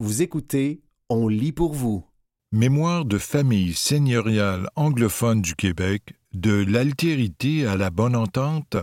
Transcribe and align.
Vous 0.00 0.22
écoutez 0.22 0.80
On 1.08 1.26
lit 1.26 1.50
pour 1.50 1.74
vous. 1.74 2.04
Mémoire 2.52 3.04
de 3.04 3.18
famille 3.18 3.74
seigneuriale 3.74 4.70
anglophone 4.76 5.42
du 5.42 5.56
Québec, 5.56 6.14
de 6.32 6.64
l'altérité 6.64 7.66
à 7.66 7.76
la 7.76 7.90
bonne 7.90 8.14
entente. 8.14 8.76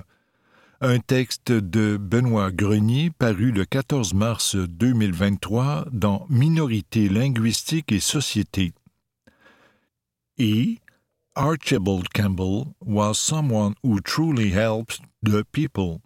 Un 0.82 1.00
texte 1.00 1.54
de 1.54 1.96
Benoît 1.96 2.52
Grenier 2.52 3.12
paru 3.12 3.54
le 3.54 3.64
14 3.64 4.14
mars 4.14 4.58
2023 4.58 5.86
dans 5.94 6.26
Minorité 6.30 7.08
linguistique 7.08 7.94
et 7.94 8.02
société. 8.02 8.74
E. 10.38 10.76
Archibald 11.34 12.10
Campbell 12.10 12.74
was 12.82 13.14
someone 13.14 13.76
who 13.84 14.02
truly 14.02 14.52
helped 14.52 15.00
the 15.24 15.46
people. 15.54 16.02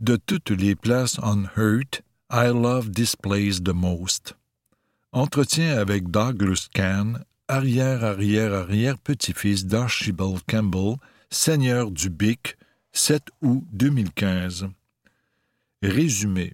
De 0.00 0.16
toutes 0.16 0.52
les 0.52 0.74
places 0.74 1.18
on 1.22 1.44
I 2.30 2.48
love 2.48 2.92
this 2.92 3.14
place 3.14 3.62
the 3.62 3.72
most. 3.72 4.34
Entretien 5.12 5.78
avec 5.78 6.10
Douglas 6.10 6.66
Cann, 6.74 7.24
arrière-arrière-arrière-petit-fils 7.46 9.66
d'Archibald 9.66 10.40
Campbell, 10.48 10.96
seigneur 11.30 11.92
du 11.92 12.10
Bic, 12.10 12.56
7 12.92 13.22
août 13.42 13.62
2015. 13.72 14.66
Résumé. 15.82 16.52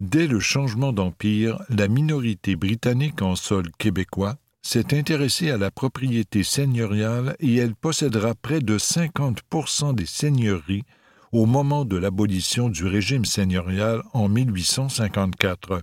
Dès 0.00 0.26
le 0.26 0.40
changement 0.40 0.92
d'empire, 0.92 1.62
la 1.70 1.88
minorité 1.88 2.54
britannique 2.54 3.22
en 3.22 3.34
sol 3.34 3.70
québécois 3.78 4.36
s'est 4.60 4.94
intéressée 4.94 5.50
à 5.50 5.56
la 5.56 5.70
propriété 5.70 6.42
seigneuriale 6.42 7.34
et 7.40 7.56
elle 7.56 7.74
possédera 7.74 8.34
près 8.34 8.60
de 8.60 8.76
50% 8.76 9.94
des 9.94 10.04
seigneuries 10.04 10.84
au 11.32 11.46
moment 11.46 11.86
de 11.86 11.96
l'abolition 11.96 12.68
du 12.68 12.86
régime 12.86 13.24
seigneurial 13.24 14.02
en 14.12 14.28
1854. 14.28 15.82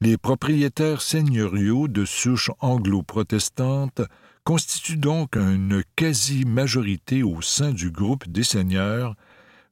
Les 0.00 0.18
propriétaires 0.18 1.00
seigneuriaux 1.00 1.86
de 1.86 2.04
souche 2.04 2.50
anglo-protestante 2.58 4.02
constituent 4.42 4.98
donc 4.98 5.36
une 5.36 5.82
quasi-majorité 5.96 7.22
au 7.22 7.40
sein 7.40 7.72
du 7.72 7.90
groupe 7.90 8.28
des 8.28 8.42
seigneurs, 8.42 9.14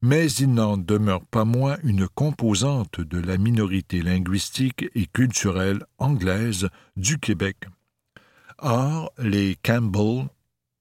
mais 0.00 0.30
il 0.32 0.54
n'en 0.54 0.76
demeure 0.76 1.26
pas 1.26 1.44
moins 1.44 1.76
une 1.82 2.08
composante 2.08 3.00
de 3.00 3.18
la 3.18 3.36
minorité 3.36 4.00
linguistique 4.00 4.86
et 4.94 5.06
culturelle 5.06 5.84
anglaise 5.98 6.68
du 6.96 7.18
Québec. 7.18 7.56
Or, 8.58 9.12
les 9.18 9.56
Campbell, 9.62 10.28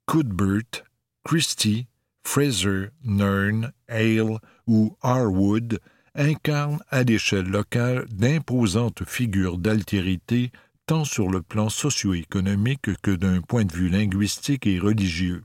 Cuthbert, 0.07 0.85
Christie, 1.23 1.87
Fraser, 2.23 2.89
Nern, 3.03 3.71
Hale 3.87 4.39
ou 4.67 4.95
Harwood 5.01 5.79
incarnent 6.15 6.79
à 6.89 7.03
l'échelle 7.03 7.47
locale 7.47 8.05
d'imposantes 8.11 9.03
figures 9.05 9.57
d'altérité 9.57 10.51
tant 10.85 11.03
sur 11.05 11.29
le 11.29 11.41
plan 11.41 11.69
socio-économique 11.69 12.89
que 13.01 13.11
d'un 13.11 13.41
point 13.41 13.65
de 13.65 13.73
vue 13.73 13.89
linguistique 13.89 14.67
et 14.67 14.79
religieux. 14.79 15.43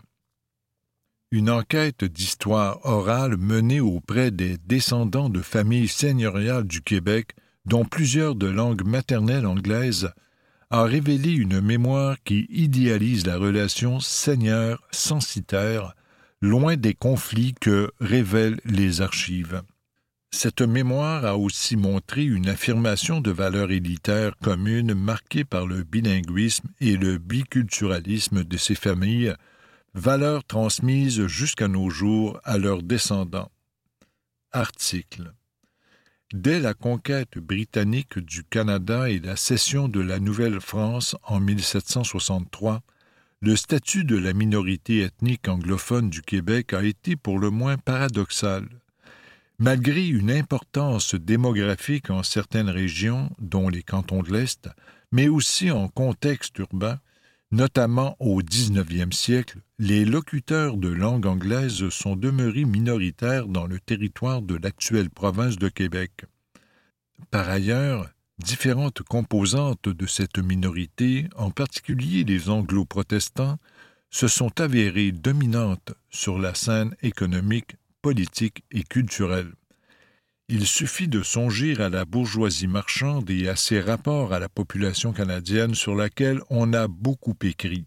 Une 1.33 1.51
enquête 1.51 2.05
d'histoire 2.05 2.79
orale 2.85 3.37
menée 3.37 3.81
auprès 3.81 4.31
des 4.31 4.59
descendants 4.59 5.29
de 5.29 5.43
familles 5.43 5.89
seigneuriales 5.89 6.67
du 6.67 6.83
Québec, 6.83 7.35
dont 7.65 7.85
plusieurs 7.85 8.37
de 8.37 8.47
langue 8.47 8.87
maternelle 8.87 9.45
anglaise, 9.45 10.11
a 10.71 10.85
révélé 10.85 11.33
une 11.33 11.61
mémoire 11.61 12.17
qui 12.25 12.47
idéalise 12.49 13.27
la 13.27 13.39
relation 13.39 13.99
seigneur-censitaire 13.99 15.96
loin 16.41 16.77
des 16.77 16.95
conflits 16.95 17.55
que 17.61 17.91
révèlent 18.01 18.61
les 18.65 19.01
archives. 19.01 19.63
Cette 20.31 20.61
mémoire 20.61 21.25
a 21.25 21.39
aussi 21.39 21.77
montré 21.77 22.25
une 22.25 22.49
affirmation 22.49 23.21
de 23.21 23.31
valeurs 23.31 23.71
élitaires 23.71 24.37
communes 24.43 24.93
marquées 24.95 25.45
par 25.45 25.67
le 25.67 25.83
bilinguisme 25.83 26.69
et 26.81 26.97
le 26.97 27.19
biculturalisme 27.19 28.45
de 28.45 28.57
ces 28.57 28.75
familles, 28.75 29.35
valeurs 29.95 30.45
transmises 30.45 31.27
jusqu'à 31.27 31.69
nos 31.69 31.89
jours 31.89 32.39
à 32.45 32.59
leurs 32.59 32.83
descendants. 32.83 33.51
Article. 34.53 35.33
Dès 36.35 36.61
la 36.61 36.75
conquête 36.75 37.39
britannique 37.39 38.19
du 38.19 38.43
Canada 38.45 39.09
et 39.09 39.21
la 39.21 39.37
cession 39.37 39.89
de 39.89 40.01
la 40.01 40.19
Nouvelle-France 40.19 41.17
en 41.23 41.41
1763, 41.41 42.83
le 43.43 43.55
statut 43.55 44.05
de 44.05 44.17
la 44.17 44.33
minorité 44.33 45.03
ethnique 45.03 45.49
anglophone 45.49 46.09
du 46.09 46.23
Québec 46.23 46.73
a 46.73 46.83
été 46.83 47.17
pour 47.17 47.39
le 47.39 47.51
moins 47.51 47.77
paradoxal. 47.77 48.67
Malgré 49.59 50.07
une 50.07 50.31
importance 50.31 51.15
démographique 51.15 52.11
en 52.11 52.23
certaines 52.23 52.71
régions, 52.71 53.31
dont 53.39 53.69
les 53.69 53.83
cantons 53.83 54.23
de 54.23 54.33
l'Est, 54.33 54.69
mais 55.13 55.29
aussi 55.29 55.71
en 55.71 55.89
contexte 55.89 56.59
urbain, 56.59 56.99
notamment 57.51 58.17
au 58.21 58.43
XIXe 58.43 59.15
siècle, 59.15 59.61
les 59.79 60.05
locuteurs 60.05 60.77
de 60.77 60.89
langue 60.89 61.27
anglaise 61.27 61.89
sont 61.91 62.17
demeurés 62.17 62.65
minoritaires 62.65 63.47
dans 63.47 63.67
le 63.67 63.79
territoire 63.79 64.43
de 64.43 64.57
l'actuelle 64.57 65.11
province 65.11 65.57
de 65.57 65.69
Québec. 65.69 66.25
Par 67.31 67.49
ailleurs, 67.49 68.11
Différentes 68.39 69.03
composantes 69.03 69.89
de 69.89 70.07
cette 70.07 70.39
minorité, 70.39 71.29
en 71.37 71.51
particulier 71.51 72.23
les 72.23 72.51
anglo-protestants, 72.51 73.59
se 74.11 74.29
sont 74.29 74.61
avérées 74.61 75.11
dominantes 75.11 75.95
sur 76.11 76.39
la 76.39 76.55
scène 76.55 76.95
économique, 77.03 77.77
politique 78.03 78.63
et 78.71 78.83
culturelle. 78.83 79.53
Il 80.49 80.67
suffit 80.67 81.09
de 81.09 81.23
songer 81.23 81.81
à 81.81 81.89
la 81.89 82.05
bourgeoisie 82.05 82.69
marchande 82.69 83.29
et 83.31 83.49
à 83.49 83.57
ses 83.57 83.81
rapports 83.81 84.33
à 84.33 84.39
la 84.39 84.49
population 84.49 85.13
canadienne 85.13 85.75
sur 85.75 85.95
laquelle 85.97 86.41
on 86.51 86.73
a 86.73 86.89
beaucoup 86.89 87.37
écrit. 87.43 87.87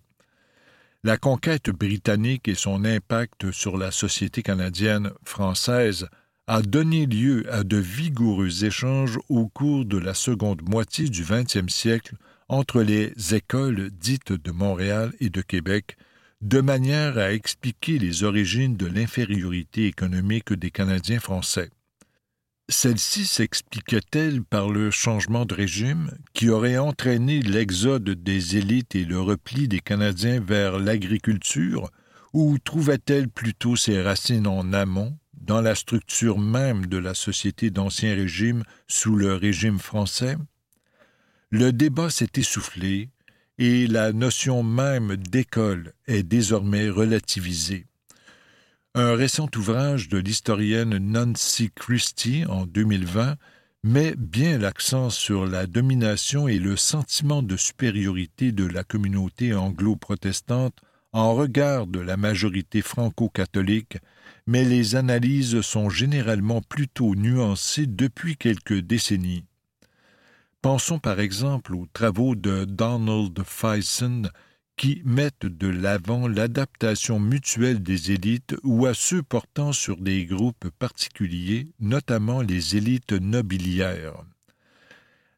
La 1.04 1.18
conquête 1.18 1.70
britannique 1.70 2.50
et 2.50 2.56
son 2.56 2.84
impact 2.84 3.52
sur 3.52 3.78
la 3.78 3.92
société 3.92 4.42
canadienne 4.42 5.12
française 5.24 6.10
a 6.50 6.64
donné 6.64 7.06
lieu 7.06 7.46
à 7.54 7.64
de 7.64 7.78
vigoureux 7.78 8.66
échanges 8.66 9.20
au 9.30 9.48
cours 9.48 9.86
de 9.86 10.00
la 10.00 10.16
seconde 10.16 10.68
moitié 10.68 11.08
du 11.08 11.24
XXe 11.24 11.72
siècle 11.72 12.16
entre 12.48 12.82
les 12.82 13.14
écoles 13.36 13.92
dites 13.92 14.32
de 14.34 14.50
Montréal 14.50 15.14
et 15.20 15.30
de 15.30 15.42
Québec, 15.42 15.96
de 16.42 16.60
manière 16.60 17.20
à 17.20 17.34
expliquer 17.34 18.00
les 18.00 18.24
origines 18.24 18.78
de 18.78 18.88
l'infériorité 18.88 19.86
économique 19.86 20.52
des 20.52 20.72
Canadiens 20.72 21.20
français. 21.20 21.70
Celle-ci 22.68 23.28
s'expliquait-elle 23.28 24.42
par 24.42 24.70
le 24.70 24.90
changement 24.90 25.46
de 25.46 25.54
régime 25.54 26.10
qui 26.34 26.50
aurait 26.50 26.80
entraîné 26.80 27.44
l'exode 27.44 28.10
des 28.10 28.58
élites 28.58 28.96
et 28.96 29.06
le 29.06 29.22
repli 29.22 29.68
des 29.68 29.82
Canadiens 29.82 30.40
vers 30.40 30.80
l'agriculture, 30.80 31.92
ou 32.34 32.58
trouvait-elle 32.58 33.30
plutôt 33.30 33.76
ses 33.76 34.02
racines 34.02 34.48
en 34.48 34.74
amont, 34.74 35.16
dans 35.50 35.62
la 35.62 35.74
structure 35.74 36.38
même 36.38 36.86
de 36.86 37.00
la 37.00 37.16
société 37.16 37.72
d'Ancien 37.72 38.14
Régime 38.14 38.64
sous 38.88 39.16
le 39.16 39.34
régime 39.34 39.80
français, 39.80 40.38
le 41.50 41.74
débat 41.74 42.12
s'est 42.12 42.30
essoufflé 42.36 43.10
et 43.58 43.88
la 43.88 44.14
notion 44.14 44.62
même 44.62 45.16
d'école 45.16 45.94
est 46.06 46.22
désormais 46.22 46.88
relativisée. 46.92 47.88
Un 48.94 49.16
récent 49.16 49.50
ouvrage 49.58 50.08
de 50.08 50.20
l'historienne 50.20 51.00
Nancy 51.00 51.72
Christie 51.74 52.46
en 52.48 52.68
2020 52.68 53.36
met 53.84 54.14
bien 54.16 54.60
l'accent 54.60 55.10
sur 55.10 55.48
la 55.48 55.66
domination 55.66 56.48
et 56.48 56.60
le 56.60 56.78
sentiment 56.78 57.42
de 57.42 57.58
supériorité 57.58 58.52
de 58.52 58.66
la 58.66 58.84
communauté 58.84 59.56
anglo-protestante 59.56 60.78
en 61.12 61.34
regard 61.34 61.88
de 61.88 62.02
la 62.02 62.18
majorité 62.18 62.84
franco-catholique 62.84 63.98
mais 64.50 64.66
les 64.66 64.96
analyses 64.96 65.62
sont 65.62 65.92
généralement 65.92 66.64
plutôt 66.64 67.14
nuancées 67.14 67.86
depuis 67.86 68.36
quelques 68.36 68.80
décennies. 68.80 69.46
Pensons 70.64 70.98
par 70.98 71.20
exemple 71.20 71.76
aux 71.76 71.86
travaux 71.94 72.34
de 72.34 72.66
Donald 72.66 73.40
Fison 73.46 74.24
qui 74.76 75.04
mettent 75.06 75.46
de 75.46 75.68
l'avant 75.68 76.28
l'adaptation 76.28 77.20
mutuelle 77.20 77.84
des 77.84 78.12
élites 78.12 78.56
ou 78.64 78.88
à 78.88 78.96
ceux 78.96 79.22
portant 79.22 79.72
sur 79.72 79.98
des 79.98 80.26
groupes 80.26 80.70
particuliers, 80.80 81.68
notamment 81.80 82.42
les 82.42 82.76
élites 82.76 83.12
nobiliaires. 83.12 84.24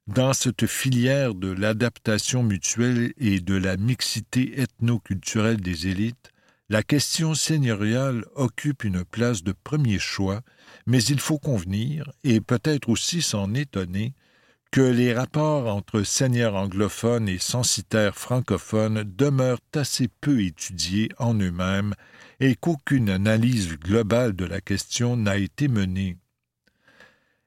Dans 0.07 0.31
cette 0.31 0.67
filière 0.67 1.35
de 1.35 1.51
l'adaptation 1.51 2.43
mutuelle 2.43 3.11
et 3.17 3.41
de 3.41 3.55
la 3.55 3.75
mixité 3.75 4.61
ethnoculturelle 4.61 5.59
des 5.59 5.87
élites, 5.87 6.30
la 6.71 6.83
question 6.83 7.33
seigneuriale 7.33 8.23
occupe 8.33 8.85
une 8.85 9.03
place 9.03 9.44
de 9.44 9.51
premier 9.51 10.00
choix, 10.00 10.39
mais 10.88 11.03
il 11.03 11.19
faut 11.19 11.38
convenir, 11.38 12.09
et 12.23 12.39
peut-être 12.39 12.88
aussi 12.88 13.21
s'en 13.21 13.53
étonner, 13.53 14.13
que 14.71 14.79
les 14.79 15.13
rapports 15.13 15.68
entre 15.68 16.03
seigneurs 16.03 16.56
anglophones 16.56 17.27
et 17.27 17.39
censitaires 17.39 18.15
francophones 18.15 19.03
demeurent 19.03 19.59
assez 19.75 20.07
peu 20.21 20.41
étudiés 20.41 21.09
en 21.18 21.33
eux-mêmes 21.33 21.94
et 22.39 22.56
qu'aucune 22.56 23.09
analyse 23.09 23.77
globale 23.77 24.33
de 24.33 24.45
la 24.45 24.62
question 24.62 25.17
n'a 25.17 25.35
été 25.35 25.67
menée. 25.67 26.15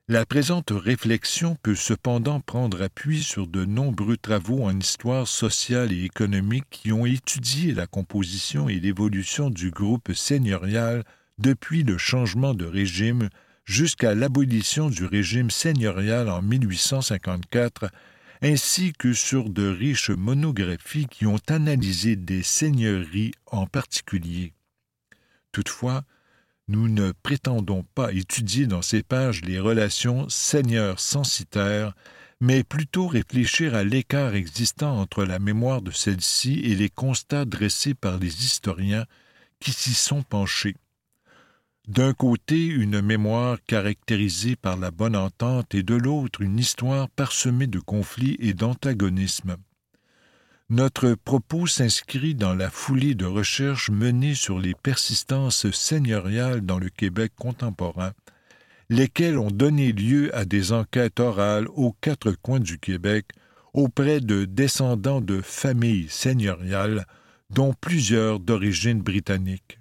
La 0.06 0.26
présente 0.26 0.70
réflexion 0.70 1.56
peut 1.62 1.74
cependant 1.74 2.38
prendre 2.38 2.82
appui 2.82 3.22
sur 3.22 3.46
de 3.46 3.64
nombreux 3.64 4.18
travaux 4.18 4.62
en 4.62 4.78
histoire 4.78 5.26
sociale 5.26 5.92
et 5.94 6.04
économique 6.04 6.66
qui 6.68 6.92
ont 6.92 7.06
étudié 7.06 7.72
la 7.72 7.86
composition 7.86 8.68
et 8.68 8.80
l'évolution 8.80 9.48
du 9.48 9.70
groupe 9.70 10.12
seigneurial 10.12 11.04
depuis 11.38 11.84
le 11.84 11.96
changement 11.96 12.52
de 12.52 12.66
régime 12.66 13.30
jusqu'à 13.64 14.14
l'abolition 14.14 14.90
du 14.90 15.06
régime 15.06 15.48
seigneurial 15.48 16.28
en 16.28 16.42
1854, 16.42 17.86
ainsi 18.42 18.92
que 18.92 19.14
sur 19.14 19.48
de 19.48 19.66
riches 19.66 20.10
monographies 20.10 21.06
qui 21.06 21.24
ont 21.24 21.40
analysé 21.48 22.14
des 22.16 22.42
seigneuries 22.42 23.32
en 23.46 23.66
particulier. 23.66 24.52
Toutefois, 25.50 26.04
nous 26.68 26.88
ne 26.88 27.12
prétendons 27.22 27.84
pas 27.94 28.12
étudier 28.12 28.66
dans 28.66 28.82
ces 28.82 29.02
pages 29.02 29.42
les 29.42 29.60
relations 29.60 30.28
seigneur-censitaire, 30.28 31.94
mais 32.40 32.64
plutôt 32.64 33.06
réfléchir 33.06 33.74
à 33.74 33.84
l'écart 33.84 34.34
existant 34.34 34.98
entre 34.98 35.24
la 35.24 35.38
mémoire 35.38 35.82
de 35.82 35.90
celle-ci 35.90 36.60
et 36.60 36.74
les 36.74 36.88
constats 36.88 37.44
dressés 37.44 37.94
par 37.94 38.18
les 38.18 38.44
historiens 38.44 39.04
qui 39.60 39.72
s'y 39.72 39.94
sont 39.94 40.22
penchés. 40.22 40.76
D'un 41.86 42.14
côté, 42.14 42.64
une 42.64 43.02
mémoire 43.02 43.58
caractérisée 43.66 44.56
par 44.56 44.78
la 44.78 44.90
bonne 44.90 45.16
entente 45.16 45.74
et 45.74 45.82
de 45.82 45.94
l'autre, 45.94 46.40
une 46.40 46.58
histoire 46.58 47.10
parsemée 47.10 47.66
de 47.66 47.78
conflits 47.78 48.36
et 48.40 48.54
d'antagonismes. 48.54 49.56
Notre 50.70 51.14
propos 51.14 51.66
s'inscrit 51.66 52.34
dans 52.34 52.54
la 52.54 52.70
foulée 52.70 53.14
de 53.14 53.26
recherches 53.26 53.90
menées 53.90 54.34
sur 54.34 54.58
les 54.58 54.74
persistances 54.74 55.70
seigneuriales 55.70 56.62
dans 56.62 56.78
le 56.78 56.88
Québec 56.88 57.32
contemporain, 57.36 58.12
lesquelles 58.88 59.38
ont 59.38 59.50
donné 59.50 59.92
lieu 59.92 60.34
à 60.34 60.46
des 60.46 60.72
enquêtes 60.72 61.20
orales 61.20 61.68
aux 61.74 61.92
quatre 61.92 62.32
coins 62.32 62.60
du 62.60 62.78
Québec 62.78 63.26
auprès 63.74 64.20
de 64.20 64.46
descendants 64.46 65.20
de 65.20 65.42
familles 65.42 66.08
seigneuriales, 66.08 67.04
dont 67.50 67.74
plusieurs 67.78 68.40
d'origine 68.40 69.02
britannique. 69.02 69.80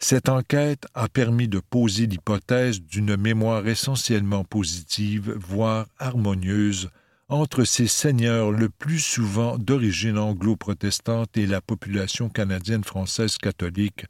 Cette 0.00 0.28
enquête 0.28 0.86
a 0.94 1.08
permis 1.08 1.46
de 1.46 1.60
poser 1.60 2.06
l'hypothèse 2.06 2.82
d'une 2.82 3.16
mémoire 3.16 3.68
essentiellement 3.68 4.42
positive, 4.42 5.32
voire 5.38 5.86
harmonieuse, 5.98 6.90
entre 7.28 7.64
ces 7.64 7.86
seigneurs 7.86 8.52
le 8.52 8.68
plus 8.68 9.00
souvent 9.00 9.58
d'origine 9.58 10.18
anglo-protestante 10.18 11.36
et 11.36 11.46
la 11.46 11.60
population 11.60 12.28
canadienne-française 12.28 13.36
catholique, 13.38 14.06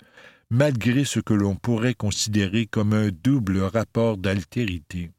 malgré 0.51 1.05
ce 1.05 1.21
que 1.21 1.35
l'on 1.35 1.57
pourrait 1.57 1.95
considérer 1.95 2.67
comme 2.67 2.93
un 2.93 3.09
double 3.09 3.61
rapport 3.61 4.17
d'altérité. 4.17 5.11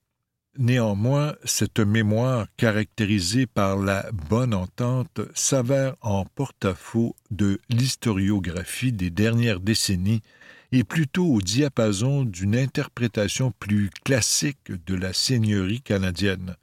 Néanmoins, 0.59 1.35
cette 1.43 1.79
mémoire 1.79 2.47
caractérisée 2.57 3.45
par 3.45 3.77
la 3.77 4.09
bonne 4.11 4.55
entente 4.55 5.21
s'avère 5.35 5.95
en 6.01 6.25
porte-à-faux 6.25 7.15
de 7.29 7.59
l'historiographie 7.69 8.91
des 8.91 9.11
dernières 9.11 9.59
décennies 9.59 10.23
et 10.71 10.83
plutôt 10.83 11.27
au 11.27 11.41
diapason 11.41 12.23
d'une 12.23 12.55
interprétation 12.55 13.53
plus 13.59 13.89
classique 14.03 14.71
de 14.85 14.95
la 14.95 15.13
seigneurie 15.13 15.81
canadienne. 15.81 16.55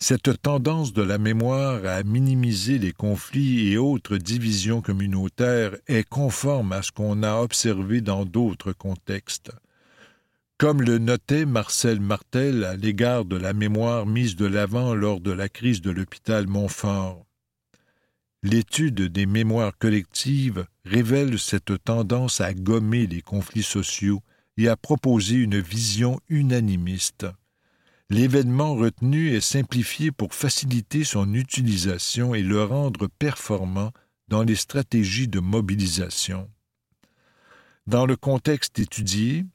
Cette 0.00 0.40
tendance 0.40 0.92
de 0.92 1.02
la 1.02 1.18
mémoire 1.18 1.84
à 1.84 2.04
minimiser 2.04 2.78
les 2.78 2.92
conflits 2.92 3.72
et 3.72 3.78
autres 3.78 4.16
divisions 4.16 4.80
communautaires 4.80 5.76
est 5.88 6.08
conforme 6.08 6.72
à 6.72 6.82
ce 6.82 6.92
qu'on 6.92 7.24
a 7.24 7.40
observé 7.40 8.00
dans 8.00 8.24
d'autres 8.24 8.72
contextes. 8.72 9.50
Comme 10.56 10.82
le 10.82 10.98
notait 10.98 11.46
Marcel 11.46 11.98
Martel 12.00 12.62
à 12.62 12.76
l'égard 12.76 13.24
de 13.24 13.36
la 13.36 13.52
mémoire 13.52 14.06
mise 14.06 14.36
de 14.36 14.46
l'avant 14.46 14.94
lors 14.94 15.20
de 15.20 15.32
la 15.32 15.48
crise 15.48 15.80
de 15.80 15.90
l'hôpital 15.90 16.46
Montfort, 16.46 17.26
l'étude 18.44 19.02
des 19.02 19.26
mémoires 19.26 19.76
collectives 19.78 20.64
révèle 20.84 21.40
cette 21.40 21.82
tendance 21.82 22.40
à 22.40 22.54
gommer 22.54 23.08
les 23.08 23.20
conflits 23.20 23.64
sociaux 23.64 24.22
et 24.56 24.68
à 24.68 24.76
proposer 24.76 25.34
une 25.36 25.58
vision 25.58 26.20
unanimiste 26.28 27.26
l'événement 28.10 28.74
retenu 28.74 29.34
est 29.34 29.40
simplifié 29.40 30.10
pour 30.12 30.34
faciliter 30.34 31.04
son 31.04 31.34
utilisation 31.34 32.34
et 32.34 32.42
le 32.42 32.62
rendre 32.62 33.06
performant 33.18 33.92
dans 34.28 34.42
les 34.42 34.56
stratégies 34.56 35.28
de 35.28 35.40
mobilisation. 35.40 36.50
Dans 37.86 38.06
le 38.06 38.16
contexte 38.16 38.78
étudié, 38.78 39.46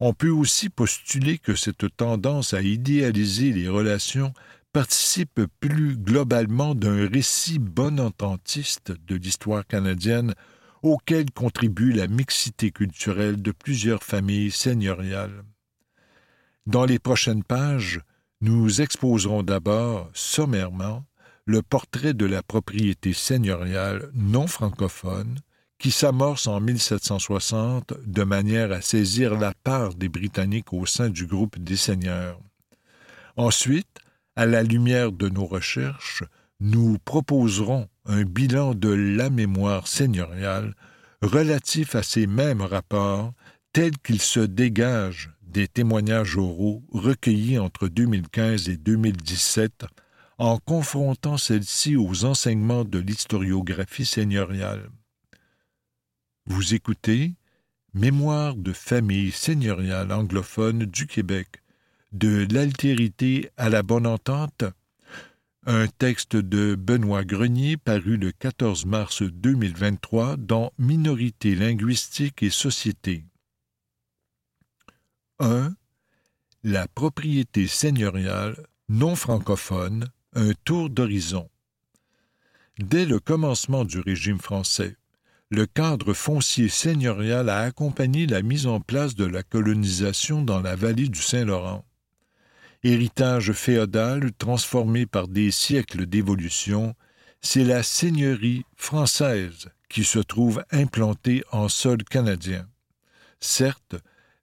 on 0.00 0.12
peut 0.12 0.30
aussi 0.30 0.68
postuler 0.68 1.38
que 1.38 1.54
cette 1.54 1.96
tendance 1.96 2.54
à 2.54 2.62
idéaliser 2.62 3.52
les 3.52 3.68
relations 3.68 4.32
participe 4.72 5.40
plus 5.60 5.96
globalement 5.96 6.74
d'un 6.74 7.08
récit 7.08 7.58
bonententiste 7.58 8.92
de 9.06 9.16
l'histoire 9.16 9.66
canadienne 9.66 10.34
auquel 10.82 11.30
contribue 11.30 11.92
la 11.92 12.06
mixité 12.06 12.70
culturelle 12.70 13.42
de 13.42 13.50
plusieurs 13.50 14.04
familles 14.04 14.50
seigneuriales. 14.50 15.42
Dans 16.66 16.84
les 16.84 16.98
prochaines 16.98 17.44
pages, 17.44 18.00
nous 18.40 18.80
exposerons 18.80 19.42
d'abord, 19.42 20.10
sommairement, 20.12 21.04
le 21.46 21.62
portrait 21.62 22.14
de 22.14 22.26
la 22.26 22.42
propriété 22.42 23.12
seigneuriale 23.12 24.10
non 24.14 24.46
francophone 24.46 25.40
qui 25.78 25.90
s'amorce 25.90 26.46
en 26.46 26.60
1760 26.60 27.94
de 28.06 28.22
manière 28.24 28.72
à 28.72 28.82
saisir 28.82 29.38
la 29.38 29.54
part 29.64 29.94
des 29.94 30.08
Britanniques 30.08 30.72
au 30.72 30.86
sein 30.86 31.08
du 31.08 31.26
groupe 31.26 31.58
des 31.58 31.76
seigneurs. 31.76 32.38
Ensuite, 33.36 33.98
à 34.36 34.44
la 34.44 34.62
lumière 34.62 35.12
de 35.12 35.28
nos 35.28 35.46
recherches, 35.46 36.24
nous 36.60 36.98
proposerons 37.04 37.88
un 38.06 38.24
bilan 38.24 38.74
de 38.74 38.90
la 38.90 39.30
mémoire 39.30 39.86
seigneuriale 39.86 40.74
relatif 41.22 41.94
à 41.94 42.02
ces 42.02 42.26
mêmes 42.26 42.62
rapports 42.62 43.32
tels 43.72 43.96
qu'ils 43.98 44.20
se 44.20 44.40
dégagent 44.40 45.30
des 45.48 45.66
témoignages 45.66 46.36
oraux 46.36 46.82
recueillis 46.92 47.58
entre 47.58 47.88
2015 47.88 48.68
et 48.68 48.76
2017 48.76 49.86
en 50.38 50.58
confrontant 50.58 51.36
celle-ci 51.36 51.96
aux 51.96 52.24
enseignements 52.24 52.84
de 52.84 52.98
l'historiographie 52.98 54.06
seigneuriale. 54.06 54.88
Vous 56.46 56.74
écoutez 56.74 57.34
Mémoire 57.94 58.54
de 58.54 58.72
famille 58.72 59.32
seigneuriale 59.32 60.12
anglophone 60.12 60.84
du 60.84 61.06
Québec, 61.06 61.62
de 62.12 62.46
l'altérité 62.52 63.50
à 63.56 63.70
la 63.70 63.82
bonne 63.82 64.06
entente, 64.06 64.64
un 65.66 65.86
texte 65.86 66.36
de 66.36 66.74
Benoît 66.74 67.24
Grenier 67.24 67.76
paru 67.76 68.18
le 68.18 68.30
14 68.30 68.86
mars 68.86 69.22
2023 69.22 70.36
dans 70.36 70.72
Minorité 70.78 71.54
linguistique 71.54 72.42
et 72.42 72.50
société. 72.50 73.24
1. 75.40 75.74
La 76.64 76.88
propriété 76.88 77.68
seigneuriale 77.68 78.66
non 78.88 79.14
francophone, 79.14 80.08
un 80.34 80.52
tour 80.64 80.90
d'horizon. 80.90 81.48
Dès 82.78 83.04
le 83.04 83.20
commencement 83.20 83.84
du 83.84 84.00
régime 84.00 84.40
français, 84.40 84.96
le 85.50 85.66
cadre 85.66 86.12
foncier 86.12 86.68
seigneurial 86.68 87.48
a 87.48 87.60
accompagné 87.60 88.26
la 88.26 88.42
mise 88.42 88.66
en 88.66 88.80
place 88.80 89.14
de 89.14 89.24
la 89.24 89.42
colonisation 89.42 90.42
dans 90.42 90.60
la 90.60 90.74
vallée 90.74 91.08
du 91.08 91.22
Saint-Laurent. 91.22 91.84
Héritage 92.82 93.52
féodal 93.52 94.32
transformé 94.38 95.06
par 95.06 95.28
des 95.28 95.50
siècles 95.50 96.06
d'évolution, 96.06 96.94
c'est 97.40 97.64
la 97.64 97.82
seigneurie 97.82 98.64
française 98.76 99.70
qui 99.88 100.04
se 100.04 100.18
trouve 100.18 100.64
implantée 100.70 101.44
en 101.52 101.68
sol 101.68 102.02
canadien. 102.04 102.68
Certes, 103.40 103.96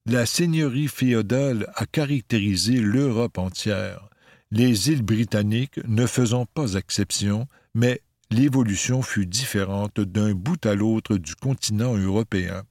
la 0.06 0.26
seigneurie 0.28 0.88
féodale 0.88 1.72
a 1.76 1.86
caractérisé 1.86 2.74
l'Europe 2.74 3.40
entière, 3.40 4.08
les 4.52 4.90
îles 4.90 5.02
britanniques 5.02 5.80
ne 5.88 6.06
faisant 6.06 6.46
pas 6.46 6.76
exception, 6.76 7.48
mais 7.74 8.02
l'évolution 8.30 9.02
fut 9.02 9.26
différente 9.26 10.00
d'un 10.00 10.34
bout 10.34 10.64
à 10.66 10.76
l'autre 10.76 11.18
du 11.18 11.36
continent 11.36 11.96
européen. 11.96 12.64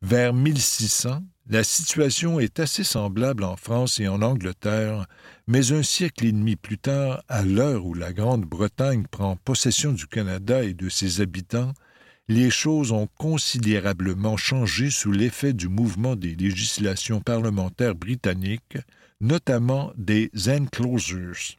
Vers 0.00 0.32
1600, 0.32 1.22
la 1.50 1.62
situation 1.62 2.40
est 2.40 2.58
assez 2.58 2.84
semblable 2.84 3.44
en 3.44 3.56
France 3.56 4.00
et 4.00 4.08
en 4.08 4.22
Angleterre, 4.22 5.06
mais 5.46 5.72
un 5.72 5.82
siècle 5.82 6.24
et 6.24 6.32
demi 6.32 6.56
plus 6.56 6.78
tard, 6.78 7.22
à 7.28 7.42
l'heure 7.42 7.84
où 7.84 7.92
la 7.92 8.14
Grande-Bretagne 8.14 9.04
prend 9.10 9.36
possession 9.36 9.92
du 9.92 10.06
Canada 10.06 10.62
et 10.62 10.72
de 10.72 10.88
ses 10.88 11.20
habitants, 11.20 11.74
les 12.28 12.50
choses 12.50 12.92
ont 12.92 13.08
considérablement 13.18 14.36
changé 14.36 14.90
sous 14.90 15.12
l'effet 15.12 15.52
du 15.52 15.68
mouvement 15.68 16.16
des 16.16 16.34
législations 16.34 17.20
parlementaires 17.20 17.94
britanniques, 17.94 18.78
notamment 19.20 19.92
des 19.96 20.30
enclosures. 20.48 21.58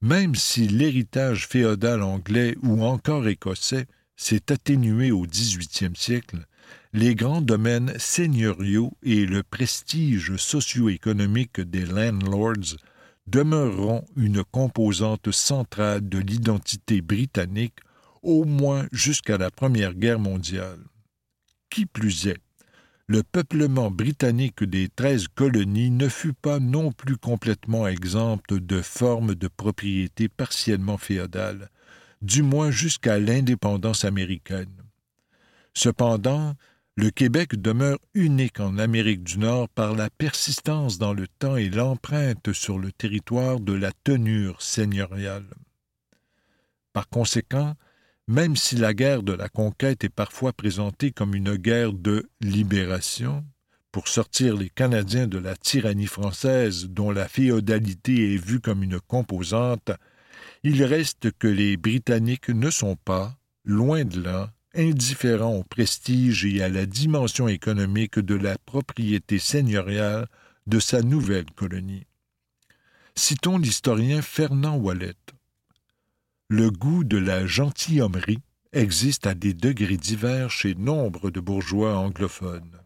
Même 0.00 0.34
si 0.34 0.66
l'héritage 0.66 1.46
féodal 1.46 2.02
anglais 2.02 2.56
ou 2.62 2.82
encore 2.84 3.28
écossais 3.28 3.86
s'est 4.16 4.50
atténué 4.50 5.10
au 5.10 5.26
XVIIIe 5.26 5.94
siècle, 5.94 6.46
les 6.94 7.14
grands 7.14 7.42
domaines 7.42 7.92
seigneuriaux 7.98 8.92
et 9.02 9.26
le 9.26 9.42
prestige 9.42 10.36
socio-économique 10.36 11.60
des 11.60 11.84
landlords 11.84 12.76
demeureront 13.26 14.04
une 14.16 14.42
composante 14.42 15.30
centrale 15.30 16.08
de 16.08 16.18
l'identité 16.18 17.02
britannique 17.02 17.78
au 18.22 18.44
moins 18.44 18.86
jusqu'à 18.92 19.38
la 19.38 19.50
Première 19.50 19.94
Guerre 19.94 20.18
mondiale. 20.18 20.80
Qui 21.70 21.86
plus 21.86 22.26
est, 22.26 22.40
le 23.06 23.22
peuplement 23.22 23.90
britannique 23.90 24.62
des 24.62 24.88
treize 24.88 25.26
colonies 25.28 25.90
ne 25.90 26.08
fut 26.08 26.32
pas 26.32 26.60
non 26.60 26.92
plus 26.92 27.16
complètement 27.16 27.88
exempt 27.88 28.54
de 28.54 28.80
formes 28.82 29.34
de 29.34 29.48
propriété 29.48 30.28
partiellement 30.28 30.96
féodales, 30.96 31.70
du 32.22 32.42
moins 32.42 32.70
jusqu'à 32.70 33.18
l'indépendance 33.18 34.04
américaine. 34.04 34.72
Cependant, 35.74 36.54
le 36.96 37.10
Québec 37.10 37.60
demeure 37.60 37.98
unique 38.14 38.60
en 38.60 38.78
Amérique 38.78 39.24
du 39.24 39.38
Nord 39.38 39.68
par 39.70 39.94
la 39.94 40.10
persistance 40.10 40.98
dans 40.98 41.14
le 41.14 41.26
temps 41.26 41.56
et 41.56 41.70
l'empreinte 41.70 42.52
sur 42.52 42.78
le 42.78 42.92
territoire 42.92 43.58
de 43.58 43.72
la 43.72 43.90
tenure 44.04 44.60
seigneuriale. 44.60 45.46
Par 46.92 47.08
conséquent, 47.08 47.74
même 48.30 48.54
si 48.54 48.76
la 48.76 48.94
guerre 48.94 49.24
de 49.24 49.32
la 49.32 49.48
conquête 49.48 50.04
est 50.04 50.08
parfois 50.08 50.52
présentée 50.52 51.10
comme 51.10 51.34
une 51.34 51.56
guerre 51.56 51.92
de 51.92 52.30
libération, 52.40 53.44
pour 53.90 54.06
sortir 54.06 54.56
les 54.56 54.70
Canadiens 54.70 55.26
de 55.26 55.36
la 55.36 55.56
tyrannie 55.56 56.06
française 56.06 56.86
dont 56.88 57.10
la 57.10 57.26
féodalité 57.26 58.34
est 58.34 58.36
vue 58.36 58.60
comme 58.60 58.84
une 58.84 59.00
composante, 59.00 59.90
il 60.62 60.84
reste 60.84 61.32
que 61.40 61.48
les 61.48 61.76
Britanniques 61.76 62.50
ne 62.50 62.70
sont 62.70 62.94
pas, 62.94 63.36
loin 63.64 64.04
de 64.04 64.22
là, 64.22 64.52
indifférent 64.76 65.56
au 65.56 65.64
prestige 65.64 66.44
et 66.44 66.62
à 66.62 66.68
la 66.68 66.86
dimension 66.86 67.48
économique 67.48 68.20
de 68.20 68.36
la 68.36 68.56
propriété 68.58 69.40
seigneuriale 69.40 70.28
de 70.68 70.78
sa 70.78 71.02
nouvelle 71.02 71.50
colonie. 71.56 72.06
Citons 73.16 73.58
l'historien 73.58 74.22
Fernand 74.22 74.76
Wallet. 74.76 75.16
Le 76.52 76.68
goût 76.72 77.04
de 77.04 77.16
la 77.16 77.46
gentilhommerie 77.46 78.42
existe 78.72 79.28
à 79.28 79.34
des 79.34 79.54
degrés 79.54 79.96
divers 79.96 80.50
chez 80.50 80.74
nombre 80.74 81.30
de 81.30 81.38
bourgeois 81.38 81.96
anglophones. 81.96 82.76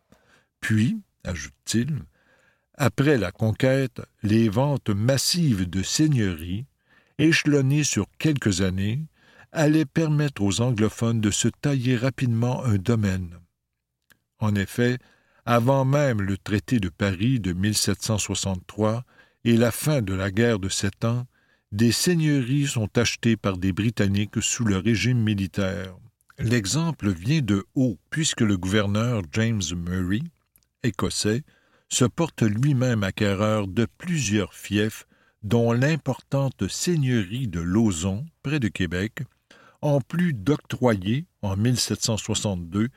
Puis, 0.61 1.01
ajoute-t-il, 1.25 2.03
après 2.75 3.17
la 3.17 3.33
conquête, 3.33 4.03
les 4.23 4.51
ventes 4.51 4.91
massives 4.91 5.67
de 5.67 5.83
seigneuries, 5.83 6.67
échelonnées 7.17 7.85
sur 7.85 8.07
quelques 8.19 8.61
années, 8.61 9.07
allait 9.51 9.87
permettre 9.87 10.43
aux 10.43 10.61
anglophones 10.61 11.23
de 11.23 11.31
se 11.31 11.49
tailler 11.49 11.97
rapidement 11.97 12.63
un 12.67 12.77
domaine. 12.77 13.39
En 14.41 14.55
effet, 14.57 14.99
avant 15.47 15.87
même 15.87 16.21
le 16.21 16.37
traité 16.37 16.81
de 16.81 16.91
Paris 16.91 17.41
de 17.41 17.55
1763 17.55 19.05
et 19.45 19.57
la 19.57 19.71
fin 19.71 20.03
de 20.03 20.13
la 20.13 20.31
guerre 20.31 20.59
de 20.59 20.69
Sept 20.69 21.07
Ans, 21.07 21.27
des 21.73 21.93
seigneuries 21.93 22.67
sont 22.67 22.99
achetées 22.99 23.37
par 23.37 23.59
des 23.59 23.73
Britanniques 23.73 24.43
sous 24.43 24.65
le 24.65 24.79
régime 24.79 25.21
militaire. 25.21 25.97
L'exemple 26.39 27.11
vient 27.11 27.43
de 27.43 27.65
haut, 27.75 27.99
puisque 28.11 28.41
le 28.41 28.57
gouverneur 28.57 29.23
James 29.33 29.63
Murray, 29.75 30.23
écossais, 30.83 31.43
se 31.89 32.05
porte 32.05 32.43
lui-même 32.43 33.05
acquéreur 33.05 33.69
de 33.69 33.87
plusieurs 33.99 34.55
fiefs, 34.55 35.07
dont 35.43 35.73
l'importante 35.73 36.69
seigneurie 36.69 37.49
de 37.49 37.61
Lauzon, 37.61 38.25
près 38.43 38.61
de 38.61 38.69
Québec, 38.69 39.23
en 39.83 40.01
plus 40.01 40.33
d'octroyer, 40.33 41.27
en 41.43 41.57
1762, 41.57 42.89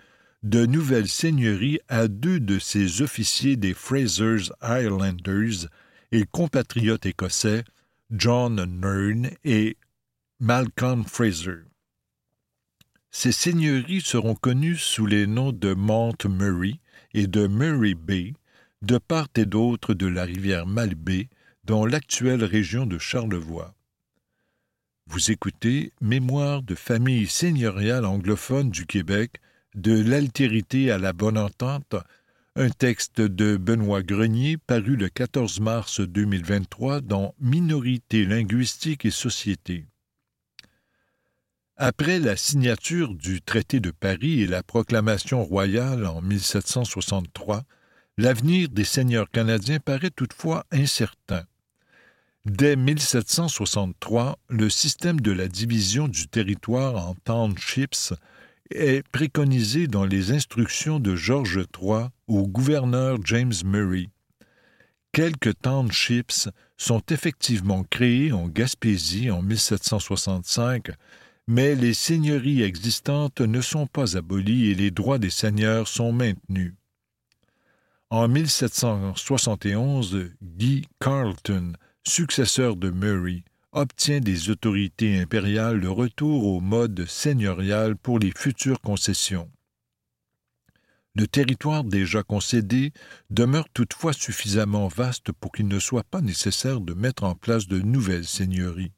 de 0.43 0.65
nouvelles 0.65 1.09
seigneuries 1.09 1.79
à 1.89 2.07
deux 2.07 2.39
de 2.39 2.59
ses 2.59 3.01
officiers 3.01 3.57
des 3.57 3.73
Fraser's 3.73 4.53
Highlanders 4.61 5.67
et 6.11 6.25
compatriotes 6.25 7.05
écossais, 7.05 7.63
John 8.11 8.55
Nern 8.55 9.29
et 9.43 9.75
Malcolm 10.39 11.03
Fraser. 11.03 11.65
Ces 13.11 13.33
seigneuries 13.33 13.99
seront 13.99 14.35
connues 14.35 14.77
sous 14.77 15.05
les 15.05 15.27
noms 15.27 15.51
de 15.51 15.73
Mount 15.73 16.25
Murray 16.25 16.79
et 17.13 17.27
de 17.27 17.47
Murray 17.47 17.95
Bay, 17.95 18.33
de 18.81 18.97
part 18.97 19.27
et 19.35 19.45
d'autre 19.45 19.93
de 19.93 20.07
la 20.07 20.23
rivière 20.23 20.65
Malbaie, 20.65 21.27
dans 21.65 21.85
l'actuelle 21.85 22.45
région 22.45 22.85
de 22.85 22.97
Charlevoix. 22.97 23.75
Vous 25.07 25.29
écoutez 25.31 25.91
Mémoire 25.99 26.63
de 26.63 26.75
famille 26.75 27.27
seigneuriale 27.27 28.05
anglophone 28.05 28.69
du 28.69 28.85
Québec, 28.85 29.41
de 29.75 30.01
l'altérité 30.01 30.91
à 30.91 30.97
la 30.97 31.11
bonne 31.11 31.37
entente, 31.37 31.95
un 32.57 32.69
texte 32.69 33.21
de 33.21 33.55
Benoît 33.55 34.01
Grenier 34.01 34.57
paru 34.57 34.95
le 34.95 35.09
14 35.09 35.59
mars 35.59 36.01
2023 36.01 37.01
dans 37.01 37.35
Minorité 37.39 38.25
linguistique 38.25 39.05
et 39.05 39.11
société. 39.11 39.85
Après 41.75 42.17
la 42.17 42.35
signature 42.35 43.13
du 43.13 43.43
traité 43.43 43.79
de 43.79 43.91
Paris 43.91 44.41
et 44.41 44.47
la 44.47 44.63
proclamation 44.63 45.43
royale 45.43 46.07
en 46.07 46.19
1763, 46.23 47.61
l'avenir 48.17 48.69
des 48.69 48.85
seigneurs 48.85 49.29
canadiens 49.29 49.79
paraît 49.79 50.09
toutefois 50.09 50.65
incertain. 50.71 51.43
Dès 52.45 52.75
1763, 52.75 54.39
le 54.49 54.69
système 54.71 55.21
de 55.21 55.31
la 55.31 55.47
division 55.47 56.07
du 56.07 56.27
territoire 56.27 57.07
en 57.07 57.13
townships 57.23 58.13
est 58.71 59.07
préconisé 59.09 59.87
dans 59.87 60.05
les 60.05 60.31
instructions 60.31 60.99
de 60.99 61.15
George 61.15 61.59
III 61.79 62.07
au 62.27 62.47
gouverneur 62.47 63.17
James 63.23 63.53
Murray. 63.65 64.09
Quelques 65.11 65.59
townships 65.61 66.49
sont 66.77 67.01
effectivement 67.09 67.83
créés 67.83 68.31
en 68.31 68.47
Gaspésie 68.47 69.31
en 69.31 69.41
1765, 69.41 70.91
mais 71.47 71.75
les 71.75 71.93
seigneuries 71.93 72.61
existantes 72.61 73.41
ne 73.41 73.61
sont 73.61 73.87
pas 73.87 74.17
abolies 74.17 74.69
et 74.69 74.75
les 74.75 74.91
droits 74.91 75.17
des 75.17 75.29
seigneurs 75.29 75.87
sont 75.87 76.11
maintenus. 76.11 76.73
En 78.09 78.27
1771, 78.27 80.29
Guy 80.41 80.87
Carleton 80.99 81.73
successeur 82.07 82.75
de 82.75 82.89
Murray, 82.89 83.43
obtient 83.71 84.19
des 84.19 84.49
autorités 84.49 85.19
impériales 85.19 85.77
le 85.77 85.89
retour 85.89 86.45
au 86.45 86.59
mode 86.61 87.05
seigneurial 87.05 87.95
pour 87.95 88.19
les 88.19 88.31
futures 88.31 88.81
concessions. 88.81 89.49
Le 91.15 91.27
territoire 91.27 91.83
déjà 91.83 92.23
concédé 92.23 92.93
demeure 93.29 93.67
toutefois 93.73 94.13
suffisamment 94.13 94.87
vaste 94.87 95.31
pour 95.31 95.51
qu'il 95.51 95.67
ne 95.67 95.79
soit 95.79 96.03
pas 96.03 96.21
nécessaire 96.21 96.79
de 96.79 96.93
mettre 96.93 97.23
en 97.23 97.35
place 97.35 97.67
de 97.67 97.79
nouvelles 97.79 98.27
seigneuries. 98.27 98.93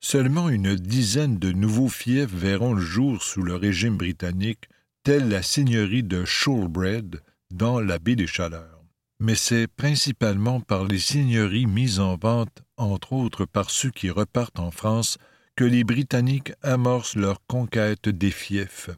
Seulement 0.00 0.48
une 0.48 0.76
dizaine 0.76 1.38
de 1.38 1.52
nouveaux 1.52 1.88
fiefs 1.88 2.32
verront 2.32 2.74
le 2.74 2.82
jour 2.82 3.22
sous 3.22 3.42
le 3.42 3.54
régime 3.54 3.96
britannique, 3.96 4.68
telle 5.02 5.28
la 5.28 5.42
seigneurie 5.42 6.02
de 6.02 6.24
Shoalbred 6.24 7.22
dans 7.50 7.80
la 7.80 7.98
baie 7.98 8.16
des 8.16 8.26
Chaleurs 8.26 8.80
mais 9.20 9.34
c'est 9.34 9.66
principalement 9.68 10.60
par 10.60 10.84
les 10.84 10.98
seigneuries 10.98 11.66
mises 11.66 12.00
en 12.00 12.16
vente, 12.16 12.62
entre 12.80 13.12
autres 13.12 13.44
par 13.44 13.70
ceux 13.70 13.90
qui 13.90 14.10
repartent 14.10 14.60
en 14.60 14.70
France, 14.70 15.18
que 15.56 15.64
les 15.64 15.84
Britanniques 15.84 16.52
amorcent 16.62 17.16
leur 17.16 17.44
conquête 17.46 18.08
des 18.08 18.30
fiefs. 18.30 18.90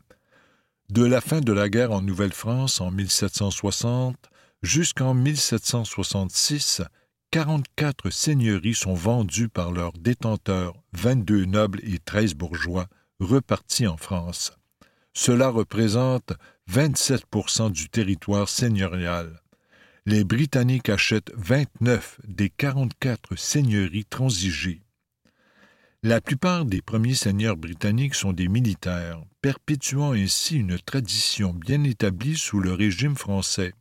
De 0.91 1.05
la 1.05 1.21
fin 1.21 1.41
de 1.41 1.53
la 1.53 1.69
guerre 1.69 1.93
en 1.93 2.03
Nouvelle-France 2.03 2.81
en 2.81 2.91
1760 2.91 4.17
jusqu'en 4.63 5.15
1766, 5.15 6.83
44 7.31 8.11
seigneuries 8.11 8.75
sont 8.75 8.95
vendues 8.95 9.49
par 9.49 9.73
leurs 9.73 9.95
détenteurs, 9.95 10.75
22 10.93 11.47
nobles 11.47 11.81
et 11.83 11.99
13 11.99 12.35
bourgeois, 12.35 12.87
repartis 13.21 13.87
en 13.87 13.97
France. 13.97 14.53
Cela 15.15 15.49
représente 15.49 16.33
27% 16.71 17.71
du 17.73 17.89
territoire 17.89 18.49
seigneurial 18.49 19.42
les 20.05 20.25
Britanniques 20.25 20.89
achètent 20.89 21.33
29 21.37 22.21
des 22.27 22.51
44 22.51 23.37
seigneuries 23.37 24.05
transigées. 24.05 24.83
La 26.03 26.21
plupart 26.21 26.65
des 26.65 26.83
premiers 26.83 27.15
seigneurs 27.15 27.57
britanniques 27.57 28.17
sont 28.17 28.33
des 28.33 28.49
militaires, 28.49 29.23
perpétuant 29.41 30.13
ainsi 30.13 30.57
une 30.57 30.79
tradition 30.79 31.53
bien 31.53 31.85
établie 31.85 32.37
sous 32.37 32.59
le 32.59 32.73
régime 32.73 33.15
français. 33.15 33.73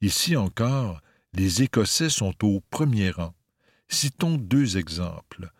Ici 0.00 0.36
encore, 0.36 1.02
les 1.34 1.62
Écossais 1.62 2.08
sont 2.08 2.34
au 2.42 2.62
premier 2.70 3.10
rang. 3.10 3.34
Citons 3.88 4.38
deux 4.38 4.78
exemples. 4.78 5.50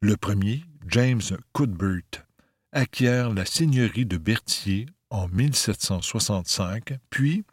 Le 0.00 0.18
premier, 0.18 0.64
James 0.88 1.22
Cuthbert, 1.54 2.26
acquiert 2.72 3.32
la 3.32 3.46
seigneurie 3.46 4.04
de 4.04 4.18
Berthier 4.18 4.86
en 5.08 5.28
1765, 5.28 6.98
puis 7.08 7.44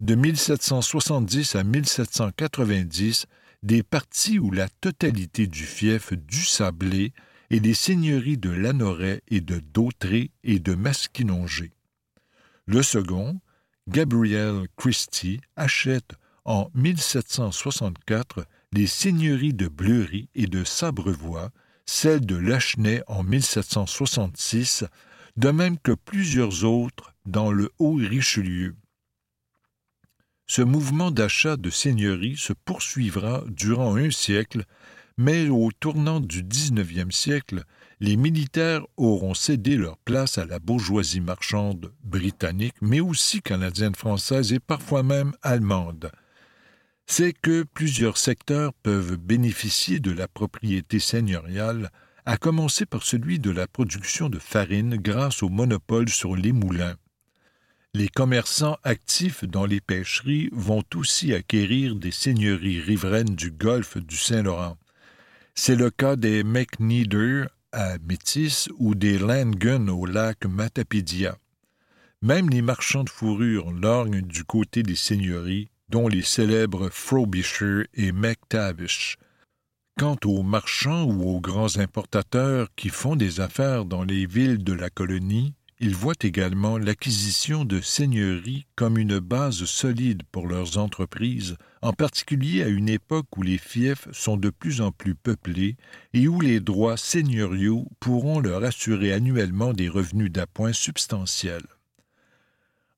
de 0.00 0.14
1770 0.14 1.56
à 1.56 1.64
1790 1.64 3.26
des 3.62 3.82
parties 3.82 4.38
où 4.38 4.50
la 4.50 4.68
totalité 4.68 5.46
du 5.46 5.64
fief 5.64 6.12
du 6.12 6.44
Sablé 6.44 7.12
et 7.50 7.60
les 7.60 7.74
seigneuries 7.74 8.36
de 8.36 8.50
Lanoret 8.50 9.22
et 9.28 9.40
de 9.40 9.58
Dautré 9.58 10.30
et 10.44 10.58
de 10.58 10.74
Masquinongé. 10.74 11.72
Le 12.66 12.82
second, 12.82 13.40
Gabriel 13.88 14.66
Christie 14.76 15.40
achète 15.54 16.12
en 16.44 16.70
1764 16.74 18.46
les 18.72 18.86
seigneuries 18.86 19.54
de 19.54 19.68
Bleury 19.68 20.28
et 20.34 20.46
de 20.46 20.64
Sabrevois, 20.64 21.50
celles 21.86 22.26
de 22.26 22.36
Lachenay 22.36 23.02
en 23.06 23.22
1766, 23.22 24.84
de 25.36 25.50
même 25.50 25.78
que 25.78 25.92
plusieurs 25.92 26.64
autres 26.64 27.14
dans 27.24 27.52
le 27.52 27.70
Haut-Richelieu. 27.78 28.74
Ce 30.48 30.62
mouvement 30.62 31.10
d'achat 31.10 31.56
de 31.56 31.70
seigneuries 31.70 32.36
se 32.36 32.52
poursuivra 32.52 33.42
durant 33.48 33.96
un 33.96 34.12
siècle, 34.12 34.64
mais 35.18 35.48
au 35.48 35.72
tournant 35.72 36.20
du 36.20 36.44
XIXe 36.44 37.14
siècle, 37.14 37.64
les 37.98 38.16
militaires 38.16 38.86
auront 38.96 39.34
cédé 39.34 39.76
leur 39.76 39.96
place 39.98 40.38
à 40.38 40.44
la 40.44 40.60
bourgeoisie 40.60 41.20
marchande 41.20 41.92
britannique, 42.04 42.76
mais 42.80 43.00
aussi 43.00 43.42
canadienne, 43.42 43.96
française 43.96 44.52
et 44.52 44.60
parfois 44.60 45.02
même 45.02 45.32
allemande. 45.42 46.12
C'est 47.06 47.32
que 47.32 47.64
plusieurs 47.64 48.16
secteurs 48.16 48.72
peuvent 48.72 49.16
bénéficier 49.16 49.98
de 49.98 50.12
la 50.12 50.28
propriété 50.28 51.00
seigneuriale, 51.00 51.90
à 52.24 52.36
commencer 52.36 52.86
par 52.86 53.02
celui 53.02 53.38
de 53.38 53.50
la 53.50 53.66
production 53.66 54.28
de 54.28 54.38
farine 54.38 54.96
grâce 54.96 55.42
au 55.42 55.48
monopole 55.48 56.08
sur 56.08 56.36
les 56.36 56.52
moulins. 56.52 56.96
Les 57.98 58.08
commerçants 58.08 58.76
actifs 58.84 59.44
dans 59.44 59.64
les 59.64 59.80
pêcheries 59.80 60.50
vont 60.52 60.84
aussi 60.96 61.32
acquérir 61.32 61.96
des 61.96 62.10
seigneuries 62.10 62.78
riveraines 62.78 63.34
du 63.34 63.50
golfe 63.50 63.96
du 63.96 64.18
Saint-Laurent. 64.18 64.76
C'est 65.54 65.76
le 65.76 65.88
cas 65.88 66.14
des 66.16 66.44
McNeeder 66.44 67.46
à 67.72 67.96
Métis 68.06 68.68
ou 68.76 68.94
des 68.94 69.18
Landgun 69.18 69.88
au 69.88 70.04
lac 70.04 70.44
Matapédia. 70.44 71.38
Même 72.20 72.50
les 72.50 72.60
marchands 72.60 73.04
de 73.04 73.08
fourrure 73.08 73.72
lorgnent 73.72 74.20
du 74.20 74.44
côté 74.44 74.82
des 74.82 74.94
seigneuries, 74.94 75.70
dont 75.88 76.06
les 76.06 76.20
célèbres 76.20 76.90
Frobisher 76.90 77.88
et 77.94 78.12
McTavish. 78.12 79.16
Quant 79.98 80.18
aux 80.26 80.42
marchands 80.42 81.04
ou 81.04 81.34
aux 81.34 81.40
grands 81.40 81.78
importateurs 81.78 82.68
qui 82.76 82.90
font 82.90 83.16
des 83.16 83.40
affaires 83.40 83.86
dans 83.86 84.04
les 84.04 84.26
villes 84.26 84.62
de 84.62 84.74
la 84.74 84.90
colonie, 84.90 85.54
ils 85.78 85.94
voient 85.94 86.14
également 86.22 86.78
l'acquisition 86.78 87.64
de 87.64 87.80
seigneuries 87.80 88.66
comme 88.76 88.96
une 88.96 89.18
base 89.18 89.64
solide 89.64 90.22
pour 90.32 90.46
leurs 90.46 90.78
entreprises, 90.78 91.56
en 91.82 91.92
particulier 91.92 92.62
à 92.62 92.68
une 92.68 92.88
époque 92.88 93.36
où 93.36 93.42
les 93.42 93.58
fiefs 93.58 94.08
sont 94.12 94.38
de 94.38 94.48
plus 94.50 94.80
en 94.80 94.90
plus 94.90 95.14
peuplés 95.14 95.76
et 96.14 96.28
où 96.28 96.40
les 96.40 96.60
droits 96.60 96.96
seigneuriaux 96.96 97.86
pourront 98.00 98.40
leur 98.40 98.64
assurer 98.64 99.12
annuellement 99.12 99.74
des 99.74 99.88
revenus 99.88 100.32
d'appoint 100.32 100.72
substantiels. 100.72 101.66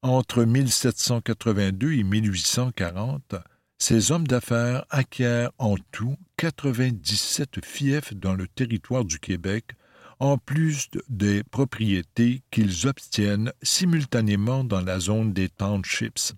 Entre 0.03 0.45
1782 0.45 1.95
et 1.95 2.05
1840, 2.05 3.35
ces 3.79 4.13
hommes 4.13 4.27
d'affaires 4.27 4.85
acquièrent 4.91 5.51
en 5.59 5.75
tout 5.91 6.17
97 6.37 7.65
fiefs 7.65 8.15
dans 8.15 8.35
le 8.35 8.47
territoire 8.47 9.05
du 9.05 9.19
Québec, 9.19 9.73
en 10.21 10.39
plus 10.39 10.89
des 11.09 11.43
propriétés 11.45 12.43
qu'ils 12.51 12.87
obtiennent 12.87 13.53
simultanément 13.63 14.65
dans 14.65 14.81
la 14.81 14.99
zone 15.01 15.33
des 15.33 15.49
townships. 15.49 16.35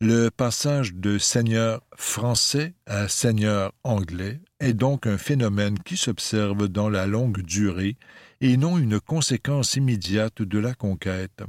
Le 0.00 0.30
passage 0.30 0.94
de 0.94 1.16
seigneur 1.16 1.80
français 1.96 2.74
à 2.86 3.06
seigneur 3.06 3.72
anglais 3.84 4.40
est 4.58 4.72
donc 4.72 5.06
un 5.06 5.16
phénomène 5.16 5.78
qui 5.78 5.96
s'observe 5.96 6.66
dans 6.66 6.90
la 6.90 7.06
longue 7.06 7.42
durée 7.42 7.96
et 8.40 8.56
non 8.56 8.78
une 8.78 8.98
conséquence 8.98 9.76
immédiate 9.76 10.42
de 10.42 10.58
la 10.58 10.74
conquête. 10.74 11.44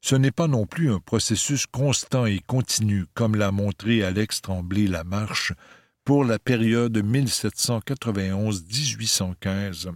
Ce 0.00 0.16
n'est 0.16 0.32
pas 0.32 0.48
non 0.48 0.66
plus 0.66 0.90
un 0.90 0.98
processus 0.98 1.66
constant 1.66 2.26
et 2.26 2.40
continu, 2.46 3.06
comme 3.14 3.36
l'a 3.36 3.52
montré 3.52 4.02
Alex 4.02 4.42
Tremblay 4.42 4.88
Lamarche 4.88 5.52
pour 6.04 6.24
la 6.24 6.40
période 6.40 6.98
1791-1815. 6.98 9.92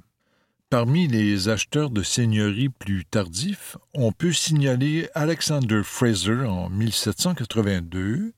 Parmi 0.71 1.09
les 1.09 1.49
acheteurs 1.49 1.91
de 1.91 2.05
seigneuries 2.05 2.69
plus 2.69 3.05
tardifs, 3.05 3.77
on 3.93 4.13
peut 4.13 4.33
signaler 4.33 5.09
Alexander 5.17 5.81
Fraser 5.83 6.45
en 6.47 6.71
1782, 6.71 8.33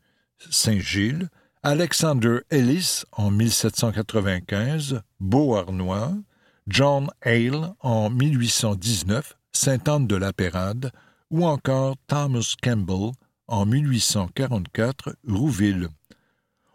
Saint-Gilles, 0.49 1.29
Alexander 1.63 2.39
Ellis 2.49 3.03
en 3.13 3.31
1795, 3.31 5.03
Beauharnois, 5.21 6.15
John 6.69 7.11
Hale 7.21 7.75
en 7.81 8.09
1819, 8.09 9.37
Sainte-Anne-de-la-Pérade, 9.53 10.91
ou 11.31 11.45
encore 11.45 11.97
Thomas 12.07 12.55
Campbell 12.63 13.13
en 13.47 13.67
1844, 13.67 15.17
Rouville. 15.29 15.89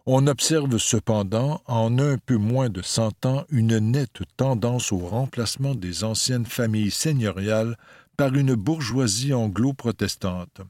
On 0.09 0.25
observe 0.27 0.77
cependant 0.77 1.61
en 1.65 1.99
un 1.99 2.17
peu 2.17 2.37
moins 2.37 2.69
de 2.69 2.81
cent 2.81 3.25
ans 3.25 3.43
une 3.49 3.77
nette 3.77 4.21
tendance 4.37 4.93
au 4.93 4.99
remplacement 4.99 5.75
des 5.75 6.05
anciennes 6.05 6.45
familles 6.45 6.91
seigneuriales 6.91 7.75
par 8.15 8.33
une 8.33 8.55
bourgeoisie 8.55 9.33
anglo-protestante. 9.33 10.61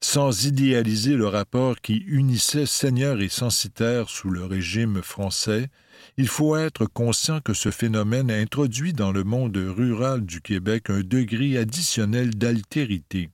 Sans 0.00 0.46
idéaliser 0.46 1.14
le 1.14 1.26
rapport 1.28 1.78
qui 1.82 1.98
unissait 2.06 2.64
seigneurs 2.64 3.20
et 3.20 3.28
censitaires 3.28 4.08
sous 4.08 4.30
le 4.30 4.46
régime 4.46 5.02
français, 5.02 5.68
il 6.16 6.26
faut 6.26 6.56
être 6.56 6.86
conscient 6.86 7.40
que 7.40 7.52
ce 7.52 7.70
phénomène 7.70 8.30
introduit 8.30 8.94
dans 8.94 9.12
le 9.12 9.24
monde 9.24 9.58
rural 9.58 10.24
du 10.24 10.40
Québec 10.40 10.88
un 10.88 11.02
degré 11.02 11.58
additionnel 11.58 12.30
d'altérité. 12.30 13.28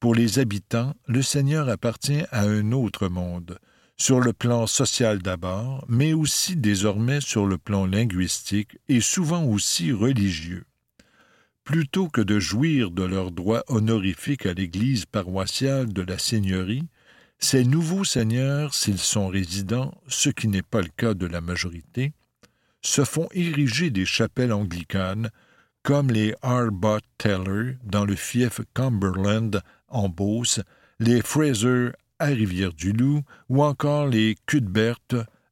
Pour 0.00 0.14
les 0.14 0.38
habitants, 0.38 0.92
le 1.06 1.22
Seigneur 1.22 1.70
appartient 1.70 2.24
à 2.30 2.42
un 2.42 2.72
autre 2.72 3.08
monde, 3.08 3.58
sur 3.96 4.20
le 4.20 4.32
plan 4.32 4.66
social 4.66 5.22
d'abord, 5.22 5.84
mais 5.88 6.12
aussi 6.12 6.56
désormais 6.56 7.20
sur 7.20 7.46
le 7.46 7.58
plan 7.58 7.86
linguistique 7.86 8.78
et 8.88 9.00
souvent 9.00 9.44
aussi 9.44 9.92
religieux. 9.92 10.64
Plutôt 11.64 12.08
que 12.08 12.20
de 12.20 12.38
jouir 12.38 12.90
de 12.90 13.02
leurs 13.02 13.32
droits 13.32 13.64
honorifiques 13.68 14.46
à 14.46 14.52
l'Église 14.52 15.06
paroissiale 15.06 15.92
de 15.92 16.02
la 16.02 16.18
Seigneurie, 16.18 16.86
ces 17.38 17.64
nouveaux 17.64 18.04
seigneurs, 18.04 18.74
s'ils 18.74 18.98
sont 18.98 19.28
résidents, 19.28 19.92
ce 20.08 20.30
qui 20.30 20.48
n'est 20.48 20.62
pas 20.62 20.80
le 20.80 20.88
cas 20.96 21.14
de 21.14 21.26
la 21.26 21.40
majorité, 21.40 22.12
se 22.82 23.04
font 23.04 23.28
ériger 23.32 23.90
des 23.90 24.06
chapelles 24.06 24.52
anglicanes, 24.52 25.30
comme 25.82 26.10
les 26.10 26.34
Arbot 26.42 27.00
Teller 27.18 27.76
dans 27.84 28.04
le 28.04 28.14
fief 28.14 28.60
Cumberland 28.74 29.60
en 29.88 30.08
Beauce, 30.08 30.60
les 30.98 31.20
Fraser 31.20 31.90
à 32.18 32.26
Rivière-du-Loup 32.26 33.22
ou 33.48 33.62
encore 33.62 34.06
les 34.06 34.36
Cuthbert 34.46 34.98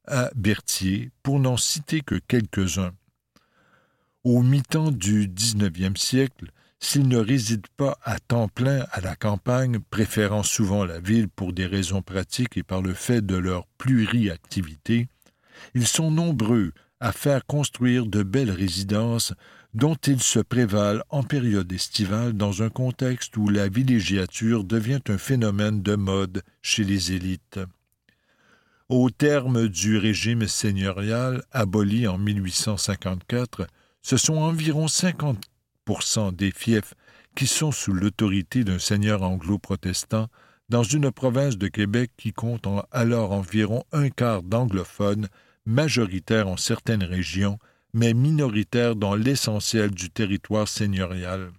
à 0.07 0.29
Berthier, 0.35 1.11
pour 1.23 1.39
n'en 1.39 1.57
citer 1.57 2.01
que 2.01 2.15
quelques-uns. 2.15 2.91
Au 4.23 4.41
mi-temps 4.41 4.91
du 4.91 5.27
XIXe 5.27 5.99
siècle, 5.99 6.51
s'ils 6.79 7.07
ne 7.07 7.17
résident 7.17 7.67
pas 7.77 7.97
à 8.03 8.19
temps 8.19 8.47
plein 8.47 8.85
à 8.91 9.01
la 9.01 9.15
campagne, 9.15 9.79
préférant 9.89 10.43
souvent 10.43 10.85
la 10.85 10.99
ville 10.99 11.29
pour 11.29 11.53
des 11.53 11.65
raisons 11.65 12.01
pratiques 12.01 12.57
et 12.57 12.63
par 12.63 12.81
le 12.81 12.93
fait 12.93 13.25
de 13.25 13.35
leur 13.35 13.65
pluriactivité, 13.77 15.07
ils 15.73 15.87
sont 15.87 16.11
nombreux 16.11 16.73
à 16.99 17.11
faire 17.11 17.45
construire 17.45 18.05
de 18.05 18.23
belles 18.23 18.51
résidences 18.51 19.33
dont 19.75 19.95
ils 20.07 20.21
se 20.21 20.39
prévalent 20.39 21.03
en 21.09 21.21
période 21.21 21.71
estivale 21.73 22.31
dans 22.31 22.63
un 22.63 22.69
contexte 22.69 23.35
où 23.35 23.49
la 23.49 23.67
villégiature 23.67 24.63
devient 24.63 25.01
un 25.09 25.17
phénomène 25.17 25.81
de 25.81 25.95
mode 25.95 26.43
chez 26.61 26.85
les 26.85 27.11
élites. 27.11 27.59
Au 28.87 29.09
terme 29.09 29.67
du 29.67 29.97
régime 29.97 30.47
seigneurial 30.47 31.43
aboli 31.51 32.07
en 32.07 32.17
1854, 32.17 33.67
ce 34.01 34.15
sont 34.15 34.37
environ 34.37 34.85
50% 34.85 36.33
des 36.33 36.51
fiefs 36.51 36.93
qui 37.35 37.45
sont 37.45 37.73
sous 37.73 37.91
l'autorité 37.91 38.63
d'un 38.63 38.79
seigneur 38.79 39.23
anglo-protestant 39.23 40.29
dans 40.69 40.83
une 40.83 41.11
province 41.11 41.57
de 41.57 41.67
Québec 41.67 42.11
qui 42.15 42.31
compte 42.31 42.65
alors 42.91 43.33
environ 43.33 43.83
un 43.91 44.09
quart 44.09 44.41
d'anglophones, 44.41 45.27
majoritaires 45.65 46.47
en 46.47 46.55
certaines 46.55 47.03
régions, 47.03 47.59
mais 47.95 48.13
minoritaires 48.13 48.97
dans 48.97 49.15
l'essentiel 49.15 49.89
du 49.89 50.09
territoire 50.09 50.67
seigneurial. 50.67 51.53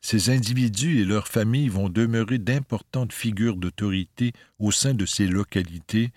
Ces 0.00 0.30
individus 0.30 1.00
et 1.00 1.04
leurs 1.04 1.26
familles 1.26 1.68
vont 1.68 1.88
demeurer 1.88 2.38
d'importantes 2.38 3.12
figures 3.12 3.56
d'autorité 3.56 4.32
au 4.60 4.70
sein 4.70 4.94
de 4.94 5.04
ces 5.04 5.26
localités, 5.26 6.12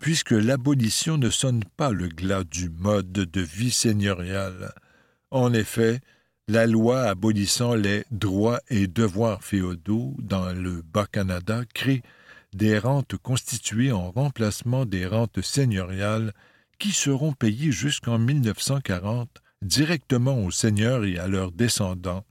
puisque 0.00 0.30
l'abolition 0.30 1.18
ne 1.18 1.28
sonne 1.28 1.64
pas 1.76 1.90
le 1.90 2.06
glas 2.06 2.44
du 2.44 2.70
mode 2.70 3.10
de 3.10 3.40
vie 3.40 3.72
seigneurial. 3.72 4.72
En 5.32 5.52
effet, 5.52 5.98
la 6.46 6.68
loi 6.68 7.02
abolissant 7.02 7.74
les 7.74 8.04
droits 8.12 8.60
et 8.68 8.86
devoirs 8.86 9.42
féodaux 9.42 10.14
dans 10.20 10.52
le 10.52 10.82
Bas-Canada 10.82 11.64
crée 11.74 12.02
des 12.52 12.78
rentes 12.78 13.16
constituées 13.16 13.90
en 13.90 14.12
remplacement 14.12 14.86
des 14.86 15.04
rentes 15.04 15.40
seigneuriales 15.40 16.32
qui 16.78 16.92
seront 16.92 17.32
payées 17.32 17.72
jusqu'en 17.72 18.18
1940 18.18 19.42
directement 19.62 20.38
aux 20.44 20.50
seigneurs 20.50 21.04
et 21.04 21.18
à 21.18 21.26
leurs 21.26 21.52
descendants, 21.52 22.24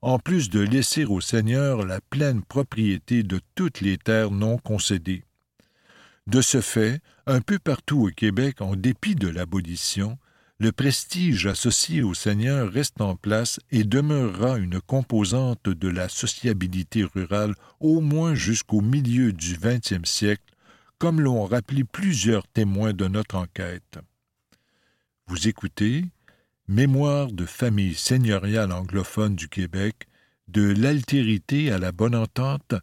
en 0.00 0.18
plus 0.18 0.48
de 0.48 0.60
laisser 0.60 1.04
aux 1.04 1.20
seigneurs 1.20 1.84
la 1.84 2.00
pleine 2.00 2.42
propriété 2.42 3.22
de 3.22 3.40
toutes 3.54 3.80
les 3.80 3.98
terres 3.98 4.30
non 4.30 4.58
concédées. 4.58 5.24
De 6.26 6.40
ce 6.40 6.60
fait, 6.60 7.00
un 7.26 7.40
peu 7.40 7.58
partout 7.58 8.06
au 8.06 8.10
Québec, 8.10 8.60
en 8.60 8.76
dépit 8.76 9.14
de 9.14 9.28
l'abolition, 9.28 10.18
le 10.60 10.72
prestige 10.72 11.46
associé 11.46 12.02
aux 12.02 12.14
seigneurs 12.14 12.72
reste 12.72 13.00
en 13.00 13.14
place 13.14 13.60
et 13.70 13.84
demeurera 13.84 14.58
une 14.58 14.80
composante 14.80 15.68
de 15.68 15.88
la 15.88 16.08
sociabilité 16.08 17.04
rurale 17.04 17.54
au 17.78 18.00
moins 18.00 18.34
jusqu'au 18.34 18.80
milieu 18.80 19.32
du 19.32 19.56
XXe 19.56 20.08
siècle, 20.08 20.47
comme 20.98 21.20
l'ont 21.20 21.44
rappelé 21.44 21.84
plusieurs 21.84 22.46
témoins 22.48 22.92
de 22.92 23.06
notre 23.06 23.36
enquête. 23.36 23.98
Vous 25.26 25.48
écoutez 25.48 26.04
Mémoire 26.66 27.32
de 27.32 27.46
famille 27.46 27.94
seigneuriale 27.94 28.72
anglophone 28.72 29.34
du 29.34 29.48
Québec, 29.48 30.06
de 30.48 30.70
l'altérité 30.70 31.72
à 31.72 31.78
la 31.78 31.92
bonne 31.92 32.14
entente, 32.14 32.74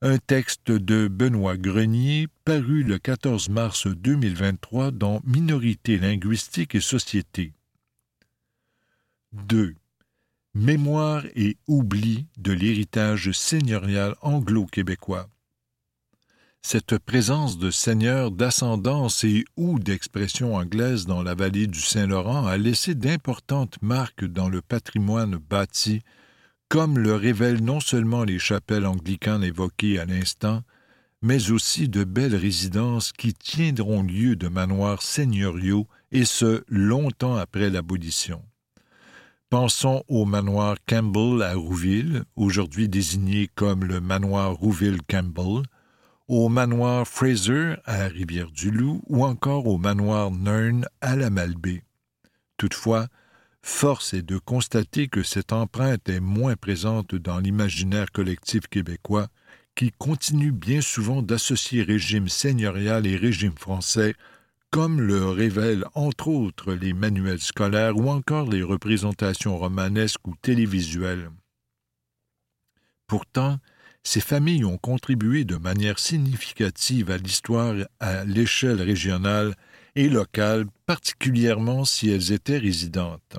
un 0.00 0.16
texte 0.16 0.70
de 0.70 1.08
Benoît 1.08 1.58
Grenier 1.58 2.28
paru 2.44 2.84
le 2.84 2.98
14 2.98 3.50
mars 3.50 3.86
2023 3.86 4.92
dans 4.92 5.20
Minorité 5.24 5.98
linguistique 5.98 6.74
et 6.74 6.80
société. 6.80 7.52
2. 9.32 9.74
Mémoire 10.54 11.24
et 11.34 11.58
oubli 11.66 12.26
de 12.38 12.52
l'héritage 12.52 13.32
seigneurial 13.32 14.14
anglo-québécois. 14.22 15.28
Cette 16.66 16.96
présence 16.96 17.58
de 17.58 17.70
seigneurs 17.70 18.30
d'ascendance 18.30 19.22
et 19.22 19.44
ou 19.58 19.78
d'expression 19.78 20.54
anglaise 20.56 21.04
dans 21.04 21.22
la 21.22 21.34
vallée 21.34 21.66
du 21.66 21.78
Saint-Laurent 21.78 22.46
a 22.46 22.56
laissé 22.56 22.94
d'importantes 22.94 23.76
marques 23.82 24.24
dans 24.24 24.48
le 24.48 24.62
patrimoine 24.62 25.36
bâti 25.36 26.00
comme 26.70 26.98
le 26.98 27.14
révèlent 27.16 27.62
non 27.62 27.80
seulement 27.80 28.24
les 28.24 28.38
chapelles 28.38 28.86
anglicanes 28.86 29.44
évoquées 29.44 29.98
à 29.98 30.06
l'instant, 30.06 30.62
mais 31.20 31.50
aussi 31.50 31.90
de 31.90 32.02
belles 32.02 32.34
résidences 32.34 33.12
qui 33.12 33.34
tiendront 33.34 34.02
lieu 34.02 34.34
de 34.34 34.48
manoirs 34.48 35.02
seigneuriaux, 35.02 35.86
et 36.12 36.24
ce 36.24 36.64
longtemps 36.68 37.36
après 37.36 37.68
l'abolition. 37.68 38.42
Pensons 39.50 40.02
au 40.08 40.24
manoir 40.24 40.78
Campbell 40.88 41.42
à 41.42 41.54
Rouville, 41.54 42.24
aujourd'hui 42.36 42.88
désigné 42.88 43.50
comme 43.54 43.84
le 43.84 44.00
manoir 44.00 44.54
Rouville-Campbell, 44.54 45.64
au 46.28 46.48
manoir 46.48 47.06
Fraser 47.06 47.74
à 47.84 48.06
Rivière-du-Loup 48.06 49.02
ou 49.06 49.24
encore 49.24 49.66
au 49.66 49.78
manoir 49.78 50.30
Nern 50.30 50.86
à 51.00 51.16
la 51.16 51.30
Malbaie. 51.30 51.84
Toutefois, 52.56 53.08
Force 53.62 54.12
est 54.14 54.22
de 54.22 54.38
constater 54.38 55.08
que 55.08 55.22
cette 55.22 55.52
empreinte 55.52 56.08
est 56.08 56.20
moins 56.20 56.54
présente 56.54 57.14
dans 57.14 57.38
l'imaginaire 57.38 58.12
collectif 58.12 58.66
québécois, 58.68 59.28
qui 59.74 59.90
continue 59.90 60.52
bien 60.52 60.80
souvent 60.80 61.22
d'associer 61.22 61.82
régime 61.82 62.28
seigneurial 62.28 63.06
et 63.06 63.16
régime 63.16 63.56
français, 63.56 64.14
comme 64.70 65.00
le 65.00 65.30
révèlent 65.30 65.86
entre 65.94 66.28
autres 66.28 66.74
les 66.74 66.92
manuels 66.92 67.40
scolaires 67.40 67.96
ou 67.96 68.10
encore 68.10 68.50
les 68.50 68.62
représentations 68.62 69.56
romanesques 69.56 70.26
ou 70.26 70.34
télévisuelles. 70.40 71.30
Pourtant, 73.06 73.58
ces 74.04 74.20
familles 74.20 74.64
ont 74.64 74.76
contribué 74.76 75.44
de 75.44 75.56
manière 75.56 75.98
significative 75.98 77.10
à 77.10 77.16
l'histoire 77.16 77.74
à 78.00 78.24
l'échelle 78.24 78.82
régionale 78.82 79.54
et 79.96 80.08
locale, 80.08 80.66
particulièrement 80.86 81.84
si 81.84 82.10
elles 82.10 82.32
étaient 82.32 82.58
résidentes. 82.58 83.38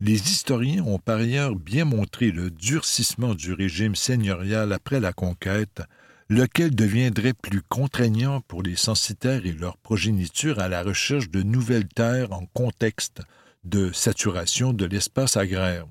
Les 0.00 0.30
historiens 0.30 0.82
ont 0.84 0.98
par 0.98 1.18
ailleurs 1.18 1.54
bien 1.54 1.84
montré 1.84 2.30
le 2.30 2.50
durcissement 2.50 3.34
du 3.34 3.52
régime 3.52 3.94
seigneurial 3.94 4.72
après 4.72 4.98
la 4.98 5.12
conquête, 5.12 5.82
lequel 6.28 6.74
deviendrait 6.74 7.34
plus 7.34 7.62
contraignant 7.62 8.40
pour 8.40 8.62
les 8.62 8.76
censitaires 8.76 9.44
et 9.44 9.52
leur 9.52 9.76
progéniture 9.76 10.58
à 10.58 10.68
la 10.68 10.82
recherche 10.82 11.30
de 11.30 11.42
nouvelles 11.42 11.88
terres 11.88 12.32
en 12.32 12.46
contexte 12.46 13.20
de 13.64 13.92
saturation 13.92 14.72
de 14.72 14.86
l'espace 14.86 15.36
agraire. 15.36 15.86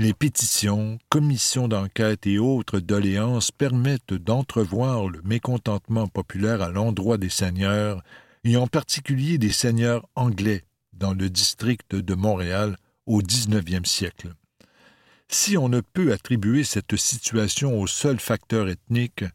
Les 0.00 0.14
pétitions, 0.14 0.98
commissions 1.10 1.68
d'enquête 1.68 2.26
et 2.26 2.38
autres 2.38 2.80
doléances 2.80 3.50
permettent 3.50 4.14
d'entrevoir 4.14 5.10
le 5.10 5.20
mécontentement 5.24 6.08
populaire 6.08 6.62
à 6.62 6.70
l'endroit 6.70 7.18
des 7.18 7.28
seigneurs, 7.28 8.02
et 8.42 8.56
en 8.56 8.66
particulier 8.66 9.36
des 9.36 9.52
seigneurs 9.52 10.08
anglais 10.14 10.64
dans 10.94 11.12
le 11.12 11.28
district 11.28 11.94
de 11.94 12.14
Montréal, 12.14 12.78
au 13.04 13.20
XIXe 13.20 13.86
siècle. 13.86 14.32
Si 15.28 15.58
on 15.58 15.68
ne 15.68 15.82
peut 15.82 16.14
attribuer 16.14 16.64
cette 16.64 16.96
situation 16.96 17.78
au 17.78 17.86
seul 17.86 18.18
facteur 18.18 18.70
ethnique, 18.70 19.26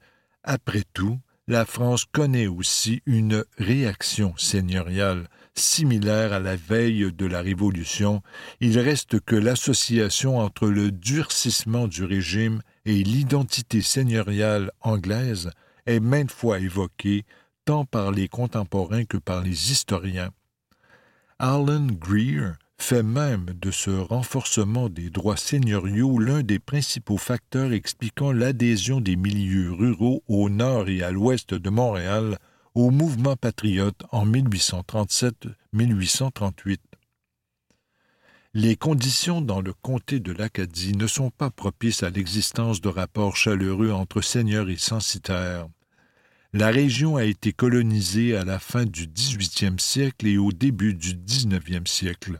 après 0.44 0.84
tout, 0.94 1.20
la 1.48 1.66
France 1.66 2.06
connaît 2.06 2.48
aussi 2.48 3.04
une 3.06 3.46
réaction 3.60 4.34
seigneuriale 4.36 5.28
similaire 5.56 6.34
à 6.34 6.40
la 6.40 6.56
veille 6.56 7.12
de 7.12 7.26
la 7.26 7.42
Révolution. 7.42 8.22
Il 8.60 8.78
reste 8.80 9.20
que 9.20 9.36
l'association 9.36 10.40
entre 10.40 10.68
le 10.68 10.92
durcissement 10.92 11.88
du 11.88 12.04
régime 12.04 12.62
et 12.86 13.04
l'identité 13.04 13.82
seigneuriale 13.82 14.72
anglaise 14.82 15.50
est 15.86 16.00
maintes 16.00 16.32
fois 16.32 16.60
évoquée 16.60 17.26
tant 17.66 17.86
par 17.86 18.12
les 18.12 18.28
contemporains 18.28 19.06
que 19.06 19.18
par 19.18 19.42
les 19.42 19.72
historiens. 19.72 20.32
Alan 21.40 21.88
Greer 21.88 22.54
fait 22.78 23.04
même 23.04 23.46
de 23.62 23.72
ce 23.72 23.90
renforcement 23.90 24.90
des 24.90 25.10
droits 25.10 25.38
seigneuriaux 25.38 26.20
l'un 26.20 26.44
des 26.44 26.60
principaux 26.60 27.18
facteurs 27.18 27.74
expliquant 27.74 28.32
l'adhésion 28.32 29.02
des 29.02 29.16
milieux 29.16 29.72
ruraux 29.72 30.24
au 30.28 30.50
nord 30.50 30.90
et 30.90 31.02
à 31.02 31.12
l'ouest 31.12 31.54
de 31.54 31.70
Montréal 31.70 32.38
au 32.76 32.92
mouvement 32.92 33.36
patriote 33.38 34.04
en 34.12 34.28
1837-1838. 34.28 36.78
Les 38.54 38.76
conditions 38.76 39.42
dans 39.42 39.62
le 39.62 39.74
comté 39.74 40.20
de 40.20 40.34
l'Acadie 40.34 40.96
ne 40.96 41.08
sont 41.08 41.30
pas 41.30 41.50
propices 41.50 42.04
à 42.04 42.10
l'existence 42.10 42.82
de 42.82 42.90
rapports 42.90 43.38
chaleureux 43.38 43.92
entre 43.92 44.22
seigneurs 44.22 44.70
et 44.70 44.78
censitaires. 44.78 45.68
La 46.54 46.68
région 46.68 47.16
a 47.18 47.26
été 47.26 47.52
colonisée 47.52 48.36
à 48.36 48.46
la 48.46 48.60
fin 48.60 48.86
du 48.86 49.08
XVIIIe 49.08 49.80
siècle 49.80 50.28
et 50.28 50.38
au 50.38 50.52
début 50.52 50.94
du 50.94 51.16
XIXe 51.16 51.90
siècle. 51.90 52.40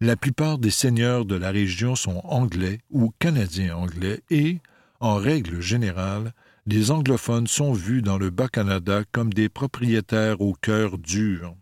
La 0.00 0.16
plupart 0.16 0.58
des 0.58 0.70
seigneurs 0.70 1.24
de 1.24 1.34
la 1.34 1.50
région 1.50 1.94
sont 1.94 2.20
anglais 2.24 2.80
ou 2.90 3.12
canadiens 3.18 3.76
anglais 3.76 4.22
et, 4.30 4.58
en 5.00 5.16
règle 5.16 5.60
générale, 5.60 6.32
les 6.70 6.90
anglophones 6.90 7.46
sont 7.46 7.72
vus 7.72 8.02
dans 8.02 8.18
le 8.18 8.28
Bas-Canada 8.28 9.02
comme 9.10 9.32
des 9.32 9.48
propriétaires 9.48 10.42
au 10.42 10.52
cœur 10.52 10.98
dur. 10.98 11.54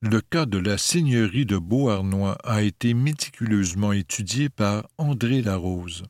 Le 0.00 0.20
cas 0.20 0.46
de 0.46 0.58
la 0.58 0.78
seigneurie 0.78 1.46
de 1.46 1.58
Beauharnois 1.58 2.36
a 2.42 2.62
été 2.62 2.92
méticuleusement 2.92 3.92
étudié 3.92 4.48
par 4.48 4.88
André 4.98 5.42
Larose. 5.42 6.02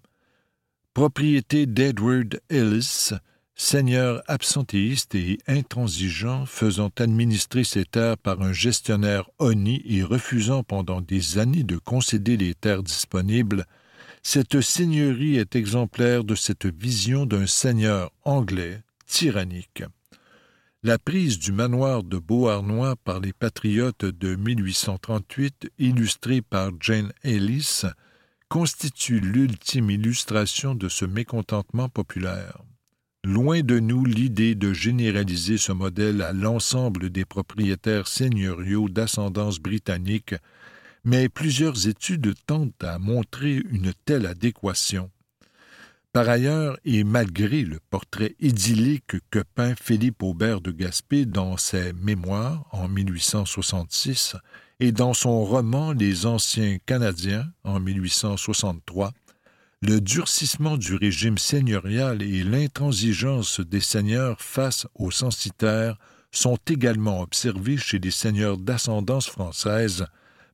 Propriété 0.95 1.67
d'Edward 1.67 2.41
Ellis, 2.49 3.11
seigneur 3.55 4.23
absentéiste 4.29 5.15
et 5.15 5.39
intransigeant, 5.47 6.47
faisant 6.47 6.91
administrer 6.99 7.65
ses 7.65 7.85
terres 7.85 8.17
par 8.17 8.41
un 8.41 8.55
gestionnaire 8.55 9.29
honni 9.39 9.83
et 9.85 10.03
refusant 10.03 10.63
pendant 10.63 11.03
des 11.03 11.37
années 11.37 11.65
de 11.65 11.77
concéder 11.77 12.39
les 12.39 12.55
terres 12.55 12.83
disponibles, 12.83 13.67
cette 14.27 14.63
seigneurie 14.63 15.37
est 15.37 15.55
exemplaire 15.55 16.25
de 16.25 16.35
cette 16.35 16.65
vision 16.67 17.27
d'un 17.27 17.47
seigneur 17.47 18.11
anglais, 18.25 18.83
tyrannique. 19.07 19.85
La 20.83 20.99
prise 20.99 21.39
du 21.39 21.53
manoir 21.53 22.03
de 22.03 22.19
Beauharnois 22.19 22.97
par 22.97 23.21
les 23.21 23.35
patriotes 23.35 24.07
de 24.07 24.35
1838, 24.35 25.71
illustrée 25.79 26.41
par 26.41 26.71
Jane 26.81 27.13
Ellis, 27.23 27.83
constitue 28.49 29.21
l'ultime 29.21 29.91
illustration 29.91 30.75
de 30.75 30.89
ce 30.89 31.05
mécontentement 31.05 31.91
populaire. 31.91 32.59
Loin 33.25 33.61
de 33.61 33.79
nous 33.79 34.05
l'idée 34.05 34.55
de 34.55 34.73
généraliser 34.73 35.59
ce 35.59 35.73
modèle 35.73 36.23
à 36.23 36.33
l'ensemble 36.33 37.11
des 37.11 37.25
propriétaires 37.25 38.09
seigneuriaux 38.09 38.89
d'ascendance 38.89 39.59
britannique, 39.59 40.35
mais 41.05 41.29
plusieurs 41.29 41.87
études 41.87 42.35
tentent 42.47 42.83
à 42.83 42.99
montrer 42.99 43.63
une 43.71 43.93
telle 44.05 44.27
adéquation. 44.27 45.11
Par 46.13 46.29
ailleurs, 46.29 46.79
et 46.85 47.03
malgré 47.03 47.63
le 47.63 47.81
portrait 47.91 48.37
idyllique 48.39 49.17
que 49.31 49.41
peint 49.41 49.75
Philippe 49.75 50.23
Aubert 50.23 50.61
de 50.61 50.71
Gaspé 50.71 51.27
dans 51.27 51.57
ses 51.57 51.93
Mémoires 51.93 52.65
en 52.71 52.89
1866 52.89 54.37
et 54.79 54.93
dans 54.93 55.13
son 55.13 55.45
roman 55.45 55.93
Les 55.93 56.25
Anciens 56.25 56.79
Canadiens 56.87 57.47
en 57.65 57.81
1863, 57.81 59.13
le 59.83 60.01
durcissement 60.01 60.77
du 60.77 60.95
régime 60.95 61.37
seigneurial 61.37 62.23
et 62.23 62.45
l'intransigeance 62.45 63.61
des 63.61 63.81
seigneurs 63.81 64.41
face 64.41 64.87
aux 64.95 65.11
censitaires 65.11 65.99
sont 66.31 66.59
également 66.69 67.21
observés 67.21 67.77
chez 67.77 67.99
les 67.99 68.11
seigneurs 68.11 68.57
d'ascendance 68.57 69.29
française, 69.29 70.07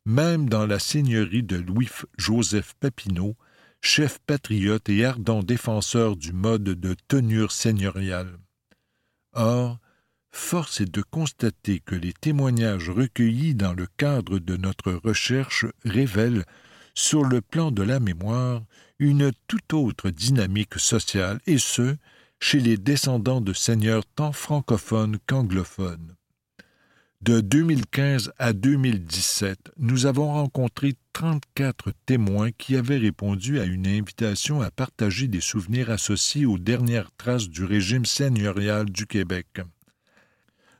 même 0.06 0.48
dans 0.48 0.66
la 0.66 0.78
seigneurie 0.78 1.42
de 1.42 1.56
Louis-Joseph 1.56 2.74
Papineau, 2.80 3.36
chef 3.80 4.18
patriote 4.26 4.88
et 4.88 5.04
ardent 5.04 5.42
défenseur 5.42 6.16
du 6.16 6.32
mode 6.32 6.64
de 6.64 6.96
tenure 7.08 7.52
seigneuriale. 7.52 8.38
Or, 9.32 9.78
force 10.30 10.80
est 10.80 10.92
de 10.92 11.02
constater 11.02 11.80
que 11.80 11.94
les 11.94 12.12
témoignages 12.12 12.90
recueillis 12.90 13.54
dans 13.54 13.72
le 13.72 13.86
cadre 13.96 14.38
de 14.38 14.56
notre 14.56 14.92
recherche 14.92 15.66
révèlent, 15.84 16.44
sur 16.94 17.24
le 17.24 17.40
plan 17.40 17.70
de 17.70 17.82
la 17.82 18.00
mémoire, 18.00 18.62
une 18.98 19.32
toute 19.46 19.72
autre 19.72 20.10
dynamique 20.10 20.78
sociale, 20.78 21.40
et 21.46 21.58
ce, 21.58 21.96
chez 22.40 22.58
les 22.60 22.76
descendants 22.76 23.40
de 23.40 23.52
seigneurs 23.52 24.04
tant 24.06 24.32
francophones 24.32 25.18
qu'anglophones. 25.26 26.16
De 27.22 27.42
2015 27.42 28.32
à 28.38 28.54
2017, 28.54 29.72
nous 29.76 30.06
avons 30.06 30.32
rencontré 30.32 30.94
34 31.12 31.92
témoins 32.06 32.50
qui 32.50 32.76
avaient 32.76 32.96
répondu 32.96 33.60
à 33.60 33.64
une 33.64 33.86
invitation 33.86 34.62
à 34.62 34.70
partager 34.70 35.28
des 35.28 35.42
souvenirs 35.42 35.90
associés 35.90 36.46
aux 36.46 36.56
dernières 36.56 37.10
traces 37.18 37.50
du 37.50 37.62
régime 37.64 38.06
seigneurial 38.06 38.86
du 38.86 39.06
Québec. 39.06 39.60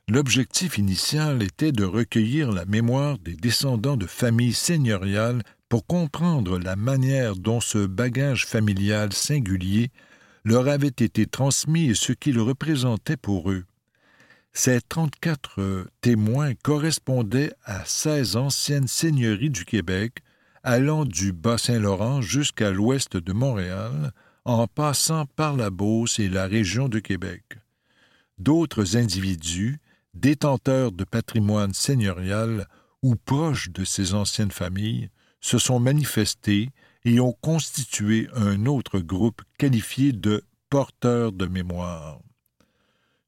L'objectif 0.07 0.79
initial 0.79 1.43
était 1.43 1.71
de 1.71 1.83
recueillir 1.83 2.51
la 2.51 2.65
mémoire 2.65 3.19
des 3.19 3.35
descendants 3.35 3.95
de 3.95 4.07
familles 4.07 4.53
seigneuriales 4.53 5.43
pour 5.69 5.85
comprendre 5.85 6.57
la 6.57 6.75
manière 6.75 7.35
dont 7.35 7.61
ce 7.61 7.85
bagage 7.85 8.47
familial 8.47 9.13
singulier 9.13 9.91
leur 10.43 10.67
avait 10.67 10.87
été 10.87 11.27
transmis 11.27 11.91
et 11.91 11.93
ce 11.93 12.13
qu'il 12.13 12.39
représentait 12.39 13.15
pour 13.15 13.51
eux. 13.51 13.63
Ces 14.53 14.81
34 14.81 15.61
euh, 15.61 15.85
témoins 16.01 16.53
correspondaient 16.55 17.53
à 17.63 17.85
16 17.85 18.35
anciennes 18.35 18.87
seigneuries 18.87 19.49
du 19.49 19.63
Québec, 19.63 20.19
allant 20.61 21.05
du 21.05 21.31
Bas-Saint-Laurent 21.31 22.21
jusqu'à 22.21 22.71
l'ouest 22.71 23.15
de 23.15 23.33
Montréal, 23.33 24.11
en 24.43 24.67
passant 24.67 25.25
par 25.25 25.55
la 25.55 25.69
Beauce 25.69 26.19
et 26.19 26.27
la 26.27 26.47
région 26.47 26.89
de 26.89 26.99
Québec. 26.99 27.43
D'autres 28.39 28.97
individus, 28.97 29.79
détenteurs 30.13 30.91
de 30.91 31.05
patrimoine 31.05 31.73
seigneurial 31.73 32.67
ou 33.01 33.15
proches 33.15 33.69
de 33.69 33.85
ces 33.85 34.13
anciennes 34.13 34.51
familles, 34.51 35.09
se 35.39 35.57
sont 35.57 35.79
manifestés 35.79 36.69
et 37.05 37.19
ont 37.19 37.33
constitué 37.41 38.27
un 38.35 38.65
autre 38.65 38.99
groupe 38.99 39.41
qualifié 39.57 40.11
de 40.11 40.43
porteurs 40.69 41.31
de 41.31 41.45
mémoire. 41.45 42.19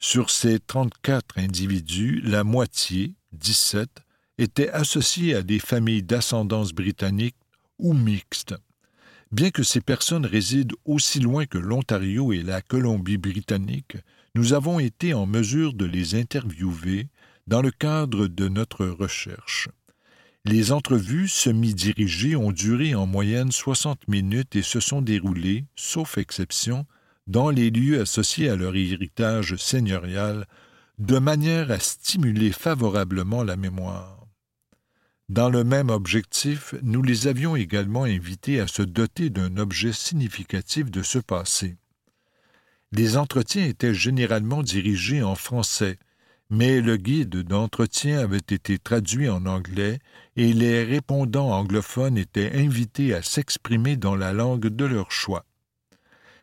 Sur 0.05 0.31
ces 0.31 0.59
34 0.59 1.37
individus, 1.37 2.19
la 2.25 2.43
moitié, 2.43 3.15
17, 3.31 3.89
étaient 4.37 4.69
associés 4.69 5.33
à 5.33 5.43
des 5.43 5.59
familles 5.59 6.03
d'ascendance 6.03 6.73
britannique 6.73 7.37
ou 7.79 7.93
mixte. 7.93 8.53
Bien 9.31 9.49
que 9.49 9.63
ces 9.63 9.79
personnes 9.79 10.25
résident 10.25 10.75
aussi 10.83 11.21
loin 11.21 11.45
que 11.45 11.57
l'Ontario 11.57 12.33
et 12.33 12.43
la 12.43 12.61
Colombie-Britannique, 12.61 13.95
nous 14.35 14.51
avons 14.51 14.77
été 14.77 15.13
en 15.13 15.25
mesure 15.25 15.73
de 15.73 15.85
les 15.85 16.15
interviewer 16.15 17.07
dans 17.47 17.61
le 17.61 17.71
cadre 17.71 18.27
de 18.27 18.49
notre 18.49 18.85
recherche. 18.85 19.69
Les 20.43 20.73
entrevues 20.73 21.29
semi-dirigées 21.29 22.35
ont 22.35 22.51
duré 22.51 22.93
en 22.93 23.07
moyenne 23.07 23.53
60 23.53 24.09
minutes 24.09 24.57
et 24.57 24.63
se 24.63 24.81
sont 24.81 25.01
déroulées, 25.01 25.63
sauf 25.77 26.17
exception, 26.17 26.85
dans 27.27 27.49
les 27.49 27.69
lieux 27.69 28.01
associés 28.01 28.49
à 28.49 28.55
leur 28.55 28.75
héritage 28.75 29.55
seigneurial, 29.55 30.47
de 30.99 31.17
manière 31.19 31.71
à 31.71 31.79
stimuler 31.79 32.51
favorablement 32.51 33.43
la 33.43 33.55
mémoire. 33.55 34.27
Dans 35.29 35.49
le 35.49 35.63
même 35.63 35.89
objectif, 35.89 36.75
nous 36.83 37.01
les 37.01 37.27
avions 37.27 37.55
également 37.55 38.03
invités 38.03 38.59
à 38.59 38.67
se 38.67 38.81
doter 38.81 39.29
d'un 39.29 39.57
objet 39.57 39.93
significatif 39.93 40.91
de 40.91 41.01
ce 41.01 41.17
passé. 41.17 41.77
Les 42.91 43.17
entretiens 43.17 43.65
étaient 43.65 43.95
généralement 43.95 44.61
dirigés 44.61 45.23
en 45.23 45.35
français, 45.35 45.97
mais 46.49 46.81
le 46.81 46.97
guide 46.97 47.37
d'entretien 47.37 48.19
avait 48.19 48.37
été 48.37 48.77
traduit 48.77 49.29
en 49.29 49.47
anglais 49.47 49.97
et 50.35 50.53
les 50.53 50.83
répondants 50.83 51.49
anglophones 51.51 52.17
étaient 52.17 52.51
invités 52.53 53.15
à 53.15 53.23
s'exprimer 53.23 53.95
dans 53.95 54.15
la 54.15 54.33
langue 54.33 54.67
de 54.67 54.85
leur 54.85 55.09
choix. 55.09 55.45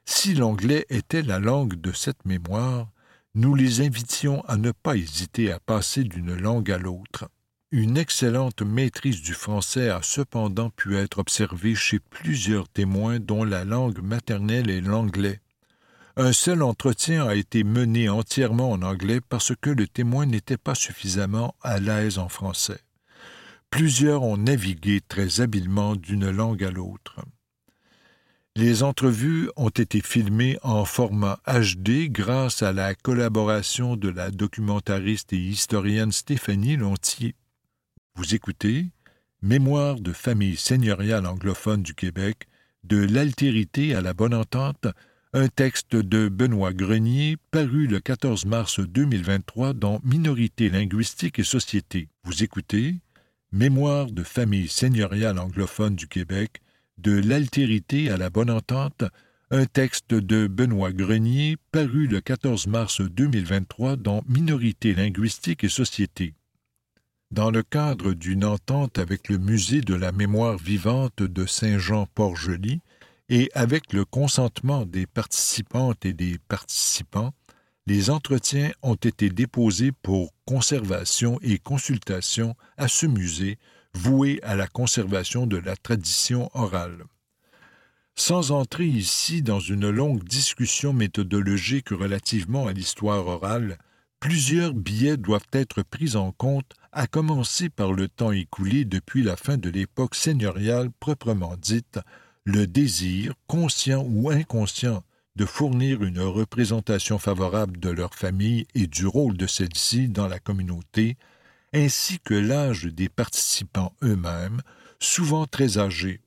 Si 0.05 0.35
l'anglais 0.35 0.87
était 0.91 1.23
la 1.23 1.39
langue 1.39 1.81
de 1.81 1.93
cette 1.93 2.25
mémoire, 2.25 2.91
nous 3.35 3.55
les 3.55 3.81
invitions 3.81 4.43
à 4.47 4.57
ne 4.57 4.73
pas 4.73 4.97
hésiter 4.97 5.53
à 5.53 5.61
passer 5.61 6.05
d'une 6.05 6.35
langue 6.35 6.71
à 6.71 6.79
l'autre. 6.79 7.29
Une 7.73 7.97
excellente 7.97 8.63
maîtrise 8.63 9.23
du 9.23 9.33
français 9.33 9.91
a 9.91 10.01
cependant 10.03 10.71
pu 10.71 10.97
être 10.97 11.19
observée 11.19 11.77
chez 11.77 12.01
plusieurs 12.01 12.69
témoins 12.69 13.21
dont 13.21 13.45
la 13.45 13.65
langue 13.65 14.01
maternelle 14.01 14.69
est 14.69 14.81
l'anglais. 14.81 15.41
Un 16.17 16.33
seul 16.33 16.63
entretien 16.63 17.27
a 17.29 17.37
été 17.37 17.63
mené 17.63 18.09
entièrement 18.09 18.73
en 18.73 18.83
anglais 18.83 19.21
parce 19.21 19.53
que 19.61 19.71
le 19.71 19.87
témoin 19.87 20.27
n'était 20.27 20.57
pas 20.57 20.75
suffisamment 20.75 21.55
à 21.63 21.79
l'aise 21.79 22.19
en 22.19 22.29
français. 22.29 22.81
Plusieurs 23.71 24.25
ont 24.25 24.37
navigué 24.37 25.01
très 25.01 25.41
habilement 25.41 25.95
d'une 25.95 26.29
langue 26.29 26.65
à 26.65 26.73
l'autre. 26.73 27.21
Les 28.61 28.83
entrevues 28.83 29.49
ont 29.57 29.71
été 29.71 30.03
filmées 30.03 30.59
en 30.63 30.85
format 30.85 31.41
HD 31.47 32.11
grâce 32.11 32.63
à 32.63 32.75
la 32.75 32.95
collaboration 32.95 33.97
de 33.97 34.11
la 34.11 34.31
documentariste 34.31 35.33
et 35.33 35.39
historienne 35.39 36.13
Stéphanie 36.13 36.77
Lontier. 36.77 37.37
Vous 38.17 38.35
écoutez 38.35 38.89
Mémoire 39.41 39.99
de 39.99 40.13
famille 40.13 40.59
seigneuriale 40.59 41.25
anglophone 41.25 41.83
du 41.83 41.95
Québec, 41.95 42.49
de 42.85 42.99
l'altérité 42.99 43.95
à 43.95 44.03
la 44.03 44.13
bonne 44.13 44.35
entente, 44.35 44.89
un 45.33 45.49
texte 45.49 45.97
de 45.97 46.29
Benoît 46.29 46.75
Grenier 46.75 47.39
paru 47.53 47.87
le 47.87 47.99
14 47.99 48.45
mars 48.45 48.79
2023 48.79 49.73
dans 49.73 50.01
Minorité 50.05 50.69
linguistique 50.69 51.39
et 51.39 51.45
société. 51.45 52.09
Vous 52.25 52.43
écoutez 52.43 52.97
Mémoire 53.53 54.11
de 54.11 54.23
famille 54.23 54.69
seigneuriale 54.69 55.39
anglophone 55.39 55.97
du 55.97 56.09
Québec, 56.09 56.61
de 57.01 57.13
l'altérité 57.13 58.11
à 58.11 58.17
la 58.17 58.31
bonne 58.31 58.51
entente, 58.51 59.05
un 59.51 59.65
texte 59.65 60.15
de 60.15 60.47
Benoît 60.47 60.93
Grenier 60.93 61.57
paru 61.73 62.07
le 62.07 62.21
14 62.21 62.67
mars 62.67 63.01
2023 63.01 63.97
dans 63.97 64.23
Minorité 64.29 64.95
linguistique 64.95 65.65
et 65.65 65.69
société. 65.69 66.35
Dans 67.31 67.51
le 67.51 67.63
cadre 67.63 68.13
d'une 68.13 68.45
entente 68.45 68.99
avec 68.99 69.29
le 69.29 69.39
Musée 69.39 69.81
de 69.81 69.95
la 69.95 70.13
mémoire 70.13 70.59
vivante 70.59 71.23
de 71.23 71.47
Saint-Jean-Port-Joli 71.47 72.81
et 73.29 73.51
avec 73.55 73.93
le 73.93 74.05
consentement 74.05 74.85
des 74.85 75.07
participantes 75.07 76.05
et 76.05 76.13
des 76.13 76.39
participants, 76.49 77.33
les 77.87 78.11
entretiens 78.11 78.73
ont 78.83 78.95
été 78.95 79.31
déposés 79.31 79.93
pour 80.03 80.35
conservation 80.45 81.39
et 81.43 81.59
consultation 81.59 82.55
à 82.77 82.89
ce 82.89 83.07
musée 83.07 83.59
voué 83.95 84.41
à 84.43 84.57
la 84.57 84.67
conservation 84.67 85.47
de 85.47 85.57
la 85.57 85.77
tradition 85.77 86.51
orale. 86.55 87.05
Sans 88.17 88.51
entrer 88.51 88.87
ici 88.87 89.43
dans 89.43 89.61
une 89.61 89.89
longue 89.89 90.25
discussion 90.25 90.93
méthodologique 90.93 91.91
relativement 91.91 92.67
à 92.67 92.73
l'histoire 92.73 93.27
orale, 93.27 93.79
plusieurs 94.21 94.75
billets 94.75 95.17
doivent 95.17 95.49
être 95.53 95.83
pris 95.83 96.17
en 96.17 96.33
compte, 96.33 96.75
à 96.93 97.07
commencer 97.07 97.71
par 97.71 97.93
le 97.93 98.09
temps 98.09 98.33
écoulé 98.33 98.85
depuis 98.85 99.23
la 99.23 99.37
fin 99.37 99.57
de 99.57 99.71
l'époque 99.71 100.15
seigneuriale 100.15 100.91
proprement 101.01 101.57
dite, 101.57 101.99
le 102.45 102.67
désir, 102.67 103.35
conscient 103.47 104.05
ou 104.07 104.31
inconscient, 104.31 105.03
de 105.37 105.47
fournir 105.47 106.03
une 106.03 106.21
représentation 106.21 107.19
favorable 107.19 107.79
de 107.79 107.91
leur 107.91 108.15
famille 108.15 108.67
et 108.75 108.87
du 108.87 109.07
rôle 109.07 109.37
de 109.37 109.47
celle-ci 109.47 110.09
dans 110.09 110.29
la 110.29 110.39
communauté, 110.39 111.17
ainsi 111.73 112.19
que 112.21 112.35
l'âge 112.35 112.85
des 112.85 113.09
participants 113.09 113.95
eux-mêmes, 114.03 114.63
souvent 114.99 115.47
très 115.47 115.79
âgés. 115.79 116.21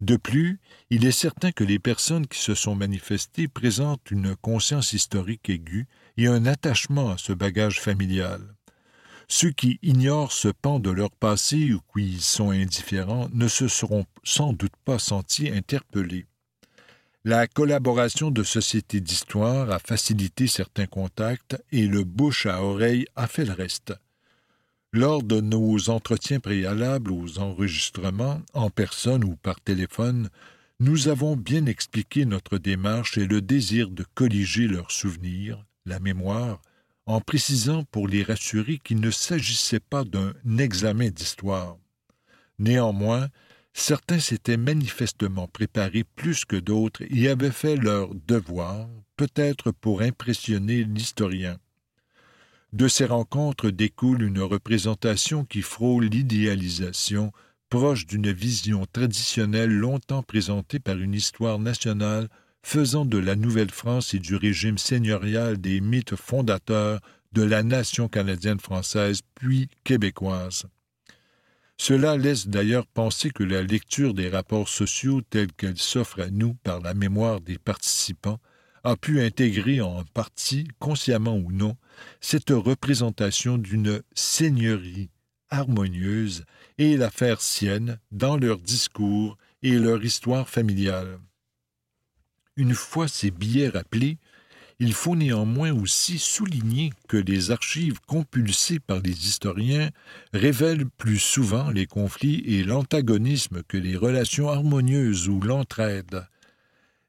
De 0.00 0.16
plus, 0.16 0.60
il 0.90 1.06
est 1.06 1.12
certain 1.12 1.52
que 1.52 1.64
les 1.64 1.78
personnes 1.78 2.26
qui 2.26 2.38
se 2.38 2.54
sont 2.54 2.74
manifestées 2.74 3.48
présentent 3.48 4.10
une 4.10 4.36
conscience 4.36 4.92
historique 4.92 5.48
aiguë 5.48 5.86
et 6.16 6.26
un 6.26 6.44
attachement 6.46 7.10
à 7.10 7.18
ce 7.18 7.32
bagage 7.32 7.80
familial. 7.80 8.54
Ceux 9.28 9.50
qui 9.50 9.78
ignorent 9.82 10.32
ce 10.32 10.48
pan 10.48 10.78
de 10.78 10.90
leur 10.90 11.10
passé 11.10 11.72
ou 11.72 11.80
qui 11.94 12.16
y 12.16 12.20
sont 12.20 12.50
indifférents 12.50 13.28
ne 13.32 13.48
se 13.48 13.68
seront 13.68 14.04
sans 14.22 14.52
doute 14.52 14.76
pas 14.84 14.98
sentis 14.98 15.48
interpellés. 15.48 16.26
La 17.24 17.46
collaboration 17.46 18.30
de 18.30 18.42
sociétés 18.42 19.00
d'histoire 19.00 19.70
a 19.70 19.78
facilité 19.78 20.46
certains 20.46 20.86
contacts 20.86 21.56
et 21.72 21.86
le 21.86 22.04
bouche 22.04 22.44
à 22.44 22.62
oreille 22.62 23.06
a 23.16 23.26
fait 23.26 23.46
le 23.46 23.54
reste. 23.54 23.94
Lors 24.96 25.24
de 25.24 25.40
nos 25.40 25.90
entretiens 25.90 26.38
préalables 26.38 27.10
aux 27.10 27.40
enregistrements, 27.40 28.40
en 28.52 28.70
personne 28.70 29.24
ou 29.24 29.34
par 29.34 29.60
téléphone, 29.60 30.30
nous 30.78 31.08
avons 31.08 31.34
bien 31.34 31.66
expliqué 31.66 32.24
notre 32.24 32.58
démarche 32.58 33.18
et 33.18 33.26
le 33.26 33.40
désir 33.40 33.90
de 33.90 34.04
colliger 34.14 34.68
leurs 34.68 34.92
souvenirs, 34.92 35.66
la 35.84 35.98
mémoire, 35.98 36.62
en 37.06 37.20
précisant 37.20 37.82
pour 37.90 38.06
les 38.06 38.22
rassurer 38.22 38.78
qu'il 38.84 39.00
ne 39.00 39.10
s'agissait 39.10 39.80
pas 39.80 40.04
d'un 40.04 40.32
examen 40.58 41.10
d'histoire. 41.10 41.76
Néanmoins, 42.60 43.30
certains 43.72 44.20
s'étaient 44.20 44.56
manifestement 44.56 45.48
préparés 45.48 46.04
plus 46.04 46.44
que 46.44 46.54
d'autres 46.54 47.02
et 47.10 47.28
avaient 47.28 47.50
fait 47.50 47.74
leur 47.74 48.14
devoir, 48.14 48.88
peut-être 49.16 49.72
pour 49.72 50.02
impressionner 50.02 50.84
l'historien. 50.84 51.58
De 52.74 52.88
ces 52.88 53.04
rencontres 53.04 53.70
découle 53.70 54.24
une 54.24 54.40
représentation 54.40 55.44
qui 55.44 55.62
frôle 55.62 56.06
l'idéalisation, 56.06 57.30
proche 57.70 58.04
d'une 58.04 58.32
vision 58.32 58.84
traditionnelle 58.92 59.70
longtemps 59.70 60.24
présentée 60.24 60.80
par 60.80 60.98
une 60.98 61.14
histoire 61.14 61.60
nationale 61.60 62.28
faisant 62.64 63.04
de 63.04 63.18
la 63.18 63.36
Nouvelle-France 63.36 64.12
et 64.14 64.18
du 64.18 64.34
régime 64.34 64.76
seigneurial 64.76 65.60
des 65.60 65.80
mythes 65.80 66.16
fondateurs 66.16 66.98
de 67.30 67.42
la 67.42 67.62
nation 67.62 68.08
canadienne-française 68.08 69.20
puis 69.36 69.68
québécoise. 69.84 70.64
Cela 71.76 72.16
laisse 72.16 72.48
d'ailleurs 72.48 72.88
penser 72.88 73.30
que 73.30 73.44
la 73.44 73.62
lecture 73.62 74.14
des 74.14 74.28
rapports 74.28 74.68
sociaux 74.68 75.20
tels 75.22 75.52
qu'elle 75.52 75.78
s'offre 75.78 76.20
à 76.20 76.30
nous 76.30 76.54
par 76.54 76.80
la 76.80 76.94
mémoire 76.94 77.40
des 77.40 77.58
participants 77.58 78.40
a 78.84 78.96
pu 78.96 79.20
intégrer 79.22 79.80
en 79.80 80.04
partie, 80.04 80.68
consciemment 80.78 81.36
ou 81.36 81.50
non, 81.50 81.76
cette 82.20 82.50
représentation 82.50 83.58
d'une 83.58 84.02
seigneurie 84.14 85.10
harmonieuse 85.50 86.44
et 86.78 86.96
la 86.96 87.10
faire 87.10 87.40
sienne 87.40 87.98
dans 88.12 88.36
leur 88.36 88.58
discours 88.58 89.38
et 89.62 89.78
leur 89.78 90.04
histoire 90.04 90.48
familiale. 90.48 91.18
Une 92.56 92.74
fois 92.74 93.08
ces 93.08 93.30
billets 93.30 93.68
rappelés, 93.68 94.18
il 94.80 94.92
faut 94.92 95.14
néanmoins 95.16 95.72
aussi 95.72 96.18
souligner 96.18 96.92
que 97.08 97.16
les 97.16 97.52
archives 97.52 98.00
compulsées 98.06 98.80
par 98.80 99.00
les 99.00 99.26
historiens 99.26 99.90
révèlent 100.32 100.86
plus 100.98 101.18
souvent 101.18 101.70
les 101.70 101.86
conflits 101.86 102.42
et 102.46 102.64
l'antagonisme 102.64 103.62
que 103.62 103.76
les 103.76 103.96
relations 103.96 104.48
harmonieuses 104.48 105.28
ou 105.28 105.40
l'entraide. 105.40 106.26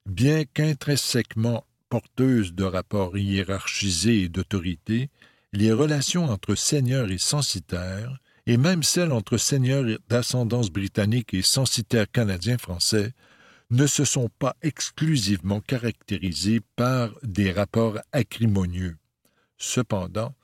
Bien 0.05 0.45
qu'intrinsèquement 0.45 1.65
porteuses 1.89 2.53
de 2.53 2.63
rapports 2.63 3.17
hiérarchisés 3.17 4.23
et 4.23 4.29
d'autorité, 4.29 5.09
les 5.51 5.71
relations 5.71 6.25
entre 6.25 6.55
seigneurs 6.55 7.09
et 7.11 7.17
censitaires, 7.17 8.19
et 8.45 8.57
même 8.57 8.83
celles 8.83 9.11
entre 9.11 9.37
seigneurs 9.37 9.97
d'ascendance 10.07 10.69
britannique 10.69 11.33
et 11.33 11.41
censitaires 11.41 12.11
canadiens-français, 12.11 13.13
ne 13.71 13.87
se 13.87 14.05
sont 14.05 14.29
pas 14.37 14.55
exclusivement 14.61 15.59
caractérisés 15.59 16.61
par 16.75 17.09
des 17.23 17.51
rapports 17.51 17.97
acrimonieux. 18.11 18.97
Cependant, 19.57 20.35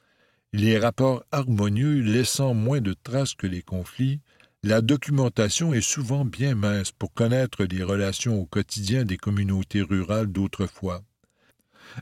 les 0.54 0.80
rapports 0.80 1.24
harmonieux 1.32 2.02
laissant 2.02 2.56
moins 2.56 2.82
de 2.82 2.94
traces 2.94 3.36
que 3.36 3.48
les 3.48 3.62
conflits, 3.62 4.22
la 4.64 4.82
documentation 4.82 5.74
est 5.74 5.82
souvent 5.82 6.24
bien 6.24 6.54
mince 6.54 6.92
pour 6.92 7.14
connaître 7.14 7.64
les 7.64 7.84
relations 7.84 8.40
au 8.40 8.46
quotidien 8.46 9.06
des 9.06 9.18
communautés 9.18 9.82
rurales 9.82 10.32
d'autrefois. 10.32 11.02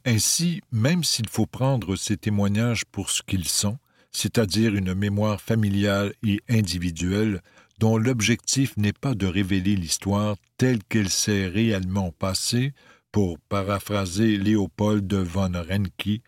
Ainsi, 0.06 0.62
même 0.72 1.04
s'il 1.04 1.30
faut 1.30 1.46
prendre 1.46 1.96
ces 1.96 2.18
témoignages 2.18 2.84
pour 2.86 3.10
ce 3.10 3.24
qu'ils 3.24 3.48
sont, 3.48 3.78
c'est-à-dire 4.12 4.76
une 4.76 4.94
mémoire 4.94 5.40
familiale 5.40 6.14
et 6.22 6.42
individuelle, 6.50 7.42
dont 7.80 7.98
l'objectif 7.98 8.76
n'est 8.76 8.94
pas 8.94 9.16
de 9.16 9.26
révéler 9.26 9.78
l'histoire 9.78 10.36
telle 10.58 10.84
qu'elle 10.84 11.10
s'est 11.10 11.48
réellement 11.48 12.12
passée, 12.12 12.74
pour 13.12 13.40
paraphraser 13.40 14.38
Léopold 14.38 15.08
de 15.08 15.18
von 15.18 15.52
Renke, 15.54 16.22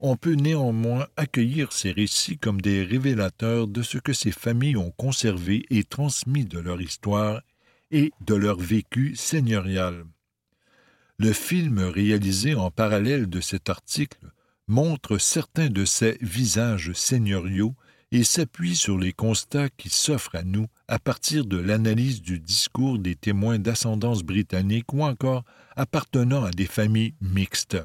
on 0.00 0.16
peut 0.16 0.34
néanmoins 0.34 1.06
accueillir 1.16 1.72
ces 1.72 1.90
récits 1.90 2.38
comme 2.38 2.60
des 2.60 2.84
révélateurs 2.84 3.66
de 3.66 3.82
ce 3.82 3.98
que 3.98 4.12
ces 4.12 4.30
familles 4.30 4.76
ont 4.76 4.92
conservé 4.92 5.66
et 5.70 5.84
transmis 5.84 6.44
de 6.44 6.58
leur 6.58 6.80
histoire 6.80 7.42
et 7.90 8.12
de 8.20 8.34
leur 8.34 8.58
vécu 8.58 9.16
seigneurial. 9.16 10.04
Le 11.18 11.32
film 11.32 11.80
réalisé 11.80 12.54
en 12.54 12.70
parallèle 12.70 13.28
de 13.28 13.40
cet 13.40 13.68
article 13.70 14.30
montre 14.68 15.18
certains 15.18 15.68
de 15.68 15.84
ces 15.84 16.16
visages 16.20 16.92
seigneuriaux 16.92 17.74
et 18.12 18.22
s'appuie 18.22 18.76
sur 18.76 18.98
les 18.98 19.12
constats 19.12 19.68
qui 19.68 19.90
s'offrent 19.90 20.36
à 20.36 20.42
nous 20.42 20.66
à 20.86 20.98
partir 20.98 21.44
de 21.44 21.58
l'analyse 21.58 22.22
du 22.22 22.38
discours 22.38 22.98
des 22.98 23.16
témoins 23.16 23.58
d'ascendance 23.58 24.22
britannique 24.22 24.92
ou 24.92 25.02
encore 25.02 25.44
appartenant 25.76 26.44
à 26.44 26.50
des 26.50 26.66
familles 26.66 27.14
mixtes. 27.20 27.78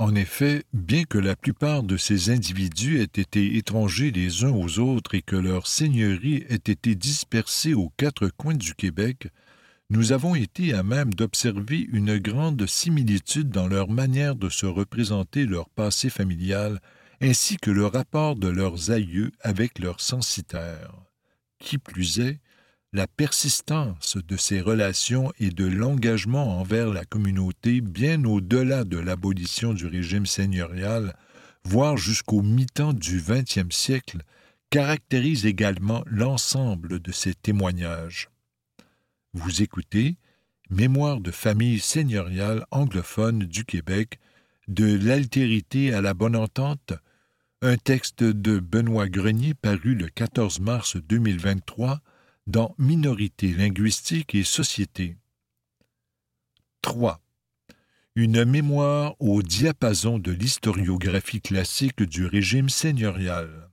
En 0.00 0.14
effet, 0.14 0.62
bien 0.72 1.02
que 1.02 1.18
la 1.18 1.34
plupart 1.34 1.82
de 1.82 1.96
ces 1.96 2.30
individus 2.30 3.00
aient 3.00 3.20
été 3.20 3.56
étrangers 3.56 4.12
les 4.12 4.44
uns 4.44 4.52
aux 4.52 4.78
autres 4.78 5.16
et 5.16 5.22
que 5.22 5.34
leurs 5.34 5.66
seigneuries 5.66 6.44
aient 6.48 6.54
été 6.54 6.94
dispersées 6.94 7.74
aux 7.74 7.90
quatre 7.96 8.28
coins 8.28 8.54
du 8.54 8.74
Québec, 8.74 9.26
nous 9.90 10.12
avons 10.12 10.36
été 10.36 10.72
à 10.72 10.84
même 10.84 11.12
d'observer 11.14 11.88
une 11.92 12.18
grande 12.18 12.64
similitude 12.66 13.48
dans 13.50 13.66
leur 13.66 13.88
manière 13.88 14.36
de 14.36 14.48
se 14.48 14.66
représenter 14.66 15.46
leur 15.46 15.68
passé 15.68 16.10
familial 16.10 16.80
ainsi 17.20 17.56
que 17.56 17.72
le 17.72 17.86
rapport 17.86 18.36
de 18.36 18.48
leurs 18.48 18.92
aïeux 18.92 19.32
avec 19.40 19.80
leurs 19.80 20.00
censitaires. 20.00 20.94
Qui 21.58 21.78
plus 21.78 22.20
est, 22.20 22.38
la 22.92 23.06
persistance 23.06 24.16
de 24.16 24.36
ces 24.36 24.60
relations 24.60 25.32
et 25.38 25.50
de 25.50 25.66
l'engagement 25.66 26.58
envers 26.58 26.88
la 26.88 27.04
communauté 27.04 27.80
bien 27.80 28.24
au-delà 28.24 28.84
de 28.84 28.96
l'abolition 28.96 29.74
du 29.74 29.86
régime 29.86 30.26
seigneurial, 30.26 31.14
voire 31.64 31.98
jusqu'au 31.98 32.40
mi-temps 32.40 32.94
du 32.94 33.20
XXe 33.20 33.74
siècle, 33.74 34.22
caractérise 34.70 35.44
également 35.44 36.02
l'ensemble 36.06 37.00
de 37.00 37.12
ces 37.12 37.34
témoignages. 37.34 38.30
Vous 39.34 39.62
écoutez 39.62 40.16
Mémoire 40.70 41.20
de 41.20 41.30
famille 41.30 41.80
seigneuriale 41.80 42.66
anglophone 42.70 43.38
du 43.38 43.64
Québec, 43.64 44.18
de 44.66 44.98
l'altérité 44.98 45.94
à 45.94 46.02
la 46.02 46.12
bonne 46.12 46.36
entente, 46.36 46.92
un 47.62 47.78
texte 47.78 48.22
de 48.22 48.60
Benoît 48.60 49.08
Grenier 49.08 49.54
paru 49.54 49.94
le 49.94 50.08
14 50.08 50.60
mars 50.60 50.96
2023 50.96 52.00
dans 52.48 52.74
Minorité 52.78 53.52
linguistique 53.52 54.34
et 54.34 54.42
société. 54.42 55.16
3. 56.82 57.20
Une 58.16 58.44
mémoire 58.44 59.14
au 59.20 59.42
diapason 59.42 60.18
de 60.18 60.32
l'historiographie 60.32 61.40
classique 61.40 62.02
du 62.02 62.26
régime 62.26 62.68
seigneurial. 62.68 63.70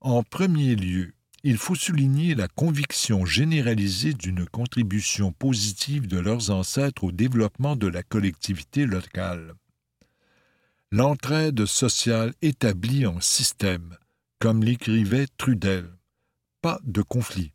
En 0.00 0.22
premier 0.22 0.74
lieu, 0.76 1.12
il 1.42 1.58
faut 1.58 1.74
souligner 1.74 2.34
la 2.34 2.48
conviction 2.48 3.26
généralisée 3.26 4.14
d'une 4.14 4.46
contribution 4.46 5.32
positive 5.32 6.06
de 6.06 6.18
leurs 6.18 6.50
ancêtres 6.50 7.04
au 7.04 7.12
développement 7.12 7.76
de 7.76 7.88
la 7.88 8.02
collectivité 8.02 8.86
locale 8.86 9.54
l'entraide 10.94 11.66
sociale 11.66 12.34
établie 12.40 13.04
en 13.04 13.20
système, 13.20 13.96
comme 14.38 14.62
l'écrivait 14.62 15.26
Trudel. 15.38 15.90
Pas 16.62 16.78
de 16.84 17.02
conflit, 17.02 17.53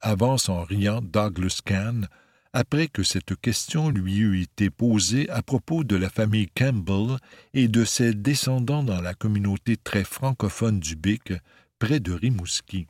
avance 0.00 0.48
en 0.48 0.62
riant 0.62 1.00
Douglas 1.02 1.60
Kahn, 1.64 2.08
après 2.52 2.88
que 2.88 3.02
cette 3.02 3.36
question 3.36 3.90
lui 3.90 4.18
eut 4.18 4.42
été 4.42 4.70
posée 4.70 5.28
à 5.30 5.42
propos 5.42 5.84
de 5.84 5.96
la 5.96 6.08
famille 6.08 6.48
Campbell 6.48 7.18
et 7.54 7.68
de 7.68 7.84
ses 7.84 8.14
descendants 8.14 8.82
dans 8.82 9.00
la 9.00 9.14
communauté 9.14 9.76
très 9.76 10.04
francophone 10.04 10.80
du 10.80 10.96
Bic, 10.96 11.32
près 11.78 12.00
de 12.00 12.12
Rimouski. 12.12 12.86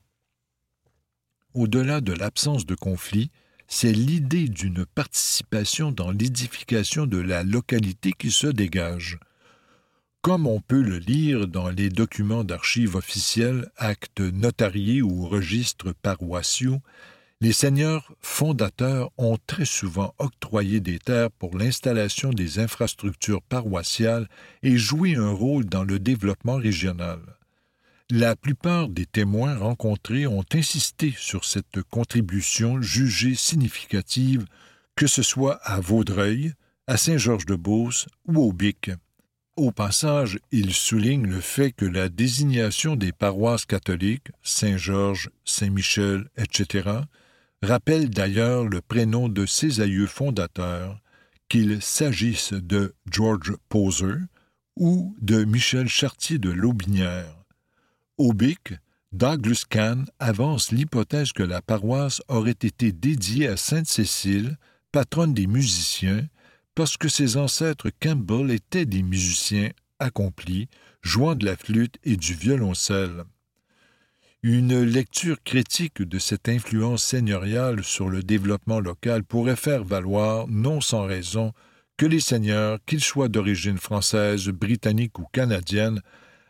Au-delà 1.55 2.01
de 2.01 2.13
l'absence 2.13 2.67
de 2.67 2.75
conflit, 2.75 3.31
c'est 3.67 3.93
l'idée 3.93 4.49
d'une 4.49 4.87
participation 4.87 5.93
dans 5.93 6.11
l'édification 6.11 7.07
de 7.07 7.19
la 7.19 7.43
localité 7.43 8.13
qui 8.13 8.31
se 8.31 8.47
dégage. 8.47 9.19
Comme 10.21 10.49
on 10.49 10.61
peut 10.61 10.83
le 10.83 10.99
lire 10.99 11.47
dans 11.47 11.71
les 11.71 11.91
documents 11.91 12.43
d'archives 12.43 12.97
officiels, 12.97 13.71
actes 13.77 14.21
notariés 14.21 15.01
ou 15.01 15.29
registres 15.29 15.95
paroissiaux, 16.03 16.81
les 17.41 17.53
seigneurs 17.53 18.13
fondateurs 18.21 19.11
ont 19.17 19.39
très 19.47 19.65
souvent 19.65 20.13
octroyé 20.19 20.81
des 20.81 20.99
terres 20.99 21.31
pour 21.31 21.57
l'installation 21.57 22.31
des 22.31 22.59
infrastructures 22.59 23.43
paroissiales 23.43 24.29
et 24.65 24.77
joué 24.77 25.15
un 25.15 25.31
rôle 25.31 25.67
dans 25.67 25.85
le 25.85 26.01
développement 26.01 26.57
régional. 26.57 27.21
La 28.11 28.35
plupart 28.35 28.89
des 28.89 29.07
témoins 29.07 29.57
rencontrés 29.57 30.27
ont 30.27 30.45
insisté 30.53 31.15
sur 31.17 31.45
cette 31.45 31.83
contribution 31.83 32.83
jugée 32.83 33.37
significative, 33.37 34.47
que 34.97 35.07
ce 35.07 35.23
soit 35.23 35.61
à 35.63 35.79
Vaudreuil, 35.79 36.55
à 36.89 36.97
Saint-Georges-de-Beauce 36.97 38.09
ou 38.27 38.43
au 38.43 38.53
Bic. 38.53 38.91
Au 39.59 39.73
passage, 39.73 40.39
il 40.53 40.73
souligne 40.73 41.27
le 41.27 41.41
fait 41.41 41.73
que 41.73 41.85
la 41.85 42.09
désignation 42.09 42.95
des 42.95 43.11
paroisses 43.11 43.65
catholiques, 43.65 44.29
Saint-Georges, 44.41 45.31
Saint-Michel, 45.45 46.29
etc., 46.37 46.89
rappelle 47.61 48.09
d'ailleurs 48.09 48.69
le 48.69 48.81
prénom 48.81 49.29
de 49.29 49.47
ses 49.47 49.81
aïeux 49.81 50.07
fondateurs, 50.07 51.01
qu'il 51.49 51.83
s'agisse 51.83 52.53
de 52.53 52.95
George 53.11 53.57
Poser 53.69 54.21
ou 54.77 55.17
de 55.21 55.43
Michel 55.43 55.89
Chartier 55.89 56.39
de 56.39 56.51
Laubinière. 56.51 57.35
Aubic, 58.17 58.75
Douglas 59.11 59.65
Kahn 59.69 60.07
avance 60.21 60.71
l'hypothèse 60.71 61.33
que 61.33 61.43
la 61.43 61.63
paroisse 61.63 62.23
aurait 62.29 62.53
été 62.53 62.93
dédiée 62.93 63.49
à 63.49 63.57
Sainte 63.57 63.89
Cécile, 63.89 64.57
patronne 64.93 65.35
des 65.35 65.49
musiciens, 65.49 66.29
parce 66.79 66.97
que 66.97 67.09
ses 67.09 67.37
ancêtres 67.37 67.91
Campbell 68.01 68.53
étaient 68.53 68.87
des 68.87 69.03
musiciens 69.03 69.71
accomplis, 69.99 70.69
jouant 71.03 71.35
de 71.35 71.45
la 71.45 71.57
flûte 71.57 71.97
et 72.05 72.17
du 72.17 72.35
violoncelle. 72.35 73.25
Une 74.45 74.85
lecture 74.85 75.43
critique 75.43 76.01
de 76.01 76.21
cette 76.21 76.49
influence 76.49 77.03
seigneuriale 77.03 77.83
sur 77.83 78.09
le 78.09 78.23
développement 78.23 78.79
local 78.79 79.25
pourrait 79.25 79.57
faire 79.57 79.83
valoir, 79.83 80.47
non 80.47 80.81
sans 80.81 81.05
raison, 81.05 81.53
que 81.97 82.07
les 82.07 82.21
seigneurs, 82.21 82.79
qu'ils 82.87 83.03
soient 83.03 83.27
d'origine 83.27 83.79
française, 83.79 84.47
britannique 84.47 85.19
ou 85.19 85.25
canadienne, 85.33 86.01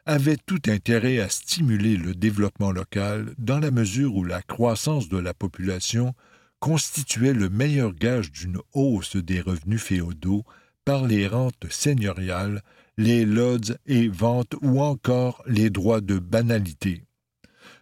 avait 0.05 0.37
tout 0.37 0.61
intérêt 0.69 1.21
à 1.21 1.31
stimuler 1.31 1.97
le 1.97 2.15
développement 2.15 2.71
local 2.71 3.33
dans 3.39 3.61
la 3.61 3.71
mesure 3.71 4.15
où 4.15 4.25
la 4.25 4.43
croissance 4.43 5.09
de 5.09 5.17
la 5.17 5.33
population 5.33 6.15
constituait 6.61 7.33
le 7.33 7.49
meilleur 7.49 7.95
gage 7.95 8.33
d'une 8.33 8.59
hausse 8.73 9.17
des 9.17 9.41
revenus 9.41 9.83
féodaux 9.83 10.45
par 10.85 11.07
les 11.07 11.27
rentes 11.27 11.71
seigneuriales, 11.71 12.63
les 12.97 13.25
lods 13.25 13.77
et 13.87 14.09
ventes 14.09 14.55
ou 14.63 14.81
encore 14.81 15.43
les 15.47 15.71
droits 15.71 16.01
de 16.01 16.19
banalité. 16.19 17.05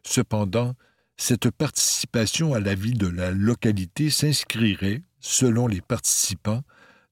Cependant, 0.02 0.74
cette 1.16 1.50
participation 1.50 2.52
à 2.52 2.60
la 2.60 2.74
vie 2.74 2.94
de 2.94 3.06
la 3.06 3.30
localité 3.30 4.10
s'inscrirait, 4.10 5.02
selon 5.20 5.66
les 5.66 5.80
participants, 5.80 6.62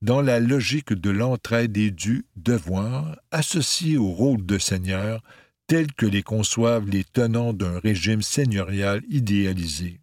dans 0.02 0.20
la 0.20 0.38
logique 0.38 0.92
de 0.92 1.10
l'entraide 1.10 1.76
et 1.78 1.90
du 1.90 2.26
devoir 2.36 3.16
associé 3.30 3.96
au 3.96 4.08
rôle 4.08 4.44
de 4.44 4.58
seigneur 4.58 5.22
tel 5.66 5.92
que 5.94 6.04
les 6.04 6.22
conçoivent 6.22 6.88
les 6.90 7.04
tenants 7.04 7.54
d'un 7.54 7.78
régime 7.78 8.20
seigneurial 8.20 9.02
idéalisé. 9.08 10.00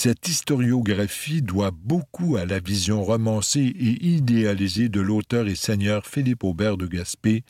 Cette 0.00 0.28
historiographie 0.28 1.42
doit 1.42 1.72
beaucoup 1.72 2.36
à 2.36 2.46
la 2.46 2.60
vision 2.60 3.02
romancée 3.02 3.74
et 3.76 4.06
idéalisée 4.06 4.88
de 4.88 5.00
l'auteur 5.00 5.48
et 5.48 5.56
seigneur 5.56 6.06
Philippe 6.06 6.44
Aubert 6.44 6.76
de 6.76 6.86
Gaspé, 6.86 7.42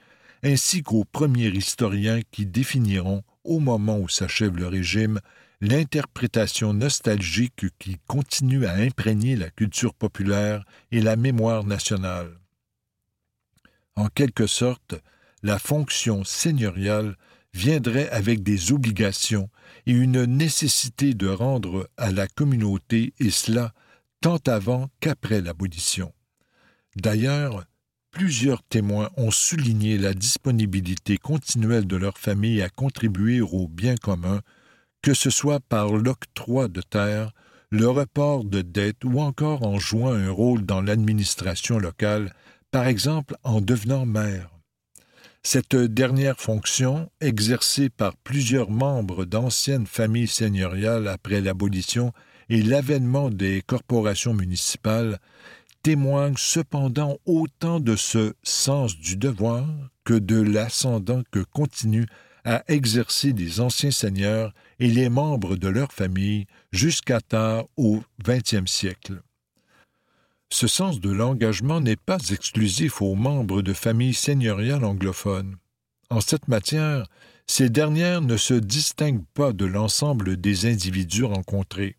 ainsi 0.42 0.82
qu'aux 0.82 1.04
premiers 1.04 1.50
historiens 1.50 2.22
qui 2.30 2.46
définiront, 2.46 3.22
au 3.44 3.58
moment 3.58 3.98
où 3.98 4.08
s'achève 4.08 4.56
le 4.56 4.66
régime, 4.66 5.20
l'interprétation 5.60 6.72
nostalgique 6.72 7.66
qui 7.78 7.98
continue 8.06 8.64
à 8.64 8.76
imprégner 8.76 9.36
la 9.36 9.50
culture 9.50 9.92
populaire 9.92 10.64
et 10.90 11.02
la 11.02 11.16
mémoire 11.16 11.64
nationale. 11.64 12.30
En 13.94 14.06
quelque 14.06 14.46
sorte, 14.46 14.94
la 15.42 15.58
fonction 15.58 16.24
seigneuriale 16.24 17.14
viendrait 17.52 18.08
avec 18.08 18.42
des 18.42 18.72
obligations 18.72 19.50
et 19.88 19.92
une 19.92 20.24
nécessité 20.26 21.14
de 21.14 21.26
rendre 21.26 21.88
à 21.96 22.12
la 22.12 22.28
communauté, 22.28 23.14
et 23.18 23.30
cela 23.30 23.72
tant 24.20 24.38
avant 24.46 24.88
qu'après 25.00 25.40
l'abolition. 25.40 26.12
D'ailleurs, 26.94 27.64
plusieurs 28.10 28.62
témoins 28.62 29.10
ont 29.16 29.30
souligné 29.30 29.96
la 29.96 30.12
disponibilité 30.12 31.16
continuelle 31.16 31.86
de 31.86 31.96
leur 31.96 32.18
famille 32.18 32.62
à 32.62 32.68
contribuer 32.68 33.40
au 33.40 33.66
bien 33.66 33.96
commun 33.96 34.42
que 35.02 35.14
ce 35.14 35.30
soit 35.30 35.60
par 35.60 35.92
l'octroi 35.92 36.68
de 36.68 36.82
terre, 36.82 37.32
le 37.70 37.88
report 37.88 38.44
de 38.44 38.62
dettes 38.62 39.04
ou 39.04 39.20
encore 39.20 39.62
en 39.62 39.78
jouant 39.78 40.12
un 40.12 40.30
rôle 40.30 40.66
dans 40.66 40.82
l'administration 40.82 41.78
locale, 41.78 42.34
par 42.70 42.86
exemple 42.86 43.36
en 43.42 43.60
devenant 43.60 44.06
maire. 44.06 44.57
Cette 45.42 45.76
dernière 45.76 46.38
fonction, 46.38 47.10
exercée 47.20 47.88
par 47.88 48.16
plusieurs 48.16 48.70
membres 48.70 49.24
d'anciennes 49.24 49.86
familles 49.86 50.26
seigneuriales 50.26 51.08
après 51.08 51.40
l'abolition 51.40 52.12
et 52.48 52.62
l'avènement 52.62 53.30
des 53.30 53.62
corporations 53.62 54.34
municipales, 54.34 55.18
témoigne 55.82 56.34
cependant 56.36 57.18
autant 57.24 57.80
de 57.80 57.96
ce 57.96 58.34
sens 58.42 58.98
du 58.98 59.16
devoir 59.16 59.66
que 60.04 60.14
de 60.14 60.40
l'ascendant 60.40 61.22
que 61.30 61.40
continue 61.40 62.06
à 62.44 62.64
exercer 62.68 63.32
les 63.32 63.60
anciens 63.60 63.90
seigneurs 63.90 64.52
et 64.78 64.88
les 64.88 65.08
membres 65.08 65.56
de 65.56 65.68
leur 65.68 65.92
famille 65.92 66.46
jusqu'à 66.72 67.20
tard 67.20 67.64
au 67.76 68.02
XXe 68.22 68.70
siècle. 68.70 69.22
Ce 70.50 70.66
sens 70.66 71.00
de 71.00 71.10
l'engagement 71.10 71.80
n'est 71.80 71.96
pas 71.96 72.18
exclusif 72.30 73.02
aux 73.02 73.14
membres 73.14 73.62
de 73.62 73.72
familles 73.72 74.14
seigneuriales 74.14 74.84
anglophones. 74.84 75.56
En 76.10 76.20
cette 76.20 76.48
matière, 76.48 77.06
ces 77.46 77.70
dernières 77.70 78.22
ne 78.22 78.36
se 78.36 78.54
distinguent 78.54 79.26
pas 79.34 79.52
de 79.52 79.66
l'ensemble 79.66 80.36
des 80.36 80.66
individus 80.66 81.24
rencontrés. 81.24 81.96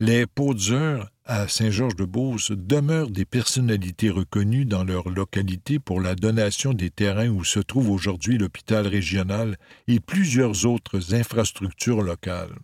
Les 0.00 0.26
Podzers 0.26 1.10
à 1.24 1.46
Saint-Georges-de-Beauce 1.46 2.52
demeurent 2.52 3.10
des 3.10 3.24
personnalités 3.24 4.10
reconnues 4.10 4.64
dans 4.64 4.82
leur 4.82 5.08
localité 5.08 5.78
pour 5.78 6.00
la 6.00 6.14
donation 6.14 6.72
des 6.72 6.90
terrains 6.90 7.28
où 7.28 7.44
se 7.44 7.60
trouve 7.60 7.90
aujourd'hui 7.90 8.38
l'hôpital 8.38 8.86
régional 8.86 9.56
et 9.86 10.00
plusieurs 10.00 10.66
autres 10.66 11.14
infrastructures 11.14 12.02
locales. 12.02 12.56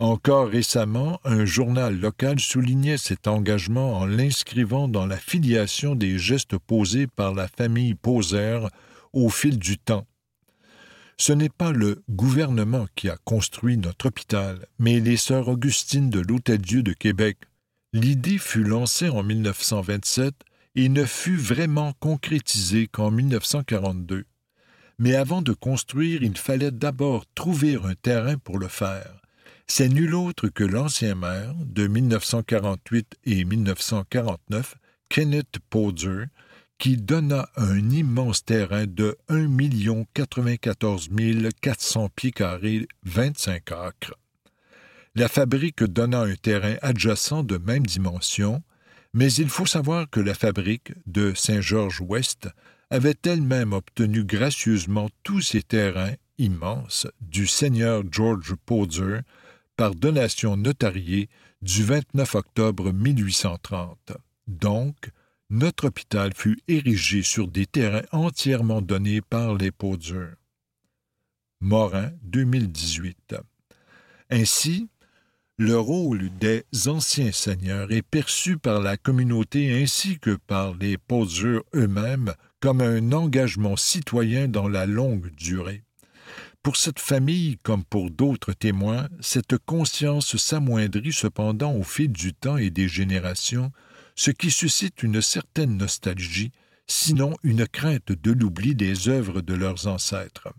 Encore 0.00 0.48
récemment, 0.48 1.20
un 1.24 1.44
journal 1.44 1.98
local 1.98 2.40
soulignait 2.40 2.98
cet 2.98 3.28
engagement 3.28 3.98
en 3.98 4.06
l'inscrivant 4.06 4.88
dans 4.88 5.06
la 5.06 5.16
filiation 5.16 5.94
des 5.94 6.18
gestes 6.18 6.58
posés 6.58 7.06
par 7.06 7.32
la 7.32 7.46
famille 7.46 7.94
Poser 7.94 8.58
au 9.12 9.28
fil 9.28 9.58
du 9.58 9.78
temps. 9.78 10.06
Ce 11.16 11.32
n'est 11.32 11.48
pas 11.48 11.70
le 11.70 12.02
gouvernement 12.10 12.86
qui 12.96 13.08
a 13.08 13.16
construit 13.24 13.76
notre 13.76 14.06
hôpital, 14.06 14.66
mais 14.80 14.98
les 14.98 15.16
sœurs 15.16 15.46
Augustines 15.46 16.10
de 16.10 16.18
l'Hôtel-Dieu 16.18 16.82
de 16.82 16.92
Québec. 16.92 17.38
L'idée 17.92 18.38
fut 18.38 18.64
lancée 18.64 19.08
en 19.08 19.22
1927 19.22 20.34
et 20.74 20.88
ne 20.88 21.04
fut 21.04 21.36
vraiment 21.36 21.92
concrétisée 22.00 22.88
qu'en 22.88 23.12
1942. 23.12 24.24
Mais 24.98 25.14
avant 25.14 25.40
de 25.40 25.52
construire, 25.52 26.24
il 26.24 26.36
fallait 26.36 26.72
d'abord 26.72 27.24
trouver 27.36 27.76
un 27.76 27.94
terrain 27.94 28.36
pour 28.38 28.58
le 28.58 28.68
faire. 28.68 29.23
C'est 29.66 29.88
nul 29.88 30.14
autre 30.14 30.48
que 30.48 30.62
l'ancien 30.62 31.14
maire 31.14 31.54
de 31.58 31.86
1948 31.86 33.16
et 33.24 33.44
1949, 33.44 34.76
Kenneth 35.08 35.58
Poser, 35.70 36.26
qui 36.78 36.96
donna 36.96 37.48
un 37.56 37.90
immense 37.90 38.44
terrain 38.44 38.86
de 38.86 39.16
1 39.28 39.48
94 40.12 41.08
400 41.60 42.08
pieds 42.14 42.32
carrés, 42.32 42.86
25 43.04 43.72
acres. 43.72 44.14
La 45.14 45.28
fabrique 45.28 45.82
donna 45.82 46.20
un 46.20 46.34
terrain 46.34 46.76
adjacent 46.82 47.42
de 47.42 47.56
même 47.56 47.86
dimension, 47.86 48.62
mais 49.12 49.32
il 49.32 49.48
faut 49.48 49.66
savoir 49.66 50.10
que 50.10 50.20
la 50.20 50.34
fabrique 50.34 50.92
de 51.06 51.32
Saint-Georges-Ouest 51.34 52.48
avait 52.90 53.16
elle-même 53.24 53.72
obtenu 53.72 54.24
gracieusement 54.24 55.08
tous 55.22 55.40
ces 55.40 55.62
terrains 55.62 56.14
immenses 56.38 57.06
du 57.20 57.46
seigneur 57.46 58.02
George 58.10 58.54
Poser 58.66 59.20
par 59.76 59.94
donation 59.94 60.56
notariée 60.56 61.28
du 61.62 61.84
29 61.84 62.34
octobre 62.34 62.92
1830. 62.92 64.12
Donc, 64.46 65.10
notre 65.50 65.88
hôpital 65.88 66.32
fut 66.34 66.58
érigé 66.68 67.22
sur 67.22 67.48
des 67.48 67.66
terrains 67.66 68.04
entièrement 68.12 68.82
donnés 68.82 69.20
par 69.20 69.54
les 69.54 69.70
Poser. 69.70 70.30
Morin, 71.60 72.10
2018. 72.22 73.36
Ainsi, 74.30 74.88
le 75.56 75.78
rôle 75.78 76.30
des 76.38 76.64
anciens 76.86 77.30
seigneurs 77.30 77.92
est 77.92 78.02
perçu 78.02 78.58
par 78.58 78.80
la 78.80 78.96
communauté 78.96 79.80
ainsi 79.80 80.18
que 80.18 80.34
par 80.34 80.74
les 80.74 80.98
Poser 80.98 81.60
eux-mêmes 81.74 82.34
comme 82.58 82.80
un 82.80 83.12
engagement 83.12 83.76
citoyen 83.76 84.48
dans 84.48 84.68
la 84.68 84.86
longue 84.86 85.30
durée. 85.36 85.83
Pour 86.64 86.78
cette 86.78 86.98
famille, 86.98 87.58
comme 87.62 87.84
pour 87.84 88.10
d'autres 88.10 88.54
témoins, 88.54 89.06
cette 89.20 89.58
conscience 89.58 90.38
s'amoindrit 90.38 91.12
cependant 91.12 91.74
au 91.74 91.82
fil 91.82 92.10
du 92.10 92.32
temps 92.32 92.56
et 92.56 92.70
des 92.70 92.88
générations, 92.88 93.70
ce 94.16 94.30
qui 94.30 94.50
suscite 94.50 95.02
une 95.02 95.20
certaine 95.20 95.76
nostalgie, 95.76 96.52
sinon 96.86 97.36
une 97.42 97.68
crainte 97.68 98.12
de 98.12 98.32
l'oubli 98.32 98.74
des 98.74 99.10
œuvres 99.10 99.42
de 99.42 99.52
leurs 99.52 99.86
ancêtres. 99.88 100.54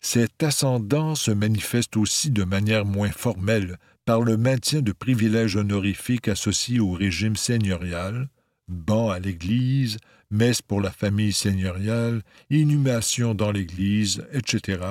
Cet 0.00 0.42
ascendant 0.42 1.14
se 1.14 1.30
manifeste 1.30 1.96
aussi 1.96 2.32
de 2.32 2.42
manière 2.42 2.84
moins 2.84 3.12
formelle 3.12 3.78
par 4.04 4.22
le 4.22 4.36
maintien 4.36 4.82
de 4.82 4.90
privilèges 4.90 5.54
honorifiques 5.54 6.26
associés 6.26 6.80
au 6.80 6.90
régime 6.90 7.36
seigneurial, 7.36 8.30
banc 8.66 9.10
à 9.10 9.20
l'Église, 9.20 9.98
messe 10.30 10.62
pour 10.62 10.80
la 10.80 10.90
famille 10.90 11.32
seigneuriale, 11.32 12.22
inhumation 12.50 13.34
dans 13.34 13.50
l'Église, 13.50 14.26
etc., 14.32 14.82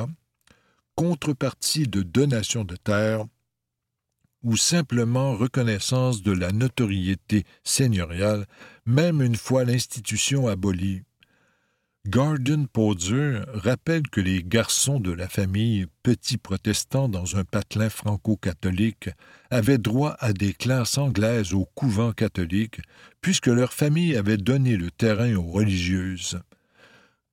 contrepartie 0.96 1.88
de 1.88 2.02
donations 2.02 2.64
de 2.64 2.76
terre 2.76 3.26
ou 4.44 4.56
simplement 4.56 5.36
reconnaissance 5.36 6.22
de 6.22 6.32
la 6.32 6.52
notoriété 6.52 7.44
seigneuriale, 7.64 8.46
même 8.86 9.22
une 9.22 9.36
fois 9.36 9.64
l'institution 9.64 10.48
abolie. 10.48 11.04
Gordon 12.10 12.68
Poser 12.72 13.42
rappelle 13.54 14.04
que 14.10 14.22
les 14.22 14.42
garçons 14.42 15.02
de 15.02 15.12
la 15.12 15.28
famille, 15.28 15.88
petits 16.04 16.38
protestants 16.38 17.10
dans 17.10 17.36
un 17.36 17.44
patelin 17.44 17.90
franco-catholique, 17.90 19.10
avaient 19.52 19.78
droit 19.78 20.16
à 20.20 20.32
des 20.32 20.54
classes 20.54 20.98
anglaises 20.98 21.54
au 21.54 21.66
couvent 21.76 22.14
catholique, 22.14 22.80
puisque 23.20 23.48
leur 23.48 23.74
famille 23.74 24.16
avait 24.16 24.38
donné 24.38 24.78
le 24.78 24.90
terrain 24.90 25.36
aux 25.36 25.52
religieuses. 25.52 26.40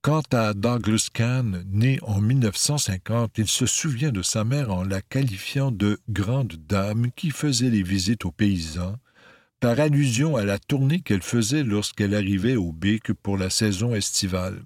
Quant 0.02 0.24
à 0.32 0.54
Douglas 0.54 1.08
Kahn, 1.12 1.64
né 1.70 2.00
en 2.02 2.20
1950, 2.20 3.38
il 3.38 3.46
se 3.46 3.66
souvient 3.66 4.10
de 4.10 4.22
sa 4.22 4.42
mère 4.42 4.72
en 4.72 4.82
la 4.82 5.02
qualifiant 5.02 5.70
de 5.70 6.00
grande 6.08 6.56
dame 6.66 7.12
qui 7.14 7.30
faisait 7.30 7.70
les 7.70 7.84
visites 7.84 8.24
aux 8.24 8.32
paysans, 8.32 8.96
par 9.64 9.80
allusion 9.80 10.36
à 10.36 10.44
la 10.44 10.58
tournée 10.58 11.00
qu'elle 11.00 11.22
faisait 11.22 11.62
lorsqu'elle 11.62 12.14
arrivait 12.14 12.56
au 12.56 12.70
Bic 12.70 13.14
pour 13.14 13.38
la 13.38 13.48
saison 13.48 13.94
estivale. 13.94 14.62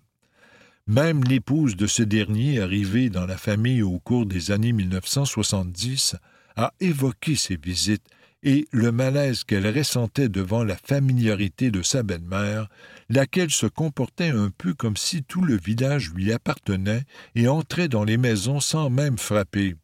Même 0.88 1.22
l'épouse 1.22 1.76
de 1.76 1.86
ce 1.86 2.02
dernier, 2.02 2.60
arrivée 2.60 3.08
dans 3.08 3.24
la 3.24 3.36
famille 3.36 3.80
au 3.80 4.00
cours 4.00 4.26
des 4.26 4.50
années 4.50 4.72
1970, 4.72 6.16
a 6.56 6.74
évoqué 6.80 7.36
ces 7.36 7.56
visites 7.56 8.06
et 8.42 8.66
le 8.72 8.90
malaise 8.90 9.44
qu'elle 9.44 9.68
ressentait 9.68 10.28
devant 10.28 10.64
la 10.64 10.76
familiarité 10.76 11.70
de 11.70 11.82
sa 11.82 12.02
belle-mère, 12.02 12.68
laquelle 13.08 13.52
se 13.52 13.66
comportait 13.66 14.30
un 14.30 14.50
peu 14.50 14.74
comme 14.74 14.96
si 14.96 15.22
tout 15.22 15.44
le 15.44 15.56
village 15.56 16.10
lui 16.12 16.32
appartenait 16.32 17.04
et 17.36 17.46
entrait 17.46 17.86
dans 17.86 18.02
les 18.02 18.16
maisons 18.16 18.58
sans 18.58 18.90
même 18.90 19.16
frapper. 19.16 19.76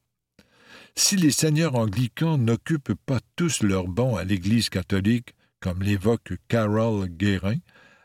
Si 0.97 1.17
les 1.17 1.33
seigneurs 1.33 1.75
anglicans 1.75 2.39
n'occupent 2.39 2.95
pas 3.07 3.21
tous 3.37 3.63
leur 3.63 3.89
banc 3.89 4.17
à 4.17 4.25
l'Église 4.25 4.69
catholique, 4.69 5.35
comme 5.61 5.83
l'évoque 5.83 6.35
Carol 6.49 7.09
Guérin 7.09 7.57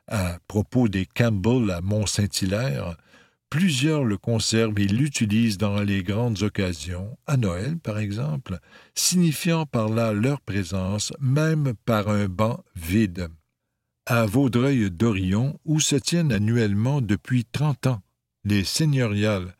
à 0.07 0.39
propos 0.47 0.87
des 0.87 1.05
Campbell 1.05 1.69
à 1.69 1.81
Mont-Saint-Hilaire, 1.81 2.97
plusieurs 3.51 4.03
le 4.03 4.17
conservent 4.17 4.79
et 4.79 4.87
l'utilisent 4.87 5.59
dans 5.59 5.81
les 5.81 6.01
grandes 6.01 6.41
occasions, 6.41 7.15
à 7.27 7.37
Noël 7.37 7.77
par 7.77 7.99
exemple, 7.99 8.57
signifiant 8.95 9.67
par 9.67 9.89
là 9.89 10.11
leur 10.11 10.41
présence, 10.41 11.13
même 11.19 11.73
par 11.85 12.09
un 12.09 12.27
banc 12.27 12.63
vide. 12.75 13.29
À 14.07 14.25
Vaudreuil-Dorion, 14.25 15.59
où 15.63 15.79
se 15.79 15.95
tiennent 15.95 16.31
annuellement 16.31 17.01
depuis 17.01 17.45
trente 17.45 17.85
ans 17.85 18.01
les 18.45 18.63
seigneuriales 18.63 19.53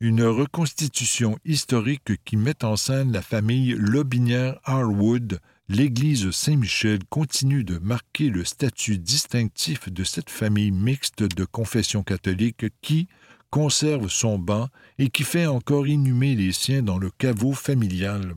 une 0.00 0.22
reconstitution 0.22 1.38
historique 1.44 2.22
qui 2.24 2.36
met 2.36 2.64
en 2.64 2.76
scène 2.76 3.12
la 3.12 3.22
famille 3.22 3.74
Lobinière 3.78 4.58
Harwood, 4.64 5.40
l'église 5.68 6.30
Saint-Michel 6.30 6.98
continue 7.08 7.64
de 7.64 7.78
marquer 7.78 8.28
le 8.28 8.44
statut 8.44 8.98
distinctif 8.98 9.90
de 9.90 10.04
cette 10.04 10.28
famille 10.28 10.70
mixte 10.70 11.22
de 11.22 11.44
confession 11.46 12.02
catholique 12.02 12.66
qui 12.82 13.08
conserve 13.50 14.08
son 14.08 14.38
banc 14.38 14.68
et 14.98 15.08
qui 15.08 15.24
fait 15.24 15.46
encore 15.46 15.86
inhumer 15.86 16.34
les 16.34 16.52
siens 16.52 16.82
dans 16.82 16.98
le 16.98 17.10
caveau 17.10 17.54
familial. 17.54 18.34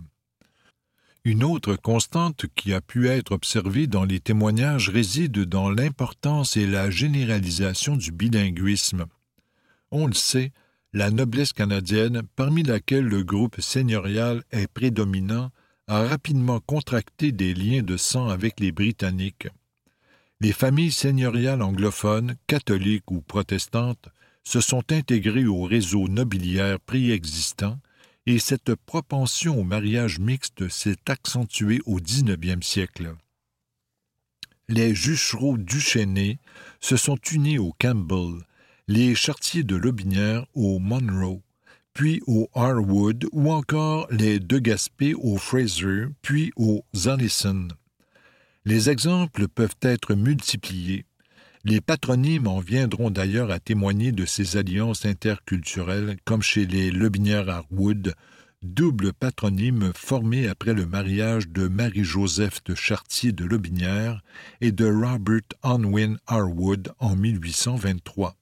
Une 1.25 1.43
autre 1.43 1.75
constante 1.75 2.45
qui 2.55 2.73
a 2.73 2.79
pu 2.79 3.09
être 3.09 3.33
observée 3.33 3.87
dans 3.87 4.05
les 4.05 4.21
témoignages 4.21 4.87
réside 4.87 5.43
dans 5.43 5.69
l'importance 5.69 6.55
et 6.55 6.65
la 6.65 6.89
généralisation 6.89 7.97
du 7.97 8.13
bilinguisme. 8.13 9.05
On 9.91 10.07
le 10.07 10.13
sait, 10.13 10.53
la 10.93 11.11
noblesse 11.11 11.53
canadienne, 11.53 12.23
parmi 12.35 12.63
laquelle 12.63 13.05
le 13.05 13.23
groupe 13.23 13.61
seigneurial 13.61 14.43
est 14.51 14.67
prédominant, 14.67 15.51
a 15.87 16.03
rapidement 16.03 16.59
contracté 16.59 17.31
des 17.31 17.53
liens 17.53 17.83
de 17.83 17.97
sang 17.97 18.29
avec 18.29 18.59
les 18.59 18.71
Britanniques. 18.71 19.47
Les 20.41 20.53
familles 20.53 20.91
seigneuriales 20.91 21.61
anglophones, 21.61 22.35
catholiques 22.47 23.11
ou 23.11 23.21
protestantes, 23.21 24.09
se 24.43 24.61
sont 24.61 24.83
intégrées 24.91 25.45
au 25.45 25.63
réseau 25.63 26.07
nobiliaire 26.07 26.79
préexistant 26.79 27.77
et 28.25 28.39
cette 28.39 28.75
propension 28.75 29.59
au 29.59 29.63
mariage 29.63 30.19
mixte 30.19 30.69
s'est 30.69 30.97
accentuée 31.07 31.79
au 31.85 31.99
XIXe 31.99 32.65
siècle. 32.65 33.15
Les 34.67 34.93
juchereaux 34.93 35.57
duchesnés 35.57 36.37
se 36.79 36.95
sont 36.95 37.17
unis 37.31 37.57
aux 37.57 37.73
Campbell, 37.79 38.43
les 38.89 39.13
chartiers 39.13 39.63
de 39.63 39.75
Lobinière 39.75 40.47
au 40.55 40.79
Monroe, 40.79 41.43
puis 41.93 42.23
au 42.25 42.49
Harwood, 42.55 43.27
ou 43.31 43.51
encore 43.51 44.07
les 44.09 44.39
de 44.39 44.57
Gaspé 44.57 45.13
au 45.13 45.37
Fraser, 45.37 46.05
puis 46.23 46.51
aux 46.55 46.83
Allison. 47.05 47.67
Les 48.65 48.89
exemples 48.89 49.47
peuvent 49.47 49.77
être 49.83 50.15
multipliés. 50.15 51.05
Les 51.65 51.81
patronymes 51.81 52.47
en 52.47 52.61
viendront 52.61 53.11
d'ailleurs 53.11 53.51
à 53.51 53.59
témoigner 53.59 54.11
de 54.11 54.25
ces 54.25 54.57
alliances 54.57 55.05
interculturelles, 55.05 56.17
comme 56.25 56.41
chez 56.41 56.65
les 56.65 56.89
Lobinière 56.89 57.47
Harwood, 57.47 58.15
double 58.63 59.13
patronyme 59.13 59.91
formé 59.93 60.47
après 60.47 60.73
le 60.73 60.87
mariage 60.87 61.47
de 61.47 61.67
Marie-Joseph 61.67 62.63
de 62.63 62.73
Chartier 62.73 63.33
de 63.33 63.45
Lobinière 63.45 64.23
et 64.61 64.71
de 64.71 64.85
Robert 64.87 65.41
Unwin 65.61 66.17
Harwood 66.25 66.91
en 66.97 67.15
1823. 67.15 68.38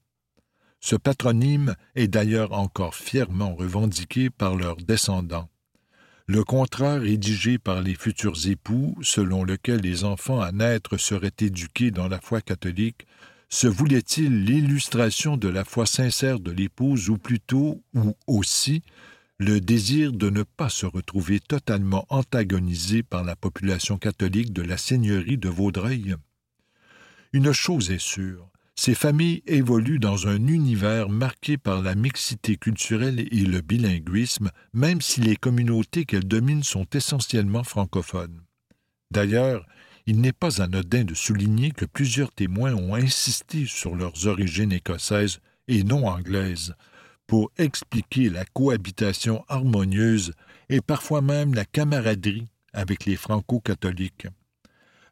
Ce 0.79 0.95
patronyme 0.95 1.75
est 1.95 2.07
d'ailleurs 2.07 2.53
encore 2.53 2.95
fièrement 2.95 3.55
revendiqué 3.55 4.29
par 4.29 4.55
leurs 4.55 4.77
descendants. 4.77 5.49
Le 6.27 6.43
contrat 6.43 6.95
rédigé 6.95 7.57
par 7.57 7.81
les 7.81 7.95
futurs 7.95 8.47
époux, 8.47 8.97
selon 9.01 9.43
lequel 9.43 9.79
les 9.79 10.03
enfants 10.03 10.41
à 10.41 10.51
naître 10.51 10.97
seraient 10.97 11.31
éduqués 11.39 11.89
dans 11.89 12.09
la 12.09 12.19
foi 12.19 12.41
catholique, 12.41 13.07
se 13.49 13.67
voulait-il 13.67 14.43
l'illustration 14.43 15.37
de 15.37 15.47
la 15.47 15.63
foi 15.63 15.85
sincère 15.85 16.41
de 16.41 16.51
l'épouse 16.51 17.09
ou 17.09 17.17
plutôt, 17.17 17.81
ou 17.93 18.13
aussi, 18.27 18.83
le 19.39 19.61
désir 19.61 20.11
de 20.11 20.29
ne 20.29 20.43
pas 20.43 20.67
se 20.67 20.85
retrouver 20.85 21.39
totalement 21.39 22.05
antagonisé 22.09 23.03
par 23.03 23.23
la 23.23 23.37
population 23.37 23.97
catholique 23.97 24.51
de 24.51 24.63
la 24.63 24.77
seigneurie 24.77 25.37
de 25.37 25.47
Vaudreuil? 25.47 26.15
Une 27.31 27.53
chose 27.53 27.89
est 27.91 28.01
sûre, 28.01 28.49
ces 28.79 28.93
familles 28.93 29.41
évoluent 29.47 29.99
dans 29.99 30.27
un 30.27 30.47
univers 30.47 31.09
marqué 31.09 31.57
par 31.57 31.81
la 31.81 31.95
mixité 31.95 32.57
culturelle 32.57 33.19
et 33.19 33.43
le 33.43 33.61
bilinguisme, 33.61 34.51
même 34.71 35.01
si 35.01 35.19
les 35.19 35.35
communautés 35.35 36.05
qu'elles 36.05 36.27
dominent 36.27 36.63
sont 36.63 36.85
essentiellement 36.93 37.63
francophones. 37.63 38.43
D'ailleurs, 39.09 39.65
il 40.05 40.21
n'est 40.21 40.31
pas 40.31 40.61
anodin 40.61 41.03
de 41.03 41.15
souligner 41.15 41.71
que 41.71 41.85
plusieurs 41.85 42.31
témoins 42.31 42.75
ont 42.75 42.93
insisté 42.93 43.65
sur 43.65 43.95
leurs 43.95 44.27
origines 44.27 44.71
écossaises 44.71 45.39
et 45.67 45.83
non 45.83 46.07
anglaises, 46.07 46.75
pour 47.25 47.51
expliquer 47.57 48.29
la 48.29 48.45
cohabitation 48.45 49.43
harmonieuse 49.49 50.33
et 50.69 50.81
parfois 50.81 51.21
même 51.21 51.55
la 51.55 51.65
camaraderie 51.65 52.47
avec 52.73 53.05
les 53.05 53.15
franco-catholiques. 53.15 54.27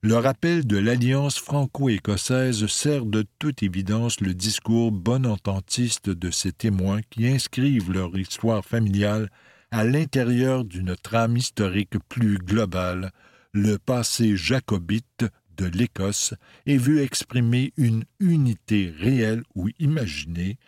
Le 0.06 0.18
rappel 0.18 0.68
de 0.68 0.78
l'alliance 0.78 1.40
franco-écossaise 1.40 2.68
sert 2.68 3.08
de 3.08 3.26
toute 3.40 3.64
évidence 3.64 4.22
le 4.22 4.36
discours 4.36 4.92
bon-ententiste 4.92 6.12
de 6.12 6.30
ces 6.30 6.52
témoins 6.52 7.02
qui 7.10 7.28
inscrivent 7.28 7.92
leur 7.92 8.16
histoire 8.16 8.64
familiale 8.64 9.32
à 9.72 9.84
l'intérieur 9.84 10.64
d'une 10.64 10.96
trame 10.96 11.38
historique 11.38 11.98
plus 12.08 12.38
globale, 12.38 13.14
le 13.52 13.80
passé 13.80 14.38
jacobite 14.38 15.26
de 15.58 15.66
l'Écosse 15.66 16.36
est 16.68 16.78
vu 16.78 17.02
exprimer 17.02 17.74
une 17.76 18.04
unité 18.20 18.94
réelle 19.00 19.42
ou 19.56 19.70
imaginée. 19.80 20.60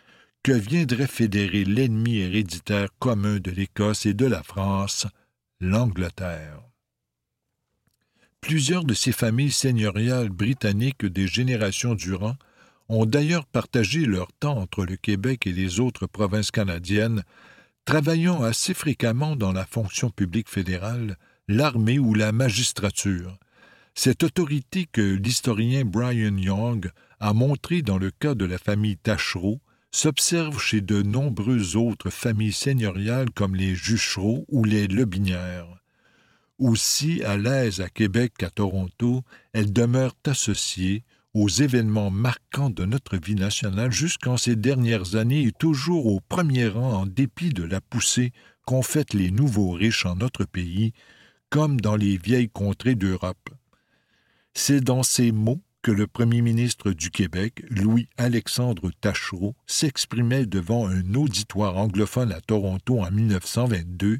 Que 0.42 0.50
viendrait 0.50 1.06
fédérer 1.06 1.64
l'ennemi 1.64 2.16
héréditaire 2.16 2.88
commun 2.98 3.38
de 3.38 3.52
l'Écosse 3.52 4.04
et 4.04 4.14
de 4.14 4.26
la 4.26 4.42
France, 4.42 5.06
l'Angleterre. 5.60 6.67
Plusieurs 8.40 8.84
de 8.84 8.94
ces 8.94 9.12
familles 9.12 9.50
seigneuriales 9.50 10.30
britanniques 10.30 11.04
des 11.04 11.26
générations 11.26 11.94
durant 11.94 12.36
ont 12.88 13.04
d'ailleurs 13.04 13.46
partagé 13.46 14.06
leur 14.06 14.32
temps 14.32 14.58
entre 14.58 14.84
le 14.86 14.96
Québec 14.96 15.46
et 15.46 15.52
les 15.52 15.80
autres 15.80 16.06
provinces 16.06 16.50
canadiennes, 16.50 17.24
travaillant 17.84 18.42
assez 18.42 18.74
fréquemment 18.74 19.36
dans 19.36 19.52
la 19.52 19.66
fonction 19.66 20.10
publique 20.10 20.48
fédérale, 20.48 21.18
l'armée 21.48 21.98
ou 21.98 22.14
la 22.14 22.32
magistrature. 22.32 23.38
Cette 23.94 24.22
autorité 24.22 24.86
que 24.90 25.00
l'historien 25.00 25.84
Brian 25.84 26.36
Young 26.36 26.90
a 27.20 27.32
montrée 27.32 27.82
dans 27.82 27.98
le 27.98 28.10
cas 28.10 28.34
de 28.34 28.44
la 28.44 28.58
famille 28.58 28.96
Tachereau 28.96 29.60
s'observe 29.90 30.60
chez 30.60 30.80
de 30.80 31.02
nombreuses 31.02 31.76
autres 31.76 32.10
familles 32.10 32.52
seigneuriales 32.52 33.30
comme 33.30 33.56
les 33.56 33.74
Juchereaux 33.74 34.44
ou 34.48 34.64
les 34.64 34.86
Lebinières. 34.86 35.77
Aussi 36.58 37.22
à 37.22 37.36
l'aise 37.36 37.80
à 37.80 37.88
Québec 37.88 38.32
qu'à 38.36 38.50
Toronto, 38.50 39.22
elles 39.52 39.72
demeurent 39.72 40.16
associées 40.26 41.04
aux 41.34 41.48
événements 41.48 42.10
marquants 42.10 42.70
de 42.70 42.84
notre 42.84 43.16
vie 43.16 43.36
nationale 43.36 43.92
jusqu'en 43.92 44.36
ces 44.36 44.56
dernières 44.56 45.14
années 45.14 45.42
et 45.42 45.52
toujours 45.52 46.06
au 46.06 46.20
premier 46.20 46.66
rang 46.66 46.92
en 46.92 47.06
dépit 47.06 47.50
de 47.50 47.62
la 47.62 47.80
poussée 47.80 48.32
qu'ont 48.66 48.82
faite 48.82 49.14
les 49.14 49.30
nouveaux 49.30 49.70
riches 49.70 50.04
en 50.04 50.16
notre 50.16 50.44
pays, 50.44 50.92
comme 51.48 51.80
dans 51.80 51.96
les 51.96 52.16
vieilles 52.16 52.50
contrées 52.50 52.96
d'Europe. 52.96 53.50
C'est 54.54 54.80
dans 54.80 55.02
ces 55.02 55.30
mots 55.30 55.60
lorsque 55.88 55.98
le 55.98 56.06
premier 56.06 56.42
ministre 56.42 56.92
du 56.92 57.10
Québec, 57.10 57.62
Louis-Alexandre 57.70 58.90
Tachereau, 59.00 59.54
s'exprimait 59.66 60.46
devant 60.46 60.88
un 60.88 61.14
auditoire 61.14 61.76
anglophone 61.76 62.32
à 62.32 62.40
Toronto 62.40 63.00
en 63.00 63.10
1922 63.10 64.18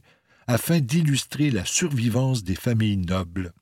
afin 0.49 0.81
d'illustrer 0.81 1.51
la 1.51 1.67
survivance 1.67 2.43
des 2.43 2.55
familles 2.55 2.97
nobles. 2.97 3.53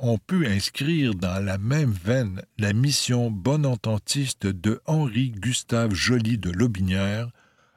On 0.00 0.18
peut 0.18 0.44
inscrire 0.44 1.14
dans 1.14 1.42
la 1.44 1.56
même 1.56 1.92
veine 1.92 2.42
la 2.58 2.72
mission 2.72 3.30
bonententiste 3.30 4.46
de 4.46 4.80
Henri-Gustave 4.86 5.94
Joly 5.94 6.36
de 6.36 6.50
Lobinière, 6.50 7.30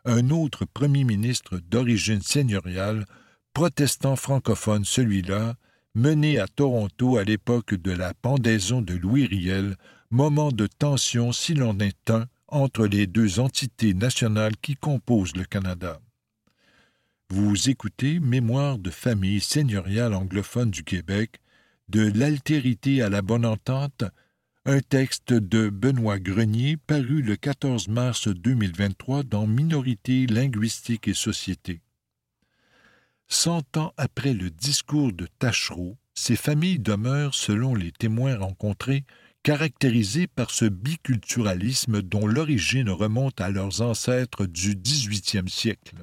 un 0.06 0.32
autre 0.32 0.66
premier 0.66 1.04
ministre 1.04 1.60
d'origine 1.70 2.22
seigneuriale, 2.22 3.06
protestant 3.54 4.16
francophone 4.16 4.84
celui-là, 4.84 5.54
mené 5.94 6.40
à 6.40 6.48
Toronto 6.48 7.18
à 7.18 7.24
l'époque 7.24 7.76
de 7.76 7.92
la 7.92 8.16
pendaison 8.16 8.82
de 8.82 8.96
Louis 8.96 9.28
Riel, 9.28 9.76
moment 10.10 10.52
de 10.52 10.66
tension 10.66 11.32
s'il 11.32 11.62
en 11.62 11.78
est 11.80 12.10
un 12.10 12.26
entre 12.48 12.88
les 12.88 13.06
deux 13.06 13.40
entités 13.40 13.94
nationales 13.94 14.58
qui 14.60 14.76
composent 14.76 15.36
le 15.36 15.44
Canada. 15.44 16.00
Vous 17.30 17.70
écoutez 17.70 18.20
Mémoire 18.20 18.78
de 18.78 18.90
famille 18.90 19.40
seigneuriale 19.40 20.14
anglophone 20.14 20.70
du 20.70 20.84
Québec, 20.84 21.40
de 21.90 22.12
l'altérité 22.18 23.02
à 23.02 23.10
la 23.10 23.22
bonne 23.22 23.46
entente, 23.46 24.04
un 24.66 24.80
texte 24.80 25.34
de 25.34 25.70
Benoît 25.70 26.20
Grenier 26.20 26.78
paru 26.78 27.22
le 27.22 27.36
14 27.36 27.88
mars 27.88 28.28
2023 28.28 29.24
dans 29.24 29.48
Minorité 29.48 30.28
linguistique 30.28 31.08
et 31.08 31.14
société. 31.14 31.82
Cent 33.28 33.78
ans 33.78 33.94
après 33.98 34.34
le 34.34 34.50
discours 34.50 35.12
de 35.12 35.28
Tachereau, 35.40 35.98
ces 36.14 36.36
familles 36.36 36.80
demeurent, 36.80 37.34
selon 37.34 37.74
les 37.74 37.92
témoins 37.92 38.38
rencontrés, 38.38 39.06
caractérisées 39.42 40.28
par 40.28 40.52
ce 40.52 40.66
biculturalisme 40.66 42.02
dont 42.02 42.28
l'origine 42.28 42.90
remonte 42.90 43.42
à 43.42 43.50
leurs 43.50 43.82
ancêtres 43.82 44.46
du 44.46 44.76
XVIIIe 44.76 45.50
siècle. 45.50 45.96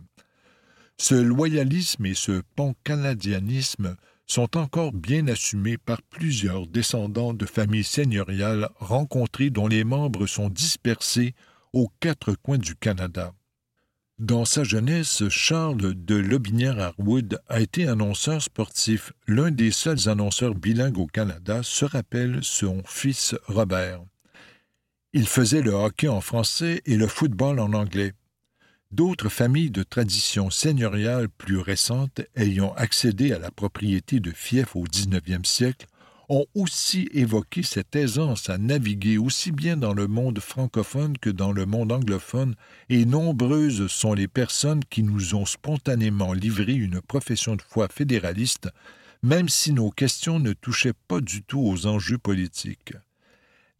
Ce 1.03 1.15
loyalisme 1.15 2.05
et 2.05 2.15
ce 2.15 2.43
pan-canadianisme 2.57 3.97
sont 4.27 4.59
encore 4.59 4.93
bien 4.93 5.29
assumés 5.29 5.79
par 5.79 6.03
plusieurs 6.03 6.67
descendants 6.67 7.33
de 7.33 7.47
familles 7.47 7.85
seigneuriales 7.85 8.69
rencontrées 8.77 9.49
dont 9.49 9.67
les 9.67 9.83
membres 9.83 10.27
sont 10.27 10.51
dispersés 10.51 11.35
aux 11.73 11.91
quatre 12.01 12.35
coins 12.35 12.59
du 12.59 12.77
Canada. 12.77 13.33
Dans 14.19 14.45
sa 14.45 14.63
jeunesse, 14.63 15.27
Charles 15.31 15.95
de 15.95 16.17
Lobinière-Harwood 16.17 17.41
a 17.49 17.61
été 17.61 17.89
annonceur 17.89 18.43
sportif. 18.43 19.15
L'un 19.27 19.51
des 19.51 19.71
seuls 19.71 20.11
annonceurs 20.11 20.55
bilingues 20.55 20.99
au 20.99 21.07
Canada 21.07 21.63
se 21.63 21.87
rappelle 21.87 22.41
son 22.43 22.83
fils 22.85 23.35
Robert. 23.47 24.03
Il 25.15 25.27
faisait 25.27 25.63
le 25.63 25.71
hockey 25.71 26.09
en 26.09 26.21
français 26.21 26.83
et 26.85 26.99
le 26.99 27.07
football 27.07 27.59
en 27.59 27.73
anglais. 27.73 28.13
D'autres 28.93 29.29
familles 29.29 29.71
de 29.71 29.85
tradition 29.85 30.51
seigneuriale 30.51 31.29
plus 31.29 31.59
récentes 31.59 32.23
ayant 32.35 32.73
accédé 32.75 33.33
à 33.33 33.39
la 33.39 33.53
propriété 33.53 34.19
de 34.19 34.33
fiefs 34.33 34.75
au 34.75 34.83
XIXe 34.83 35.49
siècle 35.49 35.87
ont 36.29 36.47
aussi 36.55 37.09
évoqué 37.13 37.63
cette 37.63 37.95
aisance 37.95 38.51
à 38.51 38.59
naviguer 38.59 39.17
aussi 39.17 39.53
bien 39.53 39.77
dans 39.77 39.95
le 39.95 40.09
monde 40.09 40.41
francophone 40.41 41.19
que 41.19 41.31
dans 41.31 41.53
le 41.53 41.67
monde 41.67 41.93
anglophone, 41.93 42.57
et 42.89 43.05
nombreuses 43.05 43.87
sont 43.89 44.15
les 44.15 44.29
personnes 44.29 44.85
qui 44.91 45.05
nous 45.05 45.35
ont 45.35 45.47
spontanément 45.47 46.33
livré 46.33 46.73
une 46.73 47.01
profession 47.01 47.55
de 47.55 47.63
foi 47.63 47.89
fédéraliste, 47.89 48.71
même 49.23 49.49
si 49.49 49.73
nos 49.73 49.91
questions 49.91 50.41
ne 50.41 50.53
touchaient 50.53 50.95
pas 51.09 51.21
du 51.21 51.43
tout 51.43 51.61
aux 51.61 51.87
enjeux 51.87 52.19
politiques. 52.19 52.95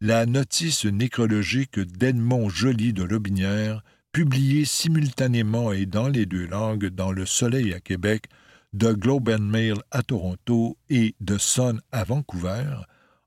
La 0.01 0.25
notice 0.25 0.85
nécrologique 0.85 1.79
d'Edmond 1.79 2.49
Joly 2.49 2.91
de 2.91 3.03
Lobinière 3.03 3.83
publié 4.11 4.65
simultanément 4.65 5.71
et 5.71 5.85
dans 5.85 6.07
les 6.07 6.25
deux 6.25 6.45
langues 6.45 6.87
dans 6.87 7.11
Le 7.11 7.25
Soleil 7.25 7.73
à 7.73 7.79
Québec, 7.79 8.25
de 8.73 8.93
Globe 8.93 9.29
and 9.29 9.43
Mail 9.43 9.75
à 9.91 10.03
Toronto 10.03 10.77
et 10.89 11.15
de 11.19 11.37
Sun 11.37 11.81
à 11.91 12.03
Vancouver, 12.03 12.75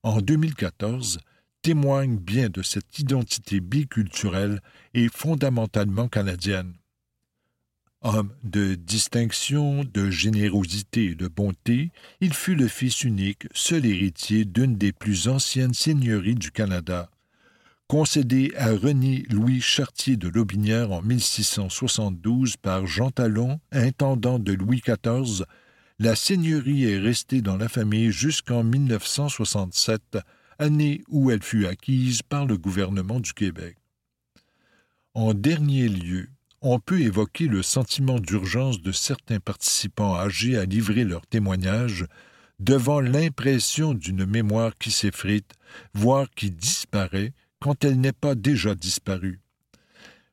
en 0.02 0.20
2014, 0.20 1.20
témoigne 1.62 2.18
bien 2.18 2.50
de 2.50 2.62
cette 2.62 2.98
identité 2.98 3.60
biculturelle 3.60 4.60
et 4.92 5.08
fondamentalement 5.08 6.08
canadienne. 6.08 6.74
Homme 8.02 8.34
de 8.42 8.74
distinction, 8.74 9.82
de 9.82 10.10
générosité 10.10 11.06
et 11.06 11.14
de 11.14 11.26
bonté, 11.26 11.90
il 12.20 12.34
fut 12.34 12.54
le 12.54 12.68
fils 12.68 13.02
unique, 13.02 13.46
seul 13.54 13.86
héritier 13.86 14.44
d'une 14.44 14.76
des 14.76 14.92
plus 14.92 15.28
anciennes 15.28 15.72
seigneuries 15.72 16.34
du 16.34 16.50
Canada, 16.50 17.10
concédé 17.88 18.52
à 18.56 18.70
René 18.70 19.24
Louis 19.30 19.60
Chartier 19.60 20.16
de 20.16 20.28
Lobinière 20.28 20.92
en 20.92 21.02
1672 21.02 22.56
par 22.56 22.86
Jean 22.86 23.10
Talon, 23.10 23.60
intendant 23.72 24.38
de 24.38 24.52
Louis 24.52 24.82
XIV, 24.84 25.44
la 25.98 26.16
seigneurie 26.16 26.84
est 26.84 26.98
restée 26.98 27.42
dans 27.42 27.56
la 27.56 27.68
famille 27.68 28.10
jusqu'en 28.10 28.64
1967, 28.64 30.18
année 30.58 31.02
où 31.08 31.30
elle 31.30 31.42
fut 31.42 31.66
acquise 31.66 32.22
par 32.22 32.46
le 32.46 32.56
gouvernement 32.56 33.20
du 33.20 33.32
Québec. 33.32 33.76
En 35.12 35.34
dernier 35.34 35.88
lieu, 35.88 36.28
on 36.62 36.80
peut 36.80 37.00
évoquer 37.00 37.46
le 37.46 37.62
sentiment 37.62 38.18
d'urgence 38.18 38.80
de 38.80 38.90
certains 38.90 39.38
participants 39.38 40.16
âgés 40.16 40.56
à 40.56 40.64
livrer 40.64 41.04
leur 41.04 41.26
témoignage 41.26 42.06
devant 42.58 43.00
l'impression 43.00 43.94
d'une 43.94 44.24
mémoire 44.24 44.76
qui 44.78 44.90
s'effrite, 44.90 45.52
voire 45.92 46.30
qui 46.30 46.50
disparaît, 46.50 47.32
quand 47.64 47.82
elle 47.82 47.98
n'est 47.98 48.12
pas 48.12 48.34
déjà 48.34 48.74
disparue. 48.74 49.40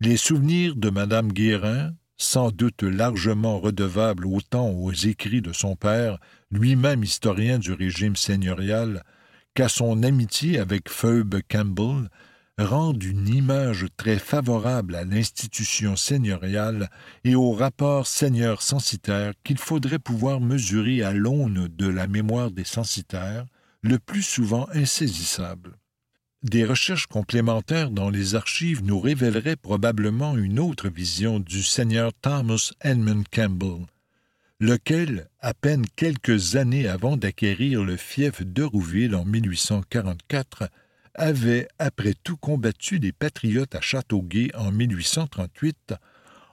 Les 0.00 0.16
souvenirs 0.16 0.76
de 0.76 0.90
Madame 0.90 1.32
Guérin, 1.32 1.92
sans 2.16 2.50
doute 2.50 2.82
largement 2.82 3.60
redevables 3.60 4.26
autant 4.26 4.70
aux 4.70 4.92
écrits 4.92 5.42
de 5.42 5.52
son 5.52 5.76
père, 5.76 6.18
lui-même 6.50 7.04
historien 7.04 7.58
du 7.58 7.72
régime 7.72 8.16
seigneurial, 8.16 9.04
qu'à 9.54 9.68
son 9.68 10.02
amitié 10.02 10.58
avec 10.58 10.88
Phoebe 10.88 11.40
Campbell, 11.48 12.08
rendent 12.58 13.02
une 13.02 13.28
image 13.28 13.86
très 13.96 14.18
favorable 14.18 14.94
à 14.94 15.04
l'institution 15.04 15.96
seigneuriale 15.96 16.90
et 17.24 17.34
au 17.34 17.52
rapport 17.52 18.06
seigneur-censitaire 18.06 19.32
qu'il 19.44 19.58
faudrait 19.58 19.98
pouvoir 19.98 20.40
mesurer 20.40 21.02
à 21.02 21.12
l'aune 21.12 21.68
de 21.68 21.88
la 21.88 22.06
mémoire 22.06 22.50
des 22.50 22.64
censitaires, 22.64 23.46
le 23.82 23.98
plus 23.98 24.22
souvent 24.22 24.68
insaisissable. 24.74 25.76
Des 26.42 26.64
recherches 26.64 27.06
complémentaires 27.06 27.90
dans 27.90 28.08
les 28.08 28.34
archives 28.34 28.82
nous 28.82 28.98
révéleraient 28.98 29.56
probablement 29.56 30.36
une 30.36 30.58
autre 30.58 30.88
vision 30.88 31.38
du 31.38 31.62
seigneur 31.62 32.12
Thomas 32.14 32.72
Edmund 32.82 33.26
Campbell, 33.30 33.86
lequel, 34.60 35.28
à 35.40 35.54
peine 35.54 35.86
quelques 35.96 36.54
années 36.56 36.86
avant 36.86 37.16
d'acquérir 37.16 37.82
le 37.82 37.96
fief 37.96 38.42
de 38.42 38.62
Rouville 38.62 39.14
en 39.14 39.24
1844, 39.24 40.68
avait 41.14 41.66
après 41.78 42.14
tout 42.22 42.36
combattu 42.36 42.98
les 42.98 43.12
patriotes 43.12 43.74
à 43.74 43.80
Châteauguay 43.80 44.50
en 44.54 44.70
1838, 44.70 45.94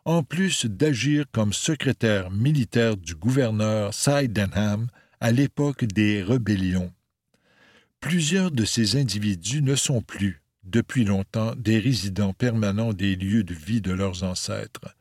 en 0.05 0.24
plus 0.24 0.66
d'agir 0.66 1.26
comme 1.34 1.51
secrétaire 1.51 2.32
militaire 2.32 2.95
du 2.95 3.14
gouverneur 3.14 3.93
Sydenham 3.93 4.88
à 5.20 5.32
l'époque 5.32 5.84
des 5.84 6.24
rébellions. 6.24 6.93
Plusieurs 7.99 8.51
de 8.51 8.64
ces 8.64 8.95
individus 8.95 9.62
ne 9.62 9.76
sont 9.76 10.01
plus, 10.01 10.41
depuis 10.64 11.03
longtemps, 11.03 11.55
des 11.58 11.80
résidents 11.80 12.34
permanents 12.34 12.93
des 12.93 13.16
lieux 13.16 13.43
de 13.43 13.53
vie 13.53 13.82
de 13.82 13.91
leurs 13.91 14.24
ancêtres. 14.24 14.95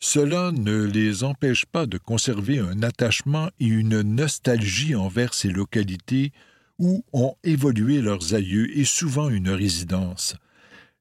Cela 0.00 0.52
ne 0.52 0.84
les 0.84 1.24
empêche 1.24 1.66
pas 1.66 1.86
de 1.86 1.98
conserver 1.98 2.60
un 2.60 2.82
attachement 2.82 3.50
et 3.58 3.66
une 3.66 4.02
nostalgie 4.02 4.94
envers 4.94 5.34
ces 5.34 5.50
localités 5.50 6.32
où 6.78 7.04
ont 7.12 7.34
évolué 7.42 8.00
leurs 8.00 8.34
aïeux 8.34 8.78
et 8.78 8.84
souvent 8.84 9.28
une 9.28 9.50
résidence. 9.50 10.36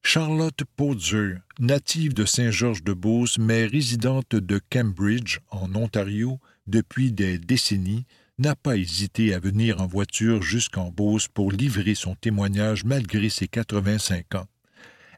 Charlotte 0.01 0.63
Podzer, 0.75 1.35
native 1.59 2.13
de 2.13 2.25
Saint-Georges-de-Beauce, 2.25 3.37
mais 3.37 3.65
résidente 3.65 4.35
de 4.35 4.59
Cambridge, 4.71 5.39
en 5.51 5.75
Ontario, 5.75 6.39
depuis 6.65 7.11
des 7.11 7.37
décennies, 7.37 8.05
n'a 8.39 8.55
pas 8.55 8.77
hésité 8.77 9.33
à 9.33 9.39
venir 9.39 9.81
en 9.81 9.87
voiture 9.87 10.41
jusqu'en 10.41 10.89
Beauce 10.89 11.27
pour 11.27 11.51
livrer 11.51 11.93
son 11.93 12.15
témoignage 12.15 12.83
malgré 12.83 13.29
ses 13.29 13.47
85 13.47 14.35
ans. 14.35 14.47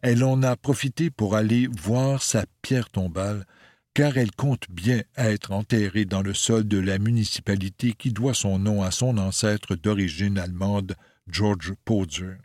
Elle 0.02 0.24
en 0.24 0.42
a 0.44 0.56
profité 0.56 1.10
pour 1.10 1.36
aller 1.36 1.68
voir 1.68 2.24
sa 2.24 2.46
pierre 2.62 2.90
tombale, 2.90 3.46
car 3.94 4.18
elle 4.18 4.32
compte 4.32 4.66
bien 4.70 5.02
être 5.18 5.52
enterrée 5.52 6.06
dans 6.06 6.22
le 6.22 6.34
sol 6.34 6.68
de 6.68 6.78
la 6.78 7.00
municipalité 7.00 7.94
qui 7.94 8.12
doit 8.12 8.34
son 8.34 8.60
nom 8.60 8.84
à 8.84 8.92
son 8.92 9.18
ancêtre 9.18 9.76
d'origine 9.76 10.38
allemande, 10.38 10.96
George 11.28 11.74
Podzer. 11.86 12.38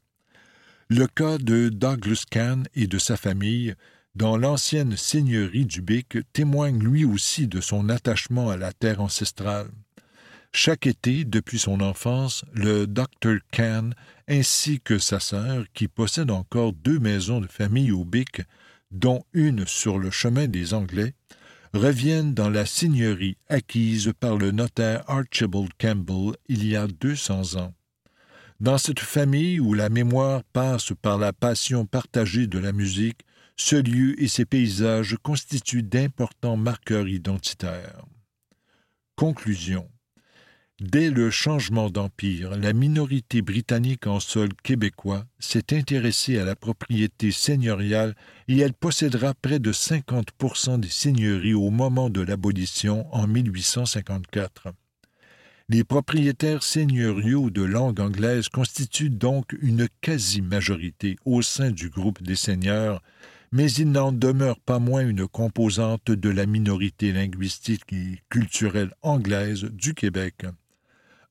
Le 0.88 1.06
cas 1.06 1.38
de 1.38 1.68
Douglas 1.68 2.24
Kahn 2.30 2.66
et 2.74 2.86
de 2.86 2.98
sa 2.98 3.16
famille, 3.16 3.74
dans 4.14 4.36
l'ancienne 4.36 4.96
seigneurie 4.96 5.64
du 5.64 5.82
Bic, 5.82 6.18
témoigne 6.32 6.78
lui 6.78 7.04
aussi 7.04 7.48
de 7.48 7.60
son 7.60 7.88
attachement 7.88 8.50
à 8.50 8.56
la 8.56 8.72
terre 8.72 9.00
ancestrale. 9.00 9.70
Chaque 10.52 10.86
été, 10.86 11.24
depuis 11.24 11.58
son 11.58 11.80
enfance, 11.80 12.44
le 12.52 12.86
Dr. 12.86 13.38
Kahn, 13.50 13.92
ainsi 14.28 14.80
que 14.80 14.98
sa 14.98 15.18
sœur, 15.18 15.64
qui 15.74 15.88
possède 15.88 16.30
encore 16.30 16.72
deux 16.72 17.00
maisons 17.00 17.40
de 17.40 17.48
famille 17.48 17.90
au 17.90 18.04
Bic, 18.04 18.42
dont 18.94 19.24
une 19.32 19.66
sur 19.66 19.98
le 19.98 20.10
chemin 20.10 20.46
des 20.46 20.72
Anglais, 20.72 21.14
reviennent 21.74 22.32
dans 22.32 22.48
la 22.48 22.64
seigneurie 22.64 23.36
acquise 23.48 24.12
par 24.20 24.36
le 24.36 24.52
notaire 24.52 25.02
Archibald 25.08 25.70
Campbell 25.78 26.36
il 26.48 26.64
y 26.64 26.76
a 26.76 26.86
deux 26.86 27.16
cents 27.16 27.56
ans. 27.56 27.74
Dans 28.60 28.78
cette 28.78 29.00
famille 29.00 29.58
où 29.58 29.74
la 29.74 29.88
mémoire 29.88 30.44
passe 30.52 30.92
par 31.02 31.18
la 31.18 31.32
passion 31.32 31.84
partagée 31.84 32.46
de 32.46 32.58
la 32.60 32.72
musique, 32.72 33.22
ce 33.56 33.76
lieu 33.76 34.20
et 34.22 34.28
ses 34.28 34.44
paysages 34.44 35.16
constituent 35.22 35.82
d'importants 35.82 36.56
marqueurs 36.56 37.08
identitaires. 37.08 38.04
Conclusion. 39.16 39.88
Dès 40.80 41.08
le 41.08 41.30
changement 41.30 41.88
d'empire, 41.88 42.58
la 42.58 42.72
minorité 42.72 43.42
britannique 43.42 44.08
en 44.08 44.18
sol 44.18 44.48
québécois 44.64 45.24
s'est 45.38 45.72
intéressée 45.72 46.36
à 46.36 46.44
la 46.44 46.56
propriété 46.56 47.30
seigneuriale 47.30 48.16
et 48.48 48.58
elle 48.58 48.72
possédera 48.72 49.34
près 49.34 49.60
de 49.60 49.72
50% 49.72 50.80
des 50.80 50.88
seigneuries 50.88 51.54
au 51.54 51.70
moment 51.70 52.10
de 52.10 52.22
l'abolition 52.22 53.06
en 53.14 53.28
1854. 53.28 54.74
Les 55.68 55.84
propriétaires 55.84 56.64
seigneuriaux 56.64 57.50
de 57.50 57.62
langue 57.62 58.00
anglaise 58.00 58.48
constituent 58.48 59.10
donc 59.10 59.56
une 59.62 59.86
quasi-majorité 60.00 61.14
au 61.24 61.40
sein 61.40 61.70
du 61.70 61.88
groupe 61.88 62.20
des 62.20 62.34
seigneurs, 62.34 63.00
mais 63.52 63.70
il 63.70 63.92
n'en 63.92 64.10
demeure 64.10 64.58
pas 64.58 64.80
moins 64.80 65.06
une 65.08 65.28
composante 65.28 66.10
de 66.10 66.30
la 66.30 66.46
minorité 66.46 67.12
linguistique 67.12 67.92
et 67.92 68.18
culturelle 68.28 68.92
anglaise 69.02 69.62
du 69.62 69.94
Québec. 69.94 70.44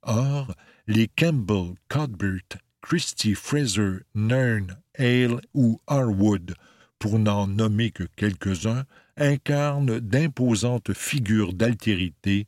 Or, 0.03 0.53
les 0.87 1.07
Campbell, 1.07 1.75
Cuthbert, 1.89 2.59
Christie, 2.81 3.35
Fraser, 3.35 3.99
Nairn, 4.13 4.77
Hale 4.97 5.39
ou 5.53 5.79
Harwood, 5.87 6.55
pour 6.99 7.19
n'en 7.19 7.47
nommer 7.47 7.91
que 7.91 8.03
quelques-uns, 8.15 8.85
incarnent 9.17 9.99
d'imposantes 9.99 10.93
figures 10.93 11.53
d'altérité, 11.53 12.47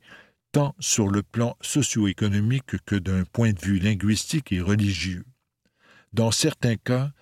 tant 0.52 0.74
sur 0.78 1.08
le 1.08 1.22
plan 1.22 1.56
socio-économique 1.60 2.82
que 2.84 2.96
d'un 2.96 3.24
point 3.24 3.52
de 3.52 3.60
vue 3.60 3.78
linguistique 3.78 4.52
et 4.52 4.60
religieux. 4.60 5.24
Dans 6.12 6.30
certains 6.30 6.76
cas, 6.76 7.12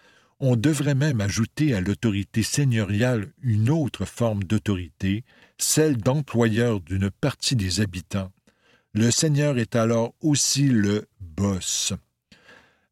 on 0.41 0.57
devrait 0.57 0.95
même 0.95 1.21
ajouter 1.21 1.75
à 1.75 1.81
l'autorité 1.81 2.43
seigneuriale 2.43 3.33
une 3.43 3.71
autre 3.71 4.05
forme 4.05 4.45
d'autorité, 4.45 5.25
celle 5.59 5.97
d'employeur 5.97 6.81
d'une 6.81 7.11
partie 7.11 7.57
des 7.57 7.81
habitants, 7.81 8.33
le 8.95 9.11
Seigneur 9.11 9.59
est 9.59 9.75
alors 9.75 10.15
aussi 10.21 10.69
le 10.69 11.07
boss. 11.21 11.93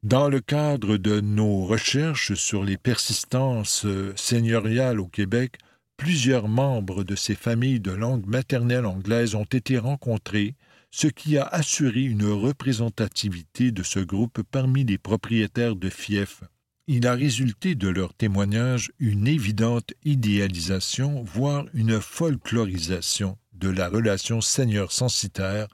Dans 0.03 0.29
le 0.29 0.41
cadre 0.41 0.97
de 0.97 1.21
nos 1.21 1.65
recherches 1.65 2.35
sur 2.35 2.65
les 2.65 2.77
persistances 2.77 3.87
seigneuriales 4.17 4.99
au 4.99 5.07
Québec, 5.07 5.59
plusieurs 5.97 6.49
membres 6.49 7.05
de 7.05 7.15
ces 7.15 7.37
familles 7.37 7.79
de 7.79 7.93
langue 7.93 8.27
maternelle 8.27 8.85
anglaise 8.85 9.37
ont 9.37 9.45
été 9.45 9.79
rencontrés, 9.79 10.57
ce 10.91 11.07
qui 11.07 11.39
a 11.39 11.45
assuré 11.45 12.03
une 12.03 12.27
représentativité 12.27 13.71
de 13.71 13.85
ce 13.85 14.01
groupe 14.01 14.43
parmi 14.51 14.83
les 14.85 14.99
propriétaires 14.99 15.77
de 15.77 15.89
fiefs. 15.89 16.43
Il 16.89 17.07
a 17.07 17.15
résulté 17.15 17.77
de 17.77 17.87
leurs 17.87 18.13
témoignages 18.13 18.91
une 18.99 19.29
évidente 19.29 19.93
idéalisation, 20.05 21.23
voire 21.23 21.67
une 21.75 22.01
folklorisation 22.01 23.39
de 23.53 23.69
la 23.69 23.89
relation 23.89 24.41
seigneur-censitaire 24.41 25.69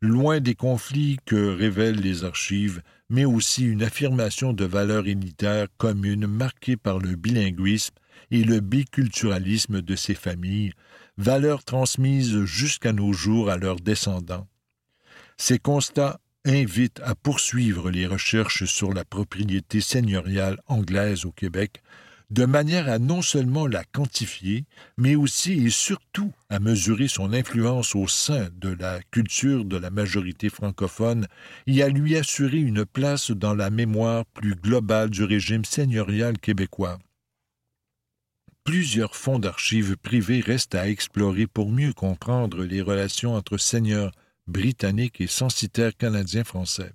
loin 0.00 0.40
des 0.40 0.54
conflits 0.54 1.18
que 1.24 1.56
révèlent 1.56 2.00
les 2.00 2.24
archives, 2.24 2.82
mais 3.10 3.24
aussi 3.24 3.64
une 3.64 3.82
affirmation 3.82 4.52
de 4.52 4.64
valeurs 4.64 5.06
unitaires 5.06 5.66
communes 5.76 6.26
marquées 6.26 6.76
par 6.76 6.98
le 6.98 7.16
bilinguisme 7.16 7.94
et 8.30 8.44
le 8.44 8.60
biculturalisme 8.60 9.80
de 9.80 9.96
ces 9.96 10.14
familles, 10.14 10.72
valeurs 11.16 11.64
transmises 11.64 12.44
jusqu'à 12.44 12.92
nos 12.92 13.12
jours 13.12 13.50
à 13.50 13.56
leurs 13.56 13.80
descendants. 13.80 14.46
Ces 15.36 15.58
constats 15.58 16.20
invitent 16.44 17.00
à 17.04 17.14
poursuivre 17.14 17.90
les 17.90 18.06
recherches 18.06 18.64
sur 18.64 18.92
la 18.92 19.04
propriété 19.04 19.80
seigneuriale 19.80 20.60
anglaise 20.66 21.24
au 21.24 21.32
Québec, 21.32 21.82
de 22.30 22.44
manière 22.44 22.88
à 22.88 22.98
non 22.98 23.22
seulement 23.22 23.66
la 23.66 23.84
quantifier, 23.84 24.66
mais 24.98 25.16
aussi 25.16 25.52
et 25.66 25.70
surtout 25.70 26.32
à 26.50 26.58
mesurer 26.58 27.08
son 27.08 27.32
influence 27.32 27.94
au 27.94 28.06
sein 28.06 28.48
de 28.56 28.68
la 28.68 29.00
culture 29.10 29.64
de 29.64 29.78
la 29.78 29.90
majorité 29.90 30.50
francophone 30.50 31.26
et 31.66 31.82
à 31.82 31.88
lui 31.88 32.16
assurer 32.16 32.58
une 32.58 32.84
place 32.84 33.30
dans 33.30 33.54
la 33.54 33.70
mémoire 33.70 34.26
plus 34.26 34.54
globale 34.54 35.08
du 35.08 35.24
régime 35.24 35.64
seigneurial 35.64 36.38
québécois. 36.38 36.98
Plusieurs 38.64 39.16
fonds 39.16 39.38
d'archives 39.38 39.96
privés 39.96 40.40
restent 40.40 40.74
à 40.74 40.90
explorer 40.90 41.46
pour 41.46 41.70
mieux 41.70 41.94
comprendre 41.94 42.64
les 42.64 42.82
relations 42.82 43.34
entre 43.34 43.56
seigneurs 43.56 44.12
britanniques 44.46 45.22
et 45.22 45.26
censitaires 45.26 45.96
canadiens-français. 45.96 46.92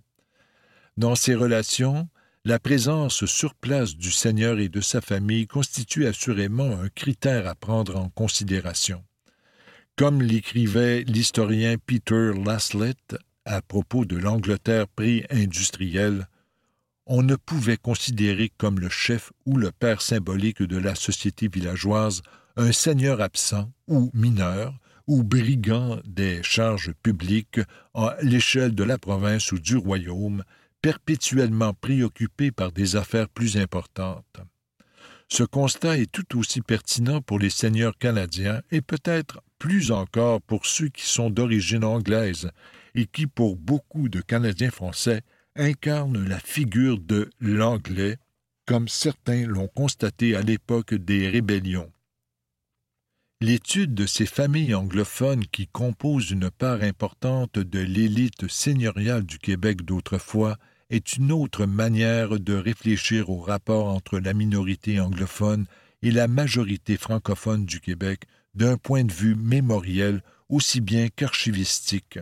Dans 0.98 1.16
ces 1.16 1.34
relations, 1.34 2.08
la 2.46 2.60
présence 2.60 3.26
sur 3.26 3.56
place 3.56 3.96
du 3.96 4.12
Seigneur 4.12 4.60
et 4.60 4.68
de 4.68 4.82
sa 4.82 5.00
famille 5.00 5.48
constitue 5.48 6.08
assurément 6.08 6.78
un 6.78 6.90
critère 6.90 7.48
à 7.48 7.56
prendre 7.56 7.96
en 7.96 8.10
considération. 8.10 9.02
Comme 9.96 10.22
l'écrivait 10.22 11.04
l'historien 11.04 11.78
Peter 11.78 12.32
Laslett 12.46 13.16
à 13.46 13.62
propos 13.62 14.04
de 14.04 14.18
l'Angleterre 14.18 14.90
pré-industrielle, 14.90 16.28
on 17.06 17.22
ne 17.22 17.36
pouvait 17.36 17.78
considérer 17.78 18.52
comme 18.58 18.80
le 18.80 18.90
chef 18.90 19.32
ou 19.46 19.56
le 19.56 19.72
père 19.72 20.02
symbolique 20.02 20.64
de 20.64 20.78
la 20.78 20.96
société 20.96 21.48
villageoise 21.48 22.24
un 22.58 22.74
seigneur 22.74 23.22
absent 23.22 23.72
ou 23.88 24.12
mineur 24.14 24.78
ou 25.08 25.24
brigand 25.24 26.00
des 26.06 26.44
charges 26.44 26.92
publiques 27.04 27.60
à 27.94 28.18
l'échelle 28.22 28.76
de 28.76 28.84
la 28.84 28.98
province 28.98 29.52
ou 29.54 29.60
du 29.60 29.78
royaume, 29.78 30.44
perpétuellement 30.84 31.74
préoccupés 31.74 32.52
par 32.52 32.74
des 32.74 32.98
affaires 32.98 33.30
plus 33.30 33.56
importantes. 33.58 34.42
Ce 35.30 35.44
constat 35.44 35.98
est 35.98 36.12
tout 36.12 36.38
aussi 36.38 36.62
pertinent 36.62 37.22
pour 37.22 37.40
les 37.40 37.50
seigneurs 37.50 37.98
canadiens 37.98 38.62
et 38.70 38.82
peut-être 38.82 39.42
plus 39.58 39.92
encore 39.92 40.42
pour 40.42 40.66
ceux 40.66 40.90
qui 40.90 41.06
sont 41.06 41.30
d'origine 41.30 41.86
anglaise 41.86 42.52
et 42.96 43.06
qui, 43.06 43.28
pour 43.28 43.56
beaucoup 43.56 44.10
de 44.10 44.20
Canadiens 44.20 44.72
français, 44.72 45.22
incarnent 45.56 46.28
la 46.28 46.38
figure 46.38 47.00
de 47.00 47.30
l'anglais, 47.40 48.18
comme 48.66 48.90
certains 48.90 49.48
l'ont 49.48 49.70
constaté 49.70 50.36
à 50.36 50.42
l'époque 50.42 50.94
des 50.94 51.30
rébellions. 51.30 51.92
L'étude 53.40 53.94
de 53.94 54.06
ces 54.06 54.26
familles 54.26 54.76
anglophones 54.76 55.46
qui 55.46 55.68
composent 55.68 56.32
une 56.32 56.52
part 56.52 56.82
importante 56.82 57.58
de 57.58 57.80
l'élite 57.80 58.50
seigneuriale 58.50 59.24
du 59.24 59.40
Québec 59.40 59.84
d'autrefois 59.84 60.58
est 60.90 61.18
une 61.18 61.32
autre 61.32 61.66
manière 61.66 62.40
de 62.40 62.54
réfléchir 62.54 63.30
au 63.30 63.40
rapport 63.40 63.88
entre 63.88 64.20
la 64.20 64.34
minorité 64.34 65.00
anglophone 65.00 65.66
et 66.02 66.12
la 66.12 66.28
majorité 66.28 66.98
francophone 66.98 67.66
du 67.66 67.80
Québec 67.80 68.26
d'un 68.56 68.78
point 68.78 69.04
de 69.04 69.14
vue 69.14 69.36
mémoriel 69.36 70.22
aussi 70.50 70.82
bien 70.82 71.08
qu'archivistique. 71.10 72.20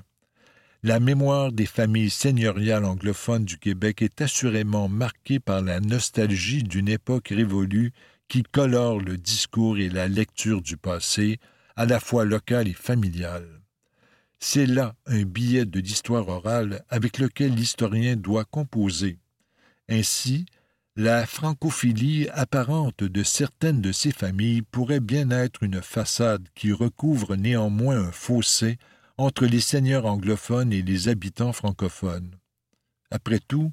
La 0.84 0.99
mémoire 0.99 1.51
des 1.51 1.68
familles 1.68 2.09
seigneuriales 2.09 2.86
anglophones 2.86 3.45
du 3.45 3.57
Québec 3.57 4.01
est 4.01 4.22
assurément 4.22 4.89
marquée 4.89 5.39
par 5.39 5.62
la 5.62 5.80
nostalgie 5.80 6.64
d'une 6.64 6.89
époque 6.89 7.28
révolue 7.30 7.91
qui 8.28 8.41
colore 8.43 8.99
le 8.99 9.18
discours 9.18 9.78
et 9.78 9.89
la 9.89 10.07
lecture 10.07 10.62
du 10.62 10.78
passé, 10.78 11.39
à 11.76 11.86
la 11.86 11.99
fois 11.99 12.26
local 12.26 12.68
et 12.68 12.74
familial. 12.74 13.61
C'est 14.44 14.66
là 14.66 14.96
un 15.06 15.22
billet 15.22 15.66
de 15.66 15.80
l'histoire 15.80 16.28
orale 16.28 16.84
avec 16.89 17.20
lequel 17.20 17.54
l'historien 17.54 18.16
doit 18.16 18.44
composer. 18.44 19.20
Ainsi, 19.88 20.48
la 20.96 21.28
francophilie 21.28 22.28
apparente 22.34 23.04
de 23.04 23.22
certaines 23.22 23.82
de 23.82 23.92
ces 23.92 24.12
familles 24.12 24.64
pourrait 24.64 25.00
bien 25.00 25.30
être 25.30 25.62
une 25.62 25.82
façade 25.84 26.48
qui 26.56 26.72
recouvre 26.72 27.36
néanmoins 27.36 28.08
un 28.08 28.12
fossé 28.12 28.78
entre 29.16 29.46
les 29.46 29.62
seigneurs 29.62 30.08
anglophones 30.08 30.74
et 30.74 30.82
les 30.82 31.08
habitants 31.08 31.54
francophones. 31.54 32.32
Après 33.12 33.39
tout, 33.48 33.72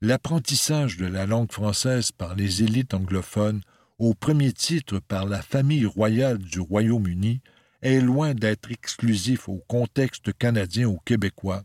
l'apprentissage 0.00 0.96
de 0.96 1.06
la 1.06 1.26
langue 1.26 1.52
française 1.52 2.10
par 2.10 2.34
les 2.34 2.62
élites 2.62 2.94
anglophones, 2.94 3.60
au 3.98 4.14
premier 4.14 4.54
titre 4.54 4.98
par 4.98 5.26
la 5.26 5.42
famille 5.42 5.86
royale 5.86 6.38
du 6.38 6.58
Royaume-Uni, 6.58 7.42
est 7.86 8.00
loin 8.00 8.34
d'être 8.34 8.70
exclusif 8.70 9.48
au 9.48 9.62
contexte 9.68 10.32
canadien 10.32 10.86
ou 10.86 10.98
québécois. 11.04 11.62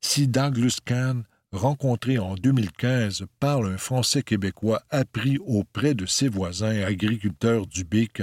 Si 0.00 0.28
Douglas 0.28 0.78
Kahn, 0.84 1.24
rencontré 1.52 2.18
en 2.18 2.34
2015, 2.34 3.26
parle 3.40 3.72
un 3.72 3.78
français 3.78 4.22
québécois 4.22 4.82
appris 4.90 5.38
auprès 5.46 5.94
de 5.94 6.06
ses 6.06 6.28
voisins 6.28 6.82
agriculteurs 6.82 7.66
du 7.66 7.84
Bic, 7.84 8.22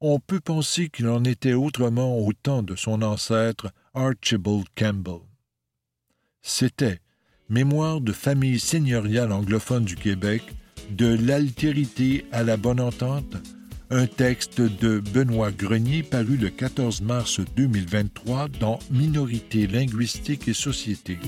on 0.00 0.20
peut 0.20 0.40
penser 0.40 0.88
qu'il 0.88 1.08
en 1.08 1.24
était 1.24 1.54
autrement 1.54 2.18
au 2.18 2.32
temps 2.32 2.62
de 2.62 2.76
son 2.76 3.02
ancêtre 3.02 3.72
Archibald 3.94 4.66
Campbell. 4.76 5.20
C'était 6.42 7.00
Mémoire 7.48 8.00
de 8.00 8.12
famille 8.12 8.58
seigneuriale 8.58 9.30
anglophone 9.30 9.84
du 9.84 9.94
Québec, 9.94 10.42
de 10.90 11.06
l'altérité 11.06 12.26
à 12.32 12.42
la 12.42 12.56
bonne 12.56 12.80
entente, 12.80 13.36
un 13.90 14.06
texte 14.06 14.60
de 14.60 15.00
Benoît 15.00 15.50
Grenier 15.52 16.02
paru 16.02 16.36
le 16.36 16.50
14 16.50 17.02
mars 17.02 17.40
2023 17.56 18.48
dans 18.60 18.78
Minorité 18.90 19.66
linguistique 19.66 20.48
et 20.48 20.54
société. 20.54 21.18